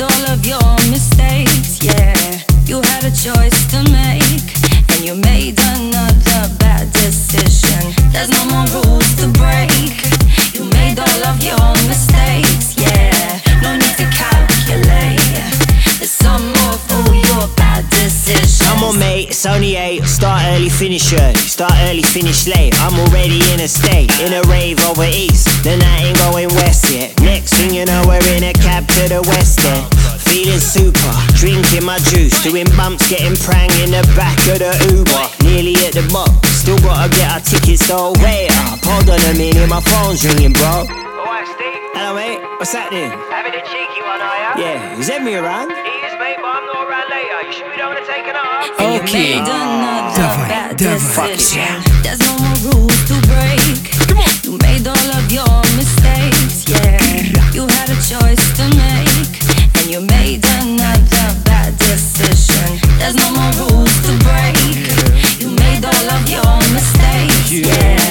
Made 0.00 0.12
all 0.12 0.30
of 0.32 0.46
your 0.46 0.74
mistakes, 0.88 1.82
yeah. 1.82 2.40
You 2.64 2.80
had 2.80 3.04
a 3.04 3.10
choice 3.10 3.66
to 3.68 3.82
make, 3.92 4.48
and 4.88 5.04
you 5.04 5.14
made 5.14 5.60
another 5.60 6.48
bad 6.56 6.90
decision. 6.94 7.92
There's 8.10 8.30
no 8.30 8.46
more 8.46 8.64
rules 8.80 9.14
to 9.16 9.28
break. 9.36 9.92
You 10.54 10.64
made 10.72 10.98
all 10.98 11.24
of 11.28 11.44
your 11.44 11.68
mistakes, 11.84 12.80
yeah. 12.80 13.40
No 13.60 13.76
need 13.76 13.96
to 14.00 14.08
calculate. 14.16 15.20
There's 15.98 16.10
some 16.10 16.50
decisions. 18.20 18.60
Come 18.62 18.84
on, 18.84 18.98
mate, 18.98 19.30
it's 19.30 19.46
only 19.46 19.76
eight. 19.76 20.04
Start 20.04 20.42
early, 20.52 20.68
finish 20.68 21.12
early. 21.12 21.34
Start 21.34 21.72
early, 21.88 22.02
finish 22.02 22.46
late. 22.46 22.74
I'm 22.80 22.98
already 23.00 23.40
in 23.52 23.60
a 23.60 23.68
state, 23.68 24.10
in 24.20 24.32
a 24.32 24.42
rave 24.48 24.78
over 24.84 25.04
east. 25.04 25.48
The 25.64 25.76
night 25.76 26.12
ain't 26.12 26.18
going 26.18 26.48
west 26.60 26.92
yet. 26.92 27.18
Next 27.20 27.54
thing 27.54 27.74
you 27.74 27.84
know, 27.84 28.02
we're 28.06 28.22
in 28.36 28.44
a 28.44 28.52
cab 28.52 28.86
to 28.88 29.08
the 29.08 29.22
west 29.22 29.64
end. 29.64 29.86
Feeling 30.30 30.60
super, 30.60 31.14
drinking 31.34 31.84
my 31.84 31.98
juice, 31.98 32.36
doing 32.42 32.68
bumps, 32.76 33.08
getting 33.08 33.36
prang 33.36 33.70
in 33.82 33.90
the 33.90 34.04
back 34.14 34.38
of 34.46 34.60
the 34.60 34.70
Uber. 34.94 35.24
Nearly 35.42 35.74
at 35.86 35.94
the 35.94 36.06
box, 36.12 36.62
still 36.62 36.78
gotta 36.78 37.10
get 37.10 37.32
our 37.32 37.40
tickets 37.40 37.88
though. 37.88 38.12
Wait 38.22 38.50
up, 38.68 38.78
hold 38.84 39.10
on 39.10 39.18
a 39.18 39.34
minute, 39.34 39.68
my 39.68 39.80
phone's 39.80 40.24
ringing, 40.24 40.52
bro. 40.52 40.86
Hello, 41.94 42.14
mate, 42.14 42.40
what's 42.58 42.72
happening? 42.72 43.10
Having 43.30 43.54
a 43.54 43.62
cheeky 43.66 44.02
one, 44.02 44.20
are 44.20 44.38
ya? 44.38 44.50
Yeah, 44.56 44.98
is 44.98 45.08
that 45.08 45.20
Emmy 45.20 45.34
around? 45.34 45.79
Okay. 48.79 49.41
Давай, 50.15 50.73
давай. 50.75 50.99
Fuck 50.99 51.29
it, 51.29 51.55
yeah. 51.55 51.81
There's 52.03 52.19
no 52.19 52.37
more 52.39 52.55
rules 52.71 53.03
to 53.07 53.15
break. 53.27 53.93
You 54.43 54.57
made 54.59 54.87
all 54.87 55.11
of 55.13 55.31
your 55.31 55.61
mistakes, 55.75 56.65
yeah. 56.67 57.51
You 57.53 57.67
had 57.67 57.89
a 57.89 57.95
choice 57.95 58.43
to 58.57 58.63
make, 58.75 59.41
and 59.75 59.91
you 59.91 60.01
made 60.01 60.45
another 60.61 61.35
bad 61.43 61.77
decision. 61.77 62.79
There's 62.97 63.15
no 63.15 63.29
more 63.31 63.51
rules 63.59 63.93
to 64.07 64.13
break. 64.23 64.55
You 65.39 65.49
made 65.51 65.83
all 65.85 66.09
of 66.15 66.29
your 66.29 66.57
mistakes, 66.73 67.51
yeah. 67.51 68.08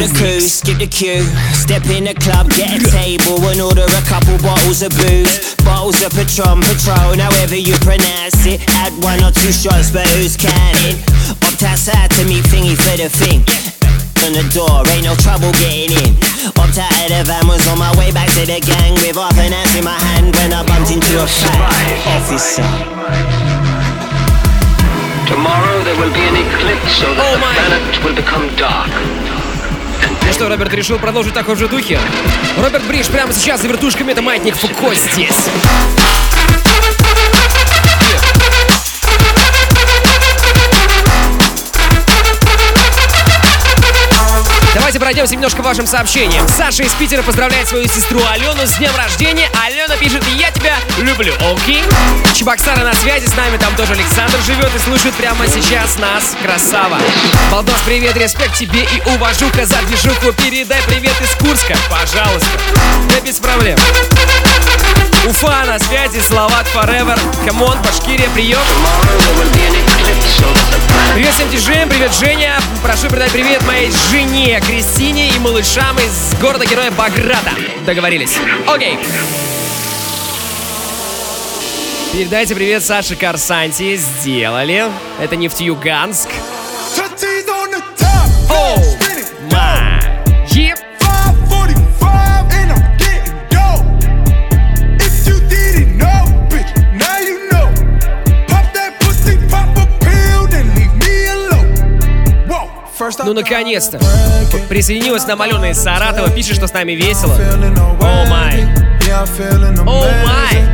The 0.00 0.08
crew, 0.16 0.40
skip 0.40 0.80
the 0.80 0.88
queue. 0.88 1.20
Step 1.52 1.84
in 1.92 2.08
the 2.08 2.16
club, 2.16 2.48
get 2.56 2.72
a 2.72 2.80
table 2.88 3.36
and 3.52 3.60
order 3.60 3.84
a 3.84 4.02
couple 4.08 4.32
bottles 4.40 4.80
of 4.80 4.88
booze. 4.96 5.52
Bottles 5.60 6.00
of 6.00 6.16
Patron, 6.16 6.64
Patron, 6.64 7.20
however 7.20 7.56
you 7.56 7.76
pronounce 7.84 8.40
it. 8.48 8.64
Add 8.80 8.96
one 9.04 9.20
or 9.20 9.28
two 9.28 9.52
shots, 9.52 9.92
but 9.92 10.08
who's 10.16 10.40
counting? 10.40 10.96
Opt 11.44 11.60
outside 11.60 12.08
to 12.16 12.24
meet 12.24 12.44
Thingy 12.48 12.72
for 12.80 12.96
the 12.96 13.12
thing. 13.12 13.44
On 14.24 14.32
the 14.32 14.44
door, 14.56 14.84
ain't 14.96 15.04
no 15.04 15.12
trouble 15.20 15.52
getting 15.60 15.92
in. 15.92 16.12
Opt 16.56 16.80
out 16.80 16.96
of 16.96 17.08
the 17.12 17.20
van, 17.28 17.44
was 17.44 17.64
on 17.68 17.76
my 17.76 17.92
way 18.00 18.08
back 18.08 18.32
to 18.40 18.48
the 18.48 18.60
gang 18.64 18.96
with 19.04 19.20
half 19.20 19.36
an 19.36 19.52
ounce 19.52 19.76
in 19.76 19.84
my 19.84 19.96
hand 20.16 20.32
when 20.32 20.56
I 20.56 20.64
bumped 20.64 20.96
into 20.96 21.20
a 21.20 21.28
fat 21.28 21.60
officer. 22.16 22.64
Tomorrow 25.28 25.84
there 25.84 25.98
will 26.00 26.12
be 26.16 26.24
an 26.24 26.36
eclipse, 26.40 26.88
so 26.96 27.06
that 27.12 27.20
oh 27.20 27.36
the 27.36 27.48
planet 27.52 27.94
will 28.00 28.16
become 28.16 28.48
dark. 28.56 29.39
Ну 30.26 30.32
что, 30.32 30.48
Роберт 30.48 30.72
решил 30.74 30.98
продолжить 30.98 31.32
в 31.32 31.34
же 31.56 31.68
духе? 31.68 31.98
Роберт 32.56 32.84
Бриш 32.86 33.08
прямо 33.08 33.32
сейчас 33.32 33.62
за 33.62 33.68
вертушками, 33.68 34.12
это 34.12 34.22
Маятник 34.22 34.54
Фуко 34.54 34.94
здесь. 34.94 35.48
Давайте 44.90 45.04
пройдемся 45.04 45.34
немножко 45.34 45.62
вашим 45.62 45.86
сообщениям. 45.86 46.48
Саша 46.48 46.82
из 46.82 46.92
Питера 46.94 47.22
поздравляет 47.22 47.68
свою 47.68 47.86
сестру 47.86 48.20
Алену 48.28 48.66
с 48.66 48.72
днем 48.72 48.90
рождения. 48.96 49.48
Алена 49.64 49.94
пишет, 49.94 50.24
я 50.36 50.50
тебя 50.50 50.74
люблю, 50.98 51.32
окей? 51.52 51.84
Чебоксары 52.34 52.82
на 52.82 52.92
связи 52.94 53.26
с 53.26 53.36
нами, 53.36 53.56
там 53.56 53.72
тоже 53.76 53.92
Александр 53.92 54.36
живет 54.44 54.74
и 54.74 54.78
слушает 54.80 55.14
прямо 55.14 55.46
сейчас 55.46 55.96
нас. 55.96 56.34
Красава. 56.42 56.98
Балдос, 57.52 57.80
привет, 57.86 58.16
респект 58.16 58.56
тебе 58.56 58.80
и 58.82 59.10
уважуха 59.14 59.64
за 59.64 59.80
движуху. 59.82 60.32
Передай 60.32 60.82
привет 60.88 61.14
из 61.20 61.36
Курска, 61.36 61.76
пожалуйста. 61.88 62.48
Да 63.10 63.20
без 63.20 63.38
проблем. 63.38 63.78
Уфа 65.26 65.64
на 65.66 65.78
связи, 65.78 66.18
Словак 66.18 66.66
Forever. 66.74 67.18
Come 67.44 67.62
on, 67.62 67.76
Башкирия, 67.82 68.28
прием. 68.30 68.58
Привет 71.14 71.34
всем 71.34 71.50
диджеям, 71.50 71.90
привет, 71.90 72.14
Женя. 72.14 72.58
Прошу 72.82 73.08
передать 73.10 73.30
привет 73.30 73.62
моей 73.66 73.92
жене 74.10 74.60
Кристине 74.60 75.28
и 75.28 75.38
малышам 75.38 75.96
из 75.98 76.34
города-героя 76.40 76.90
Баграта. 76.92 77.52
Договорились. 77.84 78.36
Окей. 78.66 78.98
Передайте 82.12 82.54
привет 82.54 82.82
Саше 82.82 83.14
Корсанти. 83.14 83.96
Сделали. 83.96 84.90
Это 85.20 85.36
Нефтьюганск. 85.36 86.30
Оу, 88.48 88.89
Ну, 103.18 103.32
наконец-то. 103.32 103.98
Присоединилась 104.68 105.26
нам 105.26 105.40
Алена 105.42 105.70
из 105.70 105.78
Саратова, 105.78 106.30
пишет, 106.30 106.56
что 106.56 106.66
с 106.66 106.72
нами 106.72 106.92
весело. 106.92 107.34
О 108.00 108.26
май. 108.26 108.64
О 109.86 110.08
май. 110.26 110.64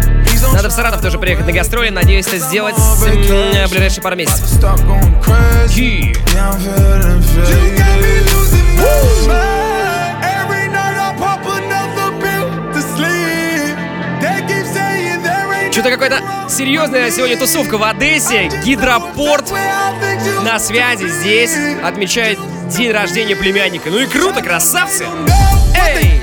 Надо 0.52 0.68
в 0.68 0.72
Саратов 0.72 1.00
тоже 1.02 1.18
приехать 1.18 1.46
на 1.46 1.52
гастроли. 1.52 1.88
Надеюсь, 1.90 2.26
это 2.26 2.38
сделать 2.38 2.76
в 2.76 3.70
ближайшие 3.70 4.02
пару 4.02 4.16
месяцев. 4.16 4.46
Ки. 5.74 6.14
Что-то 15.72 15.90
какая-то 15.90 16.20
серьезная 16.48 17.10
сегодня 17.10 17.36
тусовка 17.36 17.76
в 17.76 17.82
Одессе. 17.82 18.48
Гидропорт 18.64 19.52
на 20.42 20.58
связи 20.58 21.08
здесь. 21.08 21.56
Отмечает 21.82 22.38
день 22.68 22.92
рождения 22.92 23.36
племянника. 23.36 23.90
Ну 23.90 23.98
и 23.98 24.06
круто, 24.06 24.42
красавцы! 24.42 25.04
Эй! 25.74 26.20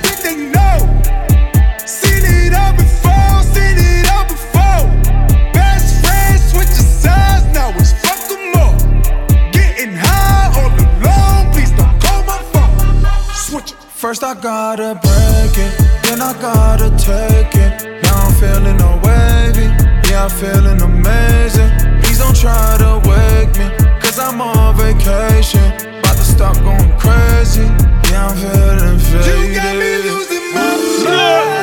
First 14.03 14.21
I 14.21 14.33
gotta 14.33 14.99
break 15.01 15.57
it, 15.57 15.71
then 16.03 16.21
I 16.21 16.33
gotta 16.41 16.89
take 16.97 17.55
it. 17.55 18.03
Now 18.03 18.25
I'm 18.25 18.33
feeling 18.33 18.75
no 18.75 18.99
wavy, 19.01 19.67
yeah 20.09 20.25
I'm 20.25 20.29
feeling 20.29 20.81
amazing. 20.81 21.71
Please 22.01 22.19
don't 22.19 22.35
try 22.35 22.75
to 22.79 22.99
wake 23.07 23.55
me, 23.57 23.71
Cause 24.13 24.31
I'm 24.31 24.41
on 24.41 24.75
vacation, 24.75 25.73
about 25.97 26.17
to 26.17 26.23
stop 26.23 26.55
going 26.57 26.91
crazy. 26.99 27.63
Yeah, 28.11 28.27
I'm 28.27 28.37
feeling 28.37 28.99
faded. 28.99 29.49
You 29.49 29.55
got 29.55 29.75
me 29.75 29.97
losing 30.05 30.53
my 30.53 30.77
mind. 31.03 31.53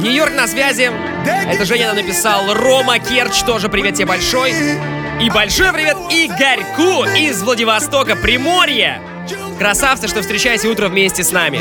Нью-Йорк 0.00 0.34
на 0.34 0.46
связи. 0.46 0.90
Это 1.24 1.64
Женя 1.64 1.94
написал. 1.94 2.52
Рома 2.52 2.98
Керч 2.98 3.42
тоже 3.44 3.70
привет 3.70 3.94
тебе 3.94 4.04
большой. 4.04 4.52
И 5.22 5.30
большой 5.30 5.72
привет 5.72 5.96
Игорьку 6.10 7.06
из 7.16 7.42
Владивостока, 7.42 8.16
Приморья. 8.16 9.00
Красавцы, 9.58 10.06
что 10.08 10.20
встречаете 10.20 10.68
утро 10.68 10.88
вместе 10.88 11.24
с 11.24 11.32
нами. 11.32 11.60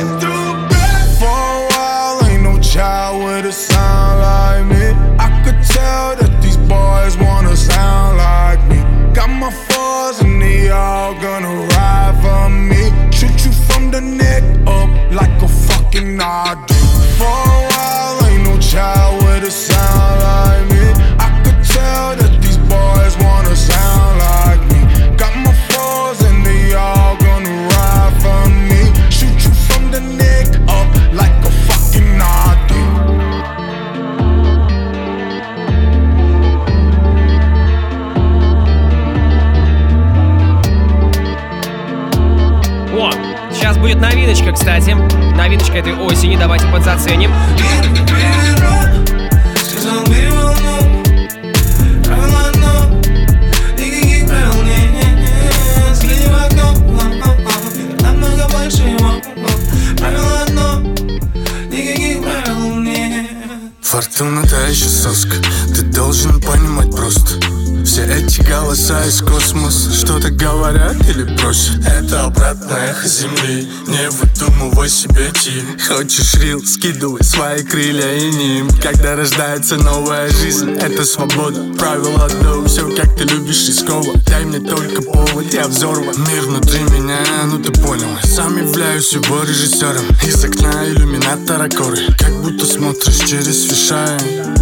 Земли. 73.06 73.68
Не 73.88 74.10
выдумывай 74.10 74.90
себе 74.90 75.32
ти. 75.42 75.64
Хочешь 75.88 76.36
рил, 76.36 76.66
скидывай 76.66 77.24
свои 77.24 77.64
крылья 77.64 78.18
и 78.18 78.32
ним. 78.32 78.70
Когда 78.82 79.16
рождается 79.16 79.76
новая 79.78 80.30
жизнь 80.30 80.72
Это 80.72 81.06
свобода, 81.06 81.64
правила 81.78 82.26
одно 82.26 82.66
Все 82.66 82.90
как 82.96 83.16
ты 83.16 83.24
любишь 83.26 83.68
рисково 83.68 84.14
Дай 84.26 84.46
мне 84.46 84.60
только 84.60 85.02
повод, 85.02 85.54
я 85.54 85.68
взорван. 85.68 86.16
Мир 86.30 86.44
внутри 86.44 86.82
меня, 86.84 87.20
ну 87.46 87.60
ты 87.60 87.72
понял. 87.72 88.08
Сам 88.24 88.58
являюсь 88.58 89.14
его 89.14 89.44
режиссером 89.44 90.06
Из 90.26 90.44
окна 90.44 90.88
иллюминатора 90.88 91.70
коры. 91.70 92.00
Как 92.18 92.34
будто 92.42 92.66
смотришь 92.66 93.20
через 93.20 93.64
фишайн 93.64 94.20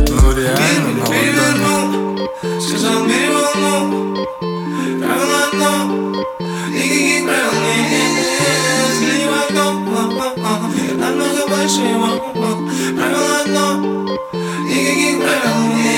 Ну 0.09 0.35
реально 0.35 0.89
на 0.93 1.05
ладони 1.05 2.07
Сказал 2.61 3.05
бери 3.05 3.29
волну, 3.29 4.15
намного 11.67 11.73
больше 11.73 11.81
его. 11.81 12.33
Правило 12.95 13.41
одно, 13.41 13.81
никаких 14.63 15.19
правил 15.19 15.73
не. 15.75 15.96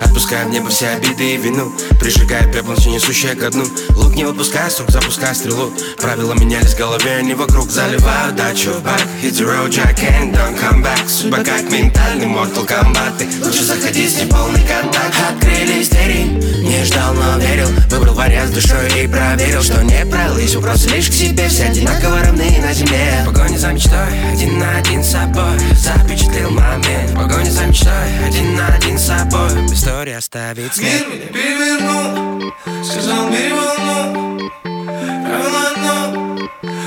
Отпуская 0.00 0.46
в 0.46 0.50
небо 0.50 0.70
все 0.70 0.88
обиды 0.88 1.34
и 1.34 1.36
вину. 1.36 1.72
Прижигая 2.00 2.50
пеплом 2.52 2.76
все 2.76 2.90
несущее 2.90 3.34
ко 3.34 3.50
дну. 3.50 3.64
Лук 3.96 4.14
не 4.14 4.24
выпуская, 4.24 4.70
срок 4.70 4.90
запуская 4.90 5.34
стрелу. 5.34 5.72
Правила 6.00 6.32
менялись 6.34 6.74
в 6.74 6.78
голове, 6.78 7.22
не 7.22 7.34
вокруг 7.34 7.70
Заливаю 7.70 8.32
дачу. 8.32 8.70
В 8.72 8.82
бак 8.82 9.00
Hit 9.22 9.32
the 9.32 9.46
road, 9.46 9.70
Jack 9.70 9.98
and 10.00 10.32
don't 10.32 10.58
come 10.58 10.82
back. 10.82 11.08
Судьба 11.08 11.38
как 11.38 11.62
ментальный 11.70 12.26
Mortal 12.26 12.66
Kombat. 12.66 13.18
Ты 13.18 13.44
лучше 13.44 13.64
заходи 13.64 14.08
с 14.08 14.22
неполный 14.22 14.62
контакт. 14.62 15.14
Открылись 15.30 15.88
двери, 15.88 16.24
не 16.62 16.84
ждал, 16.84 17.14
но 17.14 17.38
верил. 17.38 17.68
Выбрал 17.90 18.14
вариант 18.14 18.50
с 18.50 18.54
душой 18.54 19.04
и 19.04 19.06
проверил 19.06 19.62
Что 19.62 19.82
не 19.82 20.04
пролыть, 20.06 20.54
вопросы 20.54 20.88
лишь 20.88 21.08
к 21.08 21.12
себе. 21.12 21.48
Все 21.48 21.64
одинаково 21.64 22.20
равны 22.20 22.58
на 22.62 22.72
земле. 22.72 23.22
В 23.22 23.32
Погоне 23.32 23.58
за 23.58 23.72
мечтой, 23.72 24.32
один 24.32 24.58
на 24.58 24.78
один 24.78 25.04
с 25.04 25.10
собой. 25.10 25.58
Запечатлел 25.76 26.50
момент. 26.50 27.10
В 27.10 27.14
Погоне 27.14 27.50
за 27.50 27.66
мечтой, 27.66 28.26
один 28.26 28.56
на 28.56 28.68
один 28.74 28.98
с 28.98 29.06
собой 29.06 29.50
истории 29.90 30.12
оставить 30.12 30.74
след 30.74 31.08
Мир 31.08 31.08
меня 31.08 31.26
перевернул, 31.26 32.52
сказал 32.84 33.28
бери 33.28 33.52
волну, 33.52 34.50
правило 34.62 35.60
одно, 35.72 36.38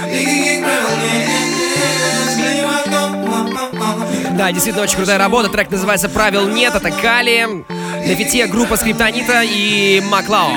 никаких 0.07 0.63
правил 0.63 0.87
не, 1.01 1.17
не, 1.27 1.43
не. 1.57 1.73
Взгляни 2.29 2.61
в 2.61 2.69
окно, 2.79 3.01
о, 3.27 3.41
о, 3.77 3.91
о, 3.91 4.07
мир 4.09 4.31
Да, 4.37 4.51
действительно 4.53 4.83
очень 4.83 4.95
крутая 4.95 5.17
работа. 5.17 5.49
Трек 5.49 5.69
называется 5.69 6.07
«Правил 6.07 6.47
нет». 6.47 6.75
Это 6.75 6.91
Кали, 6.91 7.65
на 7.67 8.15
фите 8.15 8.47
группа 8.47 8.77
Скриптонита 8.77 9.41
и 9.43 10.01
Маклао. 10.05 10.53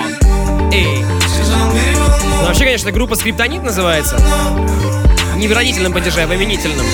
Эй. 0.72 1.02
Ну, 1.02 2.46
вообще, 2.46 2.64
конечно, 2.64 2.92
группа 2.92 3.16
Скриптонит 3.16 3.64
называется. 3.64 4.16
Не 5.36 5.48
в 5.48 5.52
родительном 5.52 5.92
падеже, 5.92 6.22
а 6.22 6.26
в 6.26 6.34
именительном. 6.34 6.86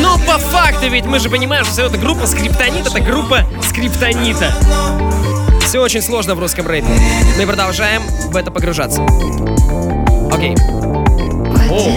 Но 0.00 0.18
по 0.18 0.38
факту 0.38 0.88
ведь 0.88 1.04
мы 1.06 1.18
же 1.20 1.30
понимаем, 1.30 1.64
что 1.64 1.82
это 1.82 1.96
группа 1.98 2.26
Скриптонит, 2.26 2.86
это 2.86 3.00
группа 3.00 3.44
Скриптонита. 3.62 4.52
Все 5.64 5.80
очень 5.80 6.02
сложно 6.02 6.34
в 6.34 6.40
русском 6.40 6.66
рэпе. 6.66 6.86
Мы 7.38 7.46
продолжаем 7.46 8.02
в 8.30 8.36
это 8.36 8.50
погружаться. 8.50 9.02
Окей. 10.32 10.54
О. 11.70 11.88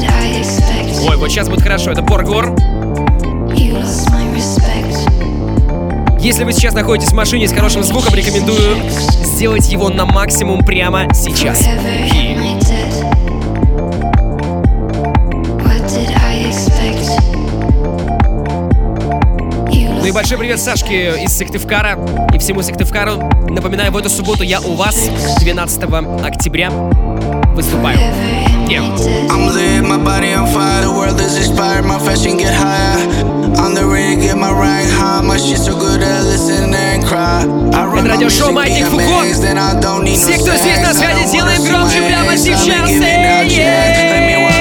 Ой, 1.09 1.17
вот 1.17 1.29
сейчас 1.29 1.49
будет 1.49 1.63
хорошо. 1.63 1.91
Это 1.91 2.03
Поргор. 2.03 2.55
Если 6.19 6.43
вы 6.43 6.51
сейчас 6.51 6.73
находитесь 6.73 7.11
в 7.11 7.15
машине 7.15 7.47
с 7.47 7.53
хорошим 7.53 7.83
звуком, 7.83 8.13
рекомендую 8.13 8.77
сделать 9.23 9.69
его 9.69 9.89
на 9.89 10.05
максимум 10.05 10.63
прямо 10.65 11.07
сейчас. 11.13 11.61
И- 12.13 12.48
и 20.09 20.11
большой 20.11 20.39
привет 20.39 20.59
Сашке 20.59 21.23
из 21.23 21.37
Сыктывкара 21.37 21.95
и 22.33 22.39
всему 22.39 22.63
Сыктывкару. 22.63 23.29
Напоминаю, 23.47 23.91
в 23.91 23.97
эту 23.97 24.09
субботу 24.09 24.41
я 24.41 24.59
у 24.59 24.73
вас 24.73 24.95
12 25.39 25.83
октября 26.25 26.71
выступаю. 27.53 27.99
Yeah. 28.67 28.81
I'm 29.29 29.53
lit, 29.53 29.83
my 29.83 29.97
body 30.03 30.33
on 30.33 30.47
fire, 30.47 30.81
the 30.81 30.91
world 30.91 31.19
is 31.21 31.37
expired, 31.37 31.85
my 31.85 31.99
fashion 31.99 32.37
get 32.37 32.53
higher. 32.53 32.97
On 33.57 33.75
the 33.75 33.85
ring, 33.85 34.21
get 34.21 34.35
my 34.35 34.51
rank 34.51 34.89
high, 34.89 35.21
my 35.21 35.37
shit 35.37 35.59
so 35.59 35.77
good 35.77 36.01
I 36.01 36.21
listen 36.21 36.73
and 36.73 37.05
cry. 37.05 37.45
Это 37.99 38.07
радиошоу 38.07 38.51
Маятник 38.51 38.87
Фуко. 38.87 39.25
Все, 40.15 40.37
кто 40.39 40.55
здесь 40.55 40.79
на 40.79 40.93
связи, 40.93 41.31
делаем 41.31 41.63
громче 41.63 42.01
прямо 42.01 42.35
сейчас. 42.35 42.89
giving 42.89 44.58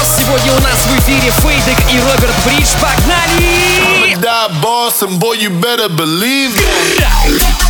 Балдос. 0.00 0.16
Сегодня 0.18 0.52
у 0.52 0.60
нас 0.60 0.78
в 0.86 0.98
эфире 1.00 1.30
Фейдек 1.30 1.78
и 1.90 2.00
Роберт 2.00 2.34
Бридж. 2.44 2.68
Погнали! 2.80 4.14
Die 4.16 4.60
boss, 4.62 5.02
and 5.02 5.18
boy, 5.18 5.34
you 5.34 5.50
better 5.50 5.88
believe 5.88 6.54
that. 6.98 7.69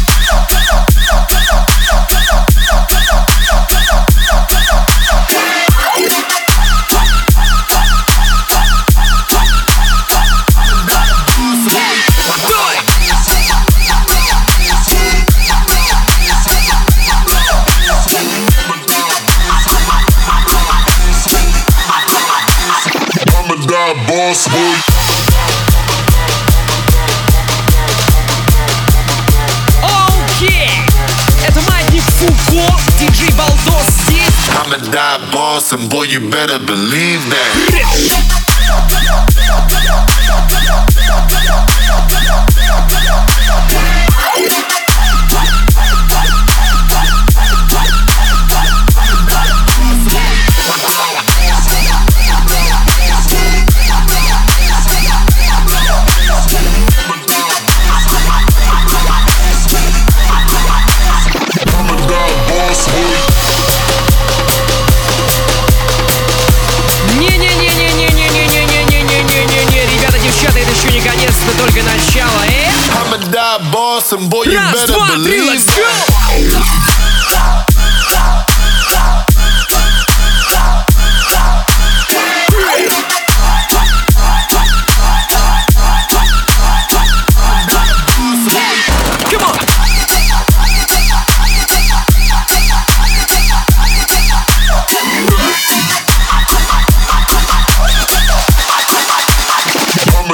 And 35.72 35.90
boy, 35.90 36.02
you 36.02 36.18
better 36.30 36.58
believe 36.58 37.22
that. 37.30 38.39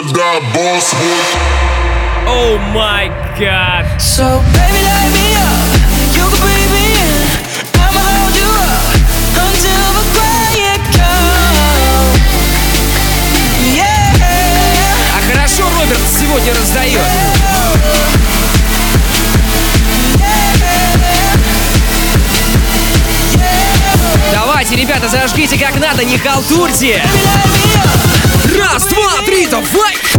Die 0.07 0.41
boss, 0.55 0.95
boy. 0.95 1.25
Oh 2.29 2.59
my 2.73 3.11
god! 3.39 4.01
So 4.01 4.41
baby, 4.55 4.81
light 4.87 5.11
me 5.13 5.35
up. 5.35 5.67
You 6.15 6.25
can 6.31 6.41
breathe 6.41 6.71
me 6.71 6.95
in. 6.95 7.27
I'ma 7.75 8.01
hold 8.01 8.37
you 8.39 8.47
up 8.47 8.95
until 9.35 9.87
the 9.99 10.05
quiet 10.15 10.81
comes. 10.95 12.23
Yeah. 13.75 14.15
А 15.13 15.19
хорошо 15.29 15.65
Роберт 15.75 16.07
сегодня 16.21 16.55
раздает. 16.55 17.03
Давайте, 24.33 24.77
ребята, 24.77 25.09
зажгите 25.09 25.59
как 25.59 25.75
надо, 25.81 26.05
не 26.05 26.17
халтурьте! 26.17 27.03
Раз, 28.57 28.87
два, 28.87 29.23
три, 29.27 29.47
давай! 29.47 30.16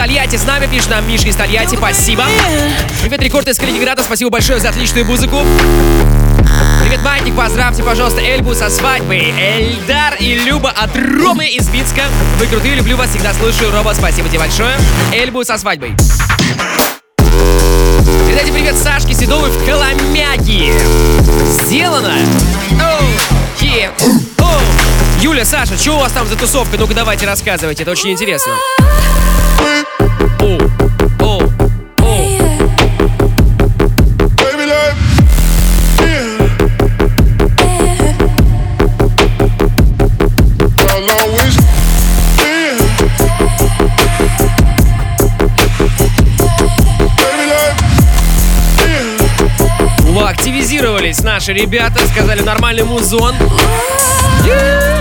Тольятти 0.00 0.36
с 0.36 0.46
нами, 0.46 0.66
пишет 0.66 0.88
нам 0.88 1.06
Миша 1.06 1.28
из 1.28 1.36
Тольятти, 1.36 1.76
спасибо. 1.76 2.24
Привет, 3.02 3.22
Рекорд 3.22 3.46
из 3.48 3.58
Калининграда, 3.58 4.02
спасибо 4.02 4.30
большое 4.30 4.58
за 4.58 4.70
отличную 4.70 5.04
музыку. 5.04 5.42
Привет, 6.82 7.02
Маятник, 7.02 7.36
поздравьте, 7.36 7.82
пожалуйста, 7.82 8.22
Эльбу 8.22 8.54
со 8.54 8.70
свадьбой. 8.70 9.34
Эльдар 9.38 10.14
и 10.18 10.36
Люба 10.36 10.70
от 10.70 10.96
Ромы 10.96 11.48
из 11.48 11.68
Минска. 11.68 12.04
Вы 12.38 12.46
крутые, 12.46 12.76
люблю 12.76 12.96
вас, 12.96 13.10
всегда 13.10 13.34
слушаю. 13.34 13.70
Рома, 13.72 13.92
спасибо 13.92 14.26
тебе 14.30 14.38
большое. 14.38 14.74
Эльбу 15.12 15.44
со 15.44 15.58
свадьбой. 15.58 15.94
Передайте 18.26 18.52
привет 18.52 18.76
Сашке 18.78 19.12
Седовой 19.12 19.50
в 19.50 19.66
Коломяге. 19.66 20.80
Сделано. 21.66 22.14
Оу, 22.80 23.04
е, 23.60 23.90
оу. 24.38 24.60
Юля, 25.20 25.44
Саша, 25.44 25.76
что 25.76 25.96
у 25.96 25.98
вас 25.98 26.12
там 26.12 26.26
за 26.26 26.36
тусовка? 26.36 26.78
Ну-ка 26.78 26.94
давайте 26.94 27.26
рассказывайте, 27.26 27.82
это 27.82 27.92
очень 27.92 28.12
интересно 28.12 28.54
активизировались 50.80 51.22
наши 51.22 51.52
ребята, 51.52 52.00
сказали 52.06 52.42
нормальный 52.42 52.84
музон. 52.84 53.34
Yeah! 54.44 54.99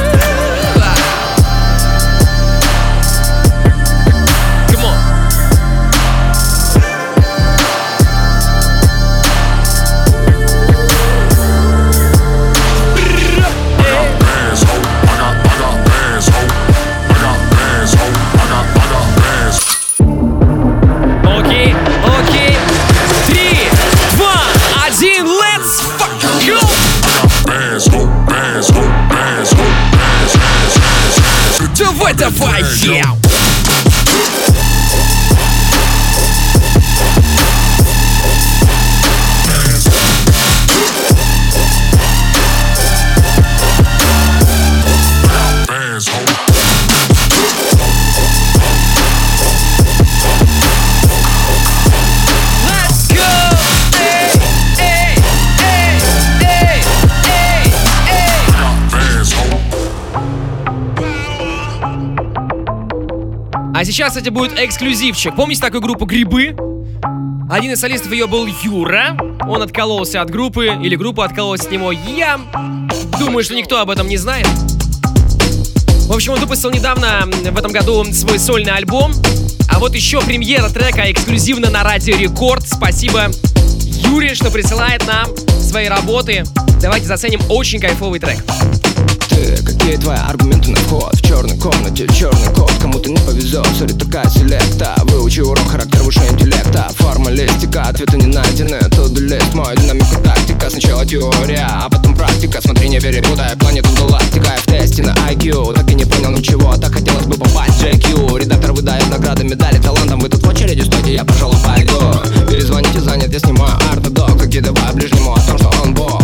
Кстати, 64.19 64.33
будет 64.33 64.59
эксклюзивчик. 64.59 65.33
Помните 65.33 65.61
такую 65.61 65.79
группу 65.79 66.03
«Грибы»? 66.03 66.53
Один 67.49 67.71
из 67.71 67.79
солистов 67.79 68.11
ее 68.11 68.27
был 68.27 68.47
Юра. 68.63 69.15
Он 69.47 69.61
откололся 69.61 70.21
от 70.21 70.29
группы, 70.29 70.77
или 70.83 70.97
группа 70.97 71.23
откололась 71.23 71.61
от 71.61 71.71
него. 71.71 71.93
Я 71.93 72.37
думаю, 73.17 73.45
что 73.45 73.55
никто 73.55 73.79
об 73.79 73.89
этом 73.89 74.09
не 74.09 74.17
знает. 74.17 74.45
В 76.07 76.11
общем, 76.11 76.33
он 76.33 76.39
выпустил 76.41 76.69
недавно, 76.69 77.29
в 77.31 77.57
этом 77.57 77.71
году, 77.71 78.03
свой 78.11 78.39
сольный 78.39 78.73
альбом. 78.73 79.13
А 79.69 79.79
вот 79.79 79.95
еще 79.95 80.19
премьера 80.19 80.67
трека 80.67 81.09
эксклюзивно 81.09 81.69
на 81.69 81.83
Радио 81.83 82.17
Рекорд. 82.17 82.67
Спасибо 82.67 83.27
Юре, 84.03 84.35
что 84.35 84.51
присылает 84.51 85.07
нам 85.07 85.29
свои 85.47 85.87
работы. 85.87 86.43
Давайте 86.81 87.05
заценим 87.05 87.39
очень 87.47 87.79
кайфовый 87.79 88.19
трек. 88.19 88.43
Ты, 89.29 89.63
какие 89.63 89.95
твои 89.97 90.17
аргументы 90.17 90.71
на 90.71 90.77
вход 90.77 91.15
В 91.15 91.21
черной 91.21 91.57
комнате 91.57 92.07
черный 92.13 92.53
кот 92.55 92.71
Кому-то 92.81 93.09
не 93.09 93.17
повезет, 93.17 93.65
сори, 93.77 93.93
такая 93.93 94.29
селекта. 94.29 94.95
Выучи 95.05 95.41
урок, 95.41 95.67
характер 95.69 96.01
выше 96.03 96.19
интеллекта 96.29 96.89
Формалистика, 96.97 97.83
ответы 97.83 98.17
не 98.17 98.27
найдены. 98.27 98.79
Тут 98.89 99.17
лист, 99.19 99.53
мой 99.53 99.75
динамика 99.77 100.19
тактика. 100.23 100.69
Сначала 100.69 101.05
теория, 101.05 101.67
а 101.69 101.89
потом 101.89 102.15
практика. 102.15 102.59
Смотри, 102.61 102.89
не 102.89 102.99
перепутай, 102.99 103.55
планету 103.57 103.89
галактика. 103.95 104.49
В 104.57 104.65
тесте 104.65 105.03
на 105.03 105.13
IQ, 105.31 105.73
так 105.75 105.89
и 105.91 105.95
не 105.95 106.05
понял 106.05 106.31
ничего 106.31 106.75
Так 106.77 106.93
хотелось 106.93 107.25
бы 107.25 107.35
попасть 107.35 107.73
в 107.73 107.83
JQ 107.83 108.39
Редактор 108.39 108.73
выдает 108.73 109.07
награды, 109.09 109.43
медали, 109.43 109.77
талантом. 109.79 110.19
Вы 110.19 110.29
тут 110.29 110.43
в 110.43 110.49
очереди 110.49 110.81
стойте, 110.81 111.13
я, 111.13 111.23
пожалуй, 111.23 111.57
пойду 111.63 111.99
Перезвоните, 112.49 112.99
занят, 112.99 113.31
я 113.31 113.39
снимаю 113.39 113.75
артодок 113.91 114.41
Закидываю 114.41 114.93
ближнему 114.93 115.33
о 115.33 115.39
том, 115.39 115.57
что 115.57 115.71
он 115.83 115.93
бог 115.93 116.18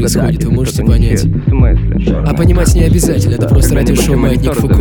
происходит, 0.00 0.44
вы 0.44 0.50
можете 0.52 0.84
понять? 0.84 1.24
А 2.26 2.34
понимать 2.34 2.74
не 2.74 2.82
обязательно, 2.84 3.34
это 3.34 3.48
просто 3.48 3.74
радиошоу 3.74 4.16
«Маятник 4.16 4.54
Фуко». 4.54 4.74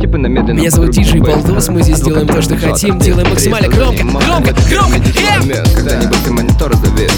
Типа 0.00 0.16
Меня 0.16 0.70
зовут 0.70 0.90
Диджей. 0.90 1.20
Балдос, 1.20 1.68
мы 1.68 1.82
здесь 1.82 2.00
делаем 2.00 2.26
то, 2.26 2.40
что 2.40 2.56
хотим, 2.56 2.98
делаем 2.98 3.28
максимально 3.28 3.68
громко, 3.68 4.04
громко, 4.04 4.54
громко, 4.70 4.98
Момент, 5.40 5.68
Когда-нибудь 5.74 6.18
ты 6.24 6.32
монитор 6.32 6.74
завис 6.76 7.12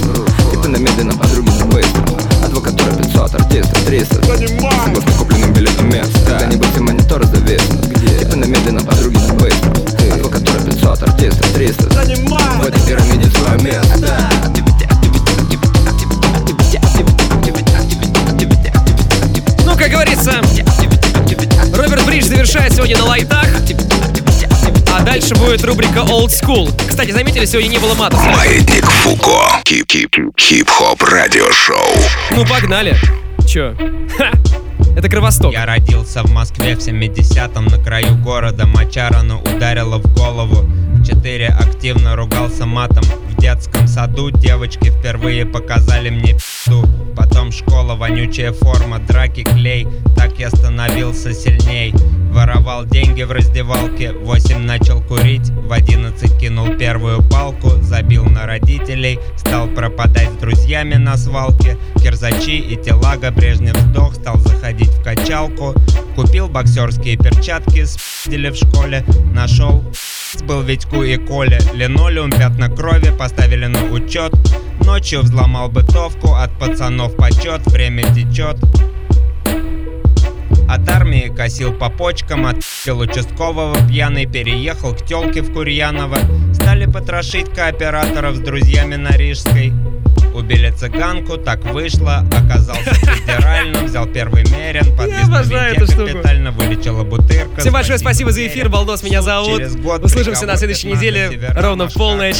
Типа 0.50 0.68
на 0.68 0.76
медленном 0.76 1.18
подруге 1.18 1.50
быстро 1.72 2.02
Адвокатура 2.44 2.92
500, 2.96 3.34
артистов 3.34 3.84
300 3.84 4.14
Согласно 4.22 5.12
купленным 5.18 5.52
билетам 5.52 5.88
мест 5.88 6.12
Когда-нибудь 6.26 6.72
ты 6.74 6.80
монитор 6.80 6.97
Будет 25.48 25.64
рубрика 25.64 26.00
Old 26.00 26.28
School. 26.28 26.70
Кстати, 26.86 27.10
заметили, 27.10 27.46
сегодня 27.46 27.68
не 27.68 27.78
было 27.78 27.94
матов. 27.94 28.22
Маятник 28.36 28.84
Фуко. 28.84 29.62
Хип-хоп 29.64 31.02
радиошоу. 31.02 31.96
Ну, 32.32 32.44
погнали. 32.44 32.94
Чё? 33.48 33.74
Ха! 34.18 34.30
Это 34.94 35.08
Кровосток. 35.08 35.54
Я 35.54 35.64
родился 35.64 36.22
в 36.22 36.30
Москве 36.32 36.76
в 36.76 36.80
70-м 36.80 37.64
на 37.64 37.82
краю 37.82 38.14
города 38.16 38.66
Мочарану 38.66 39.40
ударила 39.40 39.96
в 39.96 40.14
голову 40.14 40.66
В 40.66 41.06
четыре 41.06 41.46
активно 41.48 42.14
ругался 42.14 42.66
матом 42.66 43.04
В 43.04 43.40
детском 43.40 43.88
саду 43.88 44.30
девочки 44.30 44.90
впервые 44.90 45.46
показали 45.46 46.10
мне 46.10 46.34
пизду 46.68 46.86
Потом 47.18 47.50
школа, 47.50 47.96
вонючая 47.96 48.52
форма, 48.52 49.00
драки, 49.00 49.42
клей. 49.42 49.88
Так 50.14 50.38
я 50.38 50.50
становился 50.50 51.34
сильней. 51.34 51.92
Воровал 52.30 52.84
деньги 52.84 53.24
в 53.24 53.32
раздевалке. 53.32 54.12
В 54.12 54.24
8 54.26 54.58
начал 54.58 55.02
курить 55.02 55.50
В 55.50 55.72
11 55.72 56.38
кинул 56.38 56.68
первую 56.76 57.22
палку. 57.28 57.70
Забил 57.82 58.24
на 58.24 58.46
родителей 58.46 59.18
Стал 59.36 59.66
пропадать 59.66 60.30
с 60.30 60.40
друзьями 60.40 60.94
на 60.94 61.16
свалке. 61.16 61.76
Кирзачи 62.00 62.56
и 62.58 62.76
телага 62.76 63.32
Брежнев 63.32 63.76
сдох 63.76 64.14
Стал 64.14 64.36
заходить 64.36 64.90
в 64.90 65.02
качалку. 65.02 65.74
Купил 66.14 66.46
боксерские 66.48 67.16
перчатки 67.16 67.84
Спиздили 67.84 68.50
в 68.50 68.54
школе. 68.54 69.04
Нашел 69.32 69.82
был 70.46 70.60
Витьку 70.62 71.02
и 71.02 71.16
Коля 71.16 71.58
Линолеум, 71.74 72.30
пятна 72.30 72.68
крови 72.70 73.10
поставили 73.18 73.66
на 73.66 73.84
учет 73.86 74.32
Ночью 74.88 75.20
взломал 75.20 75.68
бытовку 75.68 76.32
От 76.32 76.58
пацанов 76.58 77.14
почет, 77.14 77.60
время 77.66 78.04
течет 78.14 78.56
от 80.66 80.86
армии 80.90 81.32
косил 81.34 81.72
по 81.72 81.88
почкам, 81.88 82.44
отпил 82.44 82.98
участкового 83.00 83.74
пьяный, 83.88 84.26
переехал 84.26 84.94
к 84.94 85.02
тёлке 85.02 85.40
в 85.40 85.50
Курьяново. 85.54 86.18
Стали 86.52 86.84
потрошить 86.84 87.54
кооператоров 87.54 88.36
с 88.36 88.40
друзьями 88.40 88.96
на 88.96 89.12
Рижской. 89.12 89.72
Убили 90.38 90.70
цыганку, 90.70 91.36
так 91.36 91.64
вышло, 91.64 92.24
оказался 92.30 92.94
федеральным, 92.94 93.86
взял 93.86 94.06
первый 94.06 94.44
мерен, 94.44 94.84
штуку. 95.86 96.06
капитально, 96.06 96.52
вылечила 96.52 97.02
бутырка. 97.02 97.60
Всем 97.60 97.72
большое 97.72 97.98
спасибо 97.98 98.30
за 98.30 98.46
эфир, 98.46 98.68
Балдос 98.68 99.02
меня 99.02 99.20
зовут. 99.20 99.60
Услышимся 100.00 100.46
на 100.46 100.56
следующей 100.56 100.88
15 100.90 100.96
неделе 100.96 101.52
ровно 101.56 101.88
в 101.88 101.94
полночь. 101.94 102.36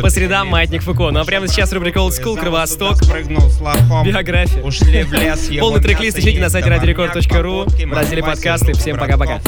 По 0.00 0.08
средам 0.08 0.48
Маятник 0.48 0.82
Фуко. 0.82 1.10
Ну 1.10 1.20
а 1.20 1.24
прямо 1.26 1.46
сейчас 1.46 1.70
рубрика 1.74 1.98
Old 1.98 2.18
School, 2.18 2.38
Кровосток. 2.40 2.96
Биография. 4.02 4.62
Полный 5.60 5.82
трек-лист 5.82 6.18
ищите 6.18 6.40
на 6.40 6.48
сайте 6.48 6.70
попутки, 6.70 7.84
в 7.84 7.92
разделе 7.92 8.22
подкасты. 8.22 8.72
Всем 8.72 8.96
пока-пока. 8.96 9.40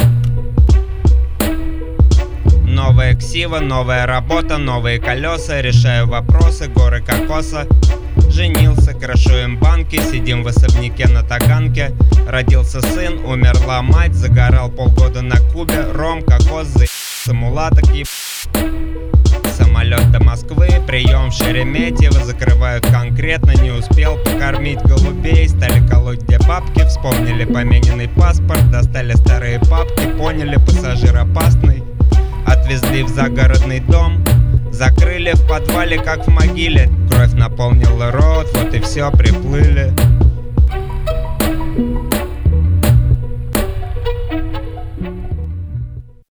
Новая 2.74 3.14
ксива, 3.14 3.60
новая 3.60 4.04
работа, 4.04 4.58
новые 4.58 4.98
колеса. 4.98 5.62
Решаю 5.62 6.08
вопросы, 6.08 6.66
горы 6.66 7.00
кокоса. 7.00 7.68
Женился, 8.30 8.94
крашуем 8.94 9.60
банки 9.60 10.00
Сидим 10.10 10.42
в 10.42 10.48
особняке 10.48 11.06
на 11.06 11.22
Таганке. 11.22 11.92
Родился 12.28 12.80
сын, 12.80 13.24
умерла 13.24 13.80
мать 13.80 14.14
Загорал 14.14 14.70
полгода 14.70 15.22
на 15.22 15.36
Кубе. 15.52 15.86
Ром, 15.92 16.20
кокос, 16.22 16.66
за 17.24 17.32
мулаток 17.32 17.86
еб... 17.94 18.08
Самолет 19.56 20.10
до 20.10 20.20
Москвы, 20.20 20.68
прием 20.84 21.30
в 21.30 21.32
Шереметьево. 21.32 22.24
Закрывают 22.24 22.84
конкретно, 22.88 23.52
не 23.52 23.70
успел 23.70 24.16
покормить 24.16 24.82
голубей. 24.82 25.48
Стали 25.48 25.86
колоть 25.86 26.22
где 26.22 26.40
бабки, 26.40 26.84
вспомнили 26.88 27.44
помененный 27.44 28.08
паспорт. 28.08 28.68
Достали 28.72 29.14
старые 29.14 29.60
папки, 29.60 30.08
поняли 30.18 30.56
пассажир 30.56 31.16
опасный 31.16 31.84
Отвезли 32.46 33.02
в 33.02 33.08
загородный 33.08 33.80
дом 33.80 34.24
Закрыли 34.70 35.32
в 35.34 35.46
подвале, 35.46 35.98
как 35.98 36.26
в 36.26 36.30
могиле. 36.30 36.90
Кровь 37.08 37.32
наполнила 37.34 38.10
рот, 38.10 38.48
вот 38.54 38.74
и 38.74 38.80
все, 38.80 39.10
приплыли 39.12 39.92